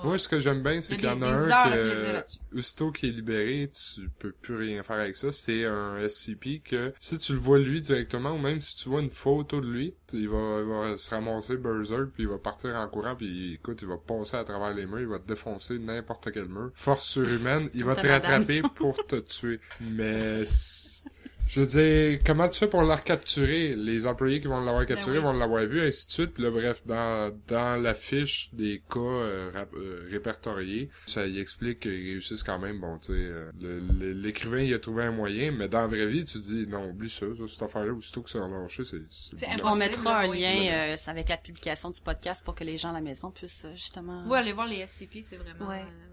[0.04, 3.12] Moi, ce que j'aime bien, c'est qu'il y en a un que, aussitôt qui est
[3.12, 5.32] libéré, tu peux plus rien faire avec ça.
[5.32, 9.02] C'est un SCP que, si tu le vois lui directement, ou même si tu vois
[9.02, 12.76] une photo de lui, il va, il va se ramasser berserk, puis il va partir
[12.76, 15.80] en courant, puis écoute, il va passer à travers les murs, il va te défoncer
[15.80, 16.72] n'importe quel mur.
[16.76, 19.60] Force surhumaine, il va te rattraper pour te tuer.
[19.82, 20.44] Mais
[21.48, 23.76] je veux dire, comment tu fais pour la recapturer?
[23.76, 26.34] Les employés qui vont l'avoir ben capturé vont l'avoir vu, ainsi de suite.
[26.34, 31.80] Puis là, bref, dans, dans la fiche des cas euh, euh, répertoriés, ça y explique
[31.82, 32.80] qu'ils réussissent quand même.
[32.80, 33.52] Bon, tu sais, euh,
[34.00, 37.10] l'écrivain, il a trouvé un moyen, mais dans la vraie vie, tu dis, non, oublie
[37.10, 39.02] ça, ça cette affaire-là, aussitôt que ça a lâché, c'est...
[39.64, 43.02] On mettra un lien avec la publication du podcast pour que les gens à la
[43.02, 44.24] maison puissent justement...
[44.28, 45.70] Oui, aller voir les SCP, c'est vraiment,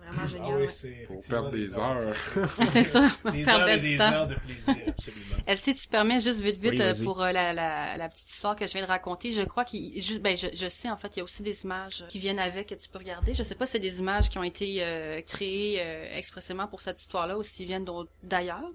[0.06, 0.66] vraiment ah génial.
[0.66, 2.16] Ah pour perdre des heures.
[2.72, 5.36] c'est ça, des heures et des heures de plaisir, absolument.
[5.56, 8.66] Si tu permets juste vite vite euh, pour euh, la, la, la, petite histoire que
[8.66, 11.20] je viens de raconter, je crois qu'il ben je, je sais en fait il y
[11.20, 13.34] a aussi des images qui viennent avec que tu peux regarder.
[13.34, 15.80] Je sais pas si c'est des images qui ont été euh, créées
[16.16, 17.86] expressément pour cette histoire-là ou s'ils viennent
[18.22, 18.70] d'ailleurs,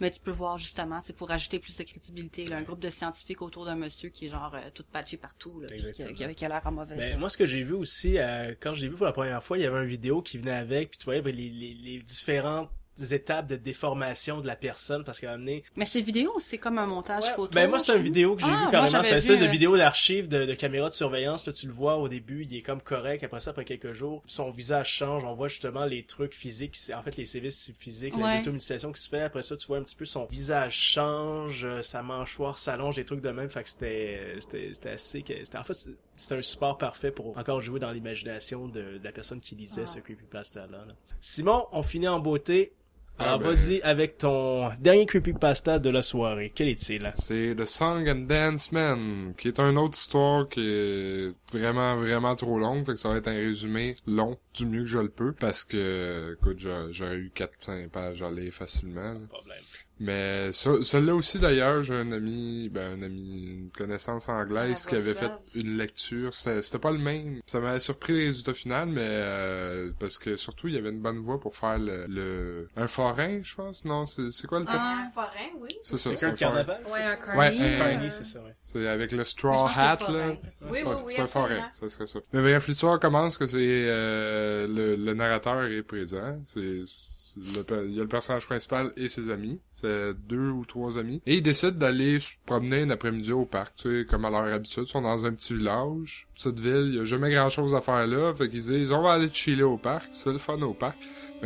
[0.00, 2.90] mais tu peux voir justement, c'est pour ajouter plus de crédibilité, là, un groupe de
[2.90, 6.62] scientifiques autour d'un monsieur qui est genre tout patché partout, là, qui, qui, a l'air
[6.64, 6.98] en mauvaise.
[6.98, 8.18] Ben, moi ce que j'ai vu aussi
[8.60, 10.65] quand j'ai vu pour la première fois, il y avait une vidéo qui venait avec,
[10.66, 12.70] puis tu voyais les, les, les différentes
[13.10, 16.86] étapes de déformation de la personne parce qu'à amené mais c'est vidéo c'est comme un
[16.86, 19.02] montage photo ben moi c'est une vidéo que j'ai ah, vu carrément.
[19.02, 21.46] c'est une espèce de euh, vidéo d'archive de, de, caméra de surveillance.
[21.46, 23.22] Là tu le vois au début il est comme correct.
[23.22, 25.24] Après ça après quelques jours son visage change.
[25.24, 28.38] On voit justement les trucs physiques en fait les sévices physiques ouais.
[28.38, 29.22] l'automutilation qui se fait.
[29.22, 33.04] Après ça tu vois un petit peu son visage change euh, sa mâchoire s'allonge des
[33.04, 33.50] trucs de même.
[33.50, 37.60] Fait que c'était c'était c'était assez c'était en fait c'était un support parfait pour encore
[37.60, 39.86] jouer dans l'imagination de, la personne qui lisait ah.
[39.86, 42.72] ce creepypasta là, là Simon on finit en beauté
[43.18, 43.50] alors, ah, ben.
[43.50, 46.52] vas-y avec ton dernier creepypasta de la soirée.
[46.54, 47.10] Quel est-il?
[47.16, 52.36] C'est The Song and Dance Man, qui est une autre histoire qui est vraiment, vraiment
[52.36, 52.84] trop longue.
[52.84, 55.64] Fait que ça va être un résumé long, du mieux que je le peux, parce
[55.64, 59.14] que, écoute, j'aurais eu 4-5 pages à lire facilement.
[59.30, 59.62] problème.
[59.98, 65.14] Mais celle-là aussi d'ailleurs, j'ai un ami, ben un ami, une connaissance anglaise qui avait
[65.14, 66.34] fait une lecture.
[66.34, 67.40] C'était pas le même.
[67.46, 71.00] Ça m'avait surpris les résultats finaux, mais euh, parce que surtout il y avait une
[71.00, 73.84] bonne voix pour faire le, un forain, je pense.
[73.86, 74.76] Non, c'est quoi le terme?
[74.76, 75.28] Un forain,
[75.60, 75.70] oui.
[75.82, 76.10] C'est ça.
[76.14, 76.80] C'est un carnaval.
[76.92, 77.58] Ouais, un carny.
[77.58, 78.42] Ouais, un carny, c'est ça.
[78.42, 78.54] Ouais.
[78.62, 80.36] C'est avec le straw hat là.
[80.70, 81.12] Oui, oui, oui.
[81.16, 82.18] C'est un forain, ça serait ça.
[82.34, 86.38] Mais bref, l'histoire commence que c'est euh, le, le narrateur est présent.
[86.44, 86.82] C'est
[87.36, 89.60] il y a le personnage principal et ses amis.
[89.80, 91.20] C'est deux ou trois amis.
[91.26, 94.44] Et ils décident d'aller se promener un après-midi au parc, tu sais, comme à leur
[94.44, 94.84] habitude.
[94.86, 96.28] Ils sont dans un petit village.
[96.34, 98.32] Cette ville, il y a jamais grand chose à faire là.
[98.34, 100.08] Fait qu'ils disent, on va aller chiller au parc.
[100.12, 100.96] C'est le fun au parc.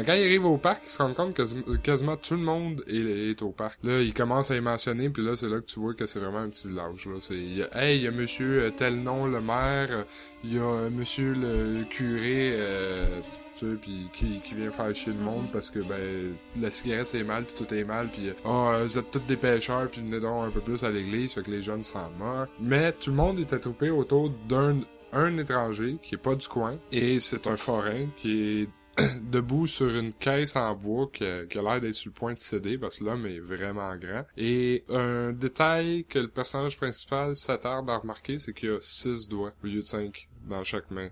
[0.01, 2.82] Mais quand ils arrivent au parc, ils se rendent compte que quasiment tout le monde
[2.86, 3.78] est, au parc.
[3.82, 6.18] Là, ils commencent à y mentionner, puis là, c'est là que tu vois que c'est
[6.18, 7.07] vraiment un petit village.
[7.07, 10.07] Là, c'est, hey, il y a monsieur euh, tel nom, le maire,
[10.42, 13.20] il y a euh, monsieur le curé, euh,
[13.57, 15.52] tu sais, puis qui, qui vient faire chier le monde mm-hmm.
[15.52, 19.10] parce que ben la cigarette c'est mal, puis tout est mal, puis oh, vous êtes
[19.10, 21.82] tous des pêcheurs, puis venez donc un peu plus à l'église, fait que les jeunes
[21.82, 22.48] s'en meurent.
[22.59, 24.78] Mais tout le monde est attroupé autour d'un
[25.12, 28.68] un étranger qui est pas du coin et c'est un forain qui est
[29.22, 32.78] debout sur une caisse en bois qui a, l'air d'être sur le point de céder
[32.78, 34.24] parce que l'homme est vraiment grand.
[34.36, 39.28] Et un détail que le personnage principal s'attarde à remarquer, c'est qu'il y a six
[39.28, 41.08] doigts au lieu de cinq dans chaque main.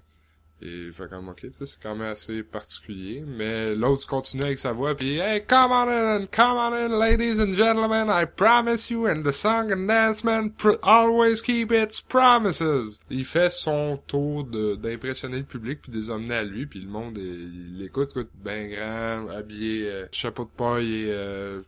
[0.61, 3.25] Fait comme, ok, c'est quand même assez particulier.
[3.27, 7.41] Mais l'autre continue avec sa voix, puis Hey, come on in, come on in, ladies
[7.41, 10.53] and gentlemen, I promise you, and the song and dance man
[10.83, 13.01] always keep its promises.
[13.11, 17.19] Il fait son tour d'impressionner le public, puis des emmener à lui, puis le monde,
[17.19, 21.11] il l'écoute, écoute, ben grand, habillé, euh, chapeau de paille et...
[21.11, 21.63] Euh,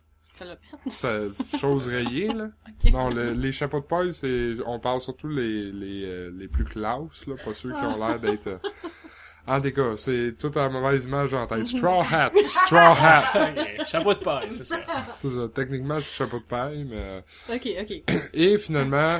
[0.87, 1.19] ça,
[1.57, 2.49] chose rayée, là.
[2.91, 7.27] Non, les chapeaux de paille, c'est, on parle surtout les, les, euh, les plus classes,
[7.27, 8.57] là, pas ceux qui ont l'air d'être, euh...
[9.47, 11.65] En tout cas, c'est toute la mauvaise image en tête.
[11.65, 12.31] Straw hat!
[12.65, 13.83] Straw hat!
[13.89, 14.79] chapeau de paille, c'est ça.
[15.15, 15.47] C'est ça.
[15.53, 17.21] Techniquement, c'est chapeau de paille, mais...
[17.49, 18.13] Euh, ok, ok.
[18.33, 19.19] Et finalement,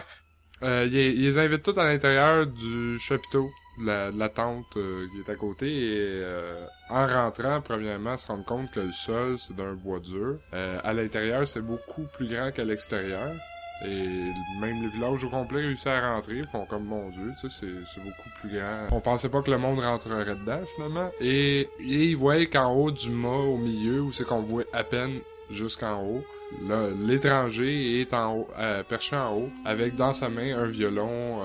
[0.64, 3.49] euh, ils, invitent tous à l'intérieur du chapiteau
[3.80, 8.45] la, la tente euh, qui est à côté et euh, en rentrant, premièrement, se rendre
[8.45, 10.38] compte que le sol, c'est d'un bois dur.
[10.53, 13.31] Euh, à l'intérieur, c'est beaucoup plus grand qu'à l'extérieur.
[13.84, 17.49] Et même le village au complet réussit à rentrer, ils font comme mon dieu, tu
[17.49, 18.88] sais, c'est beaucoup plus grand.
[18.91, 21.10] On pensait pas que le monde rentrerait dedans finalement.
[21.19, 24.84] Et, et ils voyaient qu'en haut du mât, au milieu, où c'est qu'on voit à
[24.84, 26.23] peine jusqu'en haut,
[26.99, 28.48] l'étranger est en haut,
[28.88, 31.41] perché en haut, avec dans sa main un violon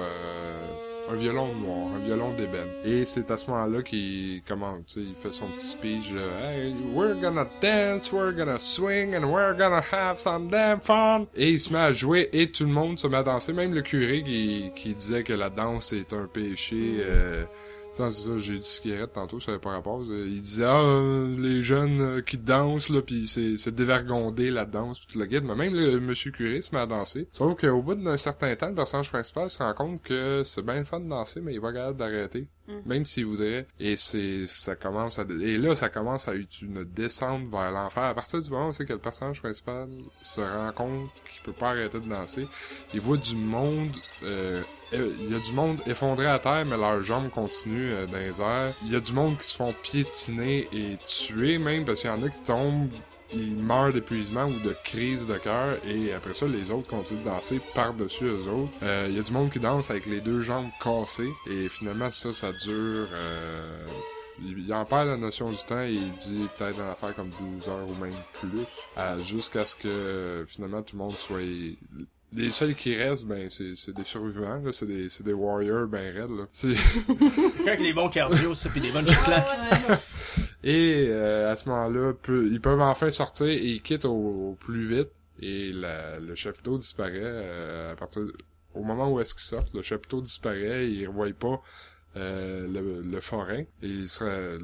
[1.10, 2.68] un violon noir, un violon d'ébène.
[2.84, 6.52] Et c'est à ce moment-là qu'il comment, tu sais, il fait son petit speech là,
[6.52, 11.26] hey, we're gonna dance, we're gonna swing, and we're gonna have some damn fun.
[11.34, 13.74] Et il se met à jouer et tout le monde se met à danser, même
[13.74, 16.98] le curé qui, qui disait que la danse est un péché.
[17.00, 17.44] Euh,
[17.96, 20.02] ça, j'ai dit cigarette tantôt, ça avait pas rapport.
[20.02, 25.06] Il disait, ah, les jeunes euh, qui dansent, là, pis c'est, dévergondé, la danse, pis
[25.06, 25.44] tout le guide.
[25.44, 27.26] Mais même le monsieur curé se met à danser.
[27.32, 30.78] Sauf qu'au bout d'un certain temps, le personnage principal se rend compte que c'est bien
[30.78, 32.46] le fun de danser, mais il va capable d'arrêter.
[32.68, 32.72] Mm.
[32.84, 33.66] Même s'il voudrait.
[33.80, 38.02] Et c'est, ça commence à, et là, ça commence à être une descente vers l'enfer.
[38.02, 39.88] À partir du moment où c'est que le personnage principal
[40.22, 42.46] se rend compte qu'il peut pas arrêter de danser,
[42.92, 43.92] il voit du monde,
[44.22, 44.62] euh, euh,
[44.92, 48.40] il y a du monde effondré à terre, mais leurs jambes continuent euh, dans les
[48.40, 48.74] airs.
[48.82, 52.12] Il y a du monde qui se font piétiner et tuer même, parce qu'il y
[52.12, 52.90] en a qui tombent,
[53.32, 57.24] ils meurent d'épuisement ou de crise de cœur, et après ça, les autres continuent de
[57.24, 58.72] danser par-dessus eux autres.
[58.82, 62.10] Euh, il y a du monde qui danse avec les deux jambes cassées, et finalement,
[62.12, 63.08] ça, ça dure...
[64.40, 67.68] il, en perd la notion du temps et il dit peut-être dans affaire comme 12
[67.68, 71.40] heures ou même plus, jusqu'à ce que finalement tout le monde soit
[72.32, 74.72] les seuls qui restent, ben, c'est, des survivants, là.
[74.72, 76.46] C'est des, c'est des warriors ben raides, là.
[76.52, 76.74] C'est...
[77.66, 79.58] Avec des bons cardio, ça, pis des bonnes claques.
[80.64, 85.10] et, euh, à ce moment-là, ils peuvent enfin sortir et ils quittent au, plus vite.
[85.40, 88.22] Et la, le chapiteau disparaît, euh, à partir,
[88.74, 91.62] au moment où est-ce qu'ils sortent, le chapiteau disparaît, ils ne revoient pas
[92.16, 93.62] euh, le, le, forain.
[93.82, 94.04] Et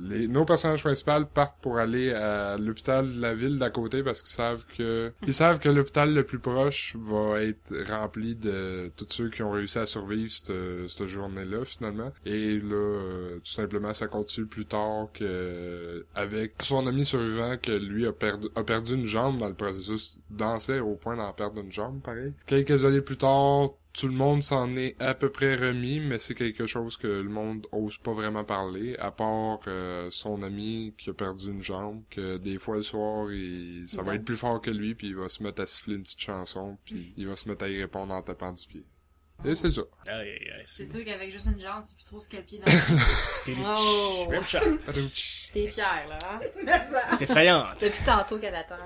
[0.08, 4.22] les, nos personnages principaux partent pour aller à l'hôpital de la ville d'à côté parce
[4.22, 9.06] qu'ils savent que ils savent que l'hôpital le plus proche va être rempli de tous
[9.10, 10.52] ceux qui ont réussi à survivre cette,
[10.88, 12.12] cette journée-là finalement.
[12.24, 17.72] Et là, euh, tout simplement, ça continue plus tard que avec son ami survivant que
[17.72, 21.60] lui a perdu a perdu une jambe dans le processus, dansait au point d'en perdre
[21.60, 22.32] une jambe, pareil.
[22.46, 26.34] Quelques années plus tard, tout le monde s'en est à peu près remis, mais c'est
[26.34, 31.10] quelque chose que le monde ose pas vraiment parler, à part euh, son ami qui
[31.10, 34.60] a perdu une jambe, que des fois le soir, il, ça va être plus fort
[34.60, 37.36] que lui, puis il va se mettre à siffler une petite chanson, puis il va
[37.36, 38.84] se mettre à y répondre en tapant du pied.
[39.44, 39.82] Et c'est ça.
[40.66, 42.70] C'est sûr qu'avec juste une jambe, c'est plus trop ce qu'elle pied dans
[43.76, 44.32] oh.
[45.52, 46.18] T'es fier, là.
[46.24, 47.16] Hein?
[47.18, 47.80] T'es effrayante.
[47.80, 48.76] Depuis tantôt qu'elle attend.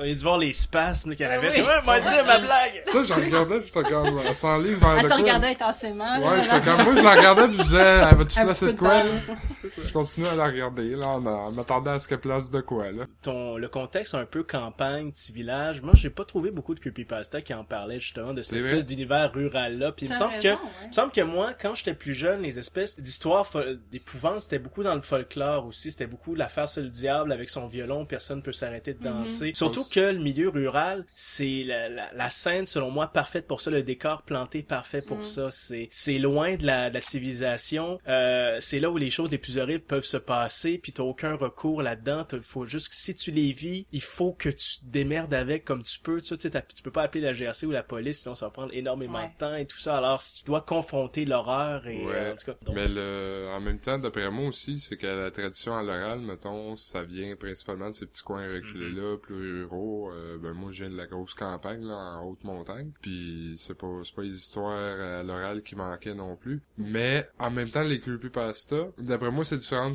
[0.00, 1.50] Tu as dû voir les spasmes qu'il y avait.
[1.50, 2.82] C'est vrai, moi, dire ma blague!
[2.86, 6.18] Ça, j'en regardais, j'étais comme, sans livre vers Elle de te regardait intensément.
[6.18, 9.02] Ouais, j'étais comme, moi, je la regardais pis je disais, elle va-tu placer de quoi,
[9.02, 9.04] là?
[9.84, 12.90] Je continuais à la regarder, là, en, en m'attendant à ce qu'elle place de quoi,
[12.90, 13.04] là.
[13.22, 15.82] Ton, le contexte un peu campagne, petit village.
[15.82, 19.30] Moi, j'ai pas trouvé beaucoup de creepypasta qui en parlaient justement de cette espèce d'univers
[19.32, 19.92] rural-là.
[19.92, 22.58] Puis il me semble que, il me semble que moi, quand j'étais plus jeune, les
[22.58, 23.46] espèces d'histoires
[23.90, 25.90] d'épouvante, c'était beaucoup dans le folklore aussi.
[25.90, 29.52] C'était beaucoup l'affaire sur le diable avec son violon, personne peut s'arrêter de danser.
[29.54, 33.70] Surtout que le milieu rural, c'est la, la, la scène, selon moi, parfaite pour ça.
[33.70, 35.50] Le décor planté parfait pour ça.
[35.50, 37.98] C'est, c'est loin de la, de la civilisation.
[38.08, 40.78] Euh, c'est là où les choses les plus horribles peuvent se passer.
[40.78, 42.26] Puis t'as aucun recours là-dedans.
[42.32, 45.64] Il faut juste que si tu les vis, il faut que tu te démerdes avec
[45.64, 46.20] comme tu peux.
[46.20, 48.72] Tu sais, tu peux pas appeler la GRC ou la police, sinon ça va prendre
[48.74, 49.28] énormément Ouais.
[49.34, 49.96] de temps et tout ça.
[49.96, 52.14] Alors, si tu dois confronter l'horreur et Ouais.
[52.14, 55.06] euh, en tout cas, donc, Mais le, en même temps, d'après moi aussi, c'est que
[55.06, 59.79] la tradition à l'oral, mettons, ça vient principalement de ces petits coins reculés-là, plus ruraux.
[59.80, 62.90] Euh, ben, moi, je viens de la grosse campagne, là, en haute montagne.
[63.00, 66.62] Puis c'est pas, c'est pas les histoires à l'oral qui manquaient non plus.
[66.78, 69.94] Mais, en même temps, les creepypasta, d'après moi, c'est différent,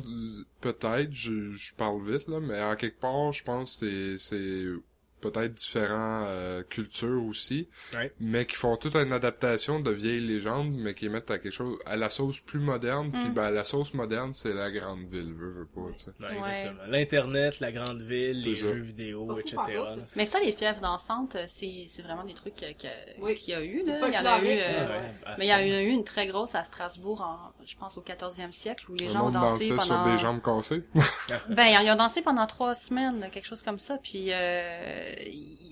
[0.60, 4.66] peut-être, je, je parle vite, là, mais en quelque part, je pense que c'est, c'est
[5.30, 8.12] peut-être différents euh, cultures aussi, Ouais.
[8.20, 11.78] mais qui font toute une adaptation de vieilles légendes, mais qui mettent à quelque chose
[11.86, 13.10] à la sauce plus moderne.
[13.12, 13.34] Puis Mm.
[13.34, 15.92] ben la sauce moderne, c'est la grande ville, veux, veux pas, Ouais.
[16.36, 16.82] exactement.
[16.88, 18.62] L'internet, la grande ville, les ça.
[18.66, 19.56] jeux vidéo, etc.
[19.74, 19.96] là.
[20.16, 22.54] Mais ça, les fièvres dansantes, euh, c'est, c'est vraiment des trucs
[23.20, 23.34] Oui.
[23.34, 24.08] qu'il y a eu, là.
[24.08, 26.04] Il y en a eu, euh, Ah ouais, à mais il y a eu une
[26.04, 29.30] très grosse à Strasbourg en, je pense, au 14e siècle, où les Le gens ont
[29.30, 29.82] dansé pendant...
[29.82, 30.82] sur des jambes cassées.
[31.48, 33.98] Ben, ils ont dansé pendant trois semaines, là, quelque chose comme ça.
[33.98, 35.02] Puis euh,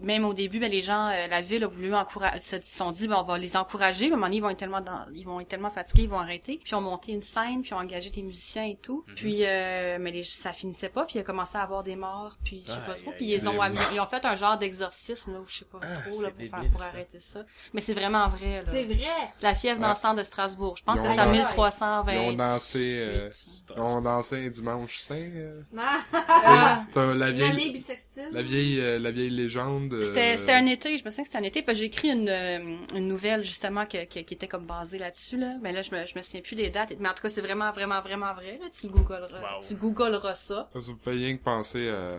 [0.02, 2.90] même au début, ben, les gens, euh, la ville a voulu encourager, se se sont
[2.90, 4.06] dit, ben, on va les encourager.
[4.08, 6.02] Mais à un moment donné, ils vont être tellement, dans- ils vont être tellement fatigués,
[6.02, 6.58] ils vont arrêter.
[6.62, 9.04] Puis ils ont monté une scène, puis ils ont engagé des musiciens et tout.
[9.08, 9.14] Mhm.
[9.14, 11.04] Puis euh, mais les, ça finissait pas.
[11.06, 12.36] Puis il a commencé à avoir des morts.
[12.44, 13.12] Puis je sais pas trop.
[13.16, 15.78] Puis ils ont, amené- ils ont fait un genre d'exorcisme là, ou je sais pas
[15.82, 16.86] Ah, trop là, c'est pour, faire, pour ça.
[16.88, 17.44] arrêter ça.
[17.72, 18.56] Mais c'est vraiment vrai.
[18.56, 18.62] Là.
[18.66, 19.06] C'est vrai!
[19.40, 19.86] La fièvre Ouais.
[19.86, 20.76] dansante de Strasbourg.
[20.76, 21.32] Je pense Ils que c'est en Ouais.
[21.38, 22.12] 1320.
[22.12, 23.30] Ils ont dansé, euh,
[23.76, 25.14] ont dansé un dimanche saint.
[25.16, 25.62] euh.
[25.78, 26.84] Ah!
[26.94, 28.28] La vieille, bissextile.
[28.32, 31.38] la vieille, euh, la vieille euh, C'était, c'était un été, je me souviens que c'était
[31.38, 34.48] un été, parce que j'ai écrit une, euh, une nouvelle justement que, que- qui était
[34.48, 35.54] comme basée là-dessus là.
[35.62, 37.40] Mais là je me je me souviens plus des dates, mais en tout cas c'est
[37.42, 38.68] vraiment vraiment vraiment vrai là.
[38.70, 39.62] Tu le googleras, Wow.
[39.66, 40.70] tu googleras ça.
[40.74, 42.16] Ça me fait rien que penser à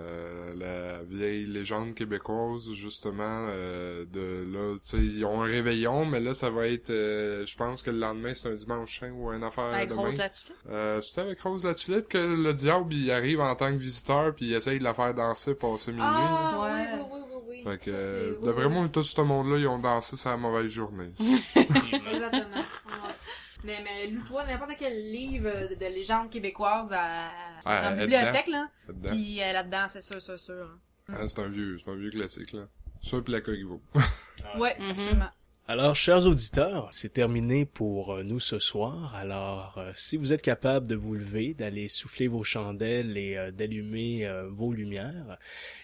[0.55, 6.19] la vieille légende québécoise, justement, euh, de là, tu sais, ils ont un réveillon, mais
[6.19, 9.31] là, ça va être, euh, je pense que le lendemain, c'est un dimanche saint ou
[9.31, 10.01] une affaire Avec demain.
[10.03, 10.45] Rose là-dessus.
[10.69, 14.33] Euh, c'était avec Rose la Tulipe que le diable, il arrive en tant que visiteur,
[14.35, 16.03] puis il essaye de la faire danser, passer minuit.
[16.05, 17.04] Ah, Ouais.
[17.65, 21.11] Fait que, euh, d'après moi, tout ce monde-là, ils ont dansé la mauvaise journée.
[21.55, 22.57] Exactement.
[22.57, 23.13] Ouais.
[23.63, 27.31] Mais, mais lis-toi n'importe quel livre de, de légende québécoise à,
[27.65, 28.69] Ah, dans la bibliothèque, là.
[29.07, 30.77] Puis euh, là-dedans, c'est sûr, c'est sûr.
[31.11, 32.67] Ah, c'est un vieux, c'est un vieux classique, là.
[33.01, 33.81] Ça, puis la Corriveau.
[34.57, 35.29] Ouais, absolument.
[35.67, 39.15] Alors, chers auditeurs, c'est terminé pour euh, nous ce soir.
[39.15, 43.49] Alors, euh, si vous êtes capable de vous lever, d'aller souffler vos chandelles et euh,
[43.49, 45.39] d'allumer euh, vos lumières,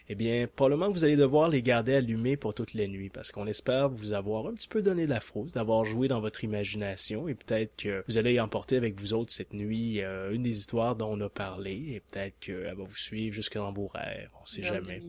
[0.08, 3.32] eh bien, probablement que vous allez devoir les garder allumées pour toute la nuit, parce
[3.32, 7.28] qu'on espère vous avoir un petit peu donné la frousse, d'avoir joué dans votre imagination,
[7.28, 10.02] et peut-être que vous allez emporter avec vous autres cette nuit
[10.32, 13.72] une des histoires dont on a parlé, et peut-être qu'elle va vous suivre jusque dans
[13.72, 15.02] vos rêves, on sait jamais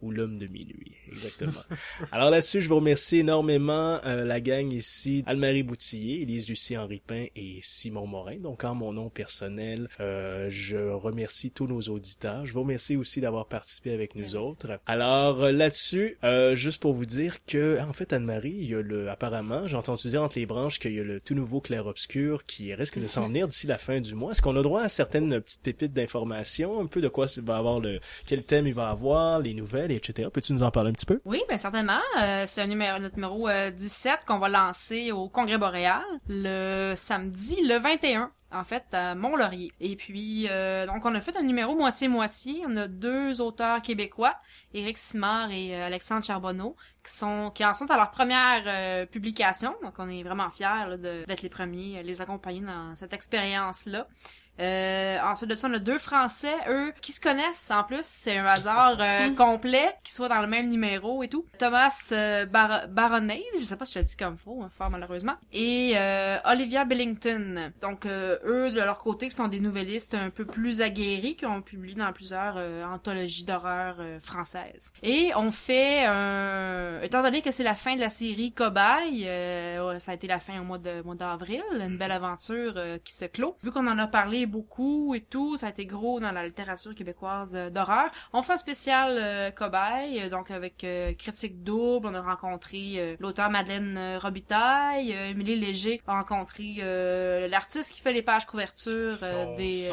[0.00, 1.62] ou l'homme de minuit, exactement.
[2.12, 7.26] Alors là-dessus, je vous remercie énormément euh, la gang ici, Almarie Boutillier, Élise Lucie Henripin
[7.34, 8.36] et Simon Morin.
[8.36, 12.46] Donc en mon nom personnel, euh, je remercie tous nos auditeurs.
[12.46, 14.78] Je vous remercie aussi d'avoir participé avec nous autres.
[14.86, 18.80] Alors euh, là-dessus, euh, juste pour vous dire que en fait Anne-Marie, il y a
[18.80, 21.86] le apparemment, j'ai entendu dire entre les branches qu'il y a le tout nouveau clair
[21.86, 24.32] obscur qui risque de s'en venir d'ici la fin du mois.
[24.32, 27.56] Est-ce qu'on a droit à certaines petites pépites d'informations, un peu de quoi il va
[27.56, 30.28] avoir le quel thème il va avoir, les nouvelles, etc.
[30.32, 31.20] Peux-tu nous en parler un petit peu?
[31.24, 32.00] Oui, ben certainement.
[32.20, 33.95] Euh, c'est un numéro, euh, notre numéro 17
[34.26, 39.72] qu'on va lancer au Congrès boréal le samedi le 21 en fait à Mont-Laurier.
[39.80, 44.36] Et puis euh, donc on a fait un numéro moitié-moitié, on a deux auteurs québécois,
[44.74, 49.06] Éric Simard et euh, Alexandre Charbonneau qui sont qui en sont à leur première euh,
[49.06, 49.74] publication.
[49.82, 54.06] Donc on est vraiment fiers d'être les premiers les accompagner dans cette expérience là.
[54.60, 58.00] Euh, ensuite de ça, on a deux Français, eux, qui se connaissent en plus.
[58.02, 61.44] C'est un hasard euh, complet, qui soient dans le même numéro et tout.
[61.58, 62.86] Thomas euh, Bar
[63.58, 65.34] je sais pas si je le dis comme faux, hein, fort malheureusement.
[65.52, 67.72] Et euh, Olivia Billington.
[67.80, 71.46] Donc, euh, eux, de leur côté, qui sont des nouvellistes un peu plus aguerris, qui
[71.46, 74.92] ont publié dans plusieurs euh, anthologies d'horreur euh, françaises.
[75.02, 77.00] Et on fait un...
[77.02, 80.40] Étant donné que c'est la fin de la série Cobaye, euh, ça a été la
[80.40, 83.56] fin au mois de mois d'avril, une belle aventure euh, qui se clôt.
[83.62, 85.56] Vu qu'on en a parlé beaucoup et tout.
[85.56, 88.10] Ça a été gros dans la littérature québécoise d'horreur.
[88.32, 90.86] On fait un spécial cobaye, donc avec
[91.18, 92.06] critique double.
[92.08, 95.10] On a rencontré l'auteur Madeleine Robitaille.
[95.12, 96.76] Émilie Léger a rencontré
[97.48, 99.16] l'artiste qui fait les pages couverture
[99.56, 99.90] des...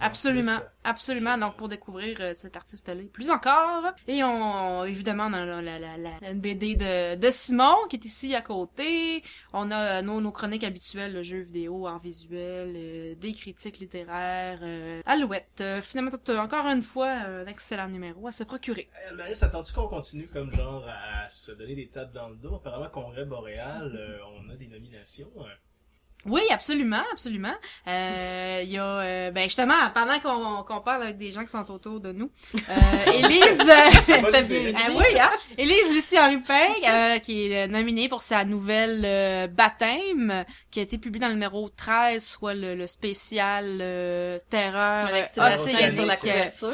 [0.00, 1.38] absolument, absolument.
[1.38, 3.92] Donc pour découvrir cet artiste-là plus encore.
[4.08, 8.34] Et on, évidemment, dans la, la, la, la BD de, de Simon qui est ici
[8.34, 9.22] à côté.
[9.52, 14.60] On a nos, nos chroniques habituelles, le jeu vidéo, en visuel, euh, des critiques littéraires,
[14.62, 15.60] euh, Alouette.
[15.60, 18.88] Euh, finalement, encore une fois, un excellent numéro à se procurer.
[18.94, 22.56] Hey, Marie, attends-tu qu'on continue comme genre à se donner des tapes dans le dos?
[22.56, 25.30] Apparemment, Congrès Boréal, on a des nominations.
[26.26, 27.54] Oui, absolument, absolument.
[27.86, 31.50] Euh, il y a, euh, ben justement, pendant qu'on qu'on parle avec des gens qui
[31.50, 32.30] sont autour de nous,
[32.68, 35.30] euh, Élise, ah oui, hein?
[35.58, 36.42] Élise Lucie Henri
[36.88, 41.34] euh, qui est nominée pour sa nouvelle euh, baptême, qui a été publiée dans le
[41.34, 43.78] numéro 13, soit le, le spécial
[44.48, 46.68] terreur avec Sébastien sur la couverture.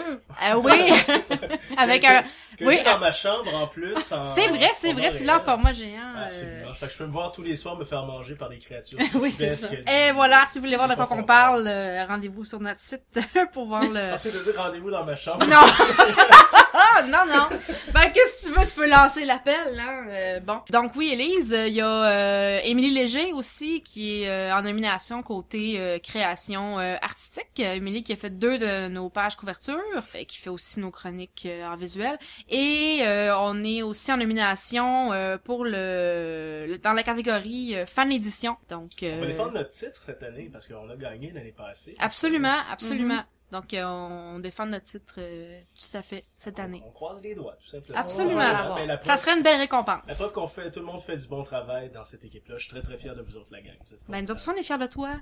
[0.63, 0.93] oui,
[1.77, 2.23] avec un,
[2.61, 3.95] que oui, dans ma chambre en plus.
[4.27, 6.15] C'est vrai, c'est vrai, tu l'as en format géant.
[6.17, 6.75] Absolument.
[6.75, 8.99] Fait que je peux me voir tous les soirs me faire manger par des créatures.
[9.15, 9.69] oui, c'est ça.
[9.73, 13.19] Et voilà, si vous voulez voir de quoi qu'on parle, euh, rendez-vous sur notre site
[13.53, 14.11] pour voir le...
[14.11, 15.47] Pensez de dire rendez-vous dans ma chambre.
[15.47, 15.57] Non!
[17.09, 17.49] non, non.
[17.93, 18.67] Ben, qu'est-ce que tu veux?
[18.67, 20.03] Tu peux lancer l'appel, là.
[20.09, 20.61] Euh, bon.
[20.71, 26.01] Donc oui, Élise, il y a euh, Émilie Léger aussi, qui est en nomination côté
[26.03, 27.59] création artistique.
[27.59, 29.81] Émilie qui a fait deux de nos pages couverture,
[30.15, 32.19] et qui fait aussi nos chroniques en visuel.
[32.51, 33.03] Et
[33.37, 35.11] on est aussi en nomination
[35.45, 38.57] pour le, dans la catégorie fan édition.
[38.69, 41.95] Donc défendre notre titre cette année parce qu'on a gagné l'année passée.
[41.99, 43.15] Absolument, absolument.
[43.15, 43.40] Mm-hmm.
[43.53, 46.83] Donc, euh, on défend notre titre euh, tout à fait cette année.
[46.87, 47.99] On croise les doigts, tout simplement.
[47.99, 49.01] Absolument.
[49.01, 50.03] ça serait une belle récompense.
[50.07, 52.57] La preuve qu'on fait, tout le monde fait du bon travail dans cette équipe-là.
[52.59, 53.77] Je suis très très fier de vous autres, la gang.
[54.09, 55.17] Ben, nous autres, on est fiers de toi.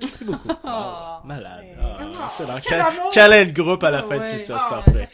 [0.00, 0.48] Merci beaucoup.
[0.64, 1.18] Oh.
[1.24, 1.64] malade.
[1.76, 3.00] Oh, excellent.
[3.12, 5.08] Quel, de groupe à la fin de tout ça, c'est oh, parfait.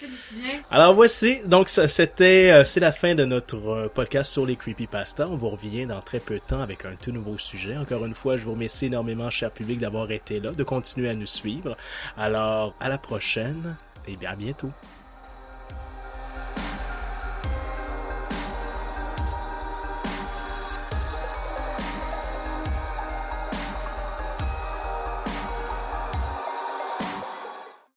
[0.70, 5.26] Alors voici, donc c'était euh, c'est la fin de notre euh, podcast sur les creepypasta.
[5.26, 7.76] On vous revient dans très peu de temps avec un tout nouveau sujet.
[7.76, 11.14] Encore une fois, je vous remercie énormément, cher public, d'avoir été là, de continuer à
[11.14, 11.76] nous suivre.
[12.58, 13.76] Alors, à la prochaine
[14.08, 14.72] et bien à bientôt.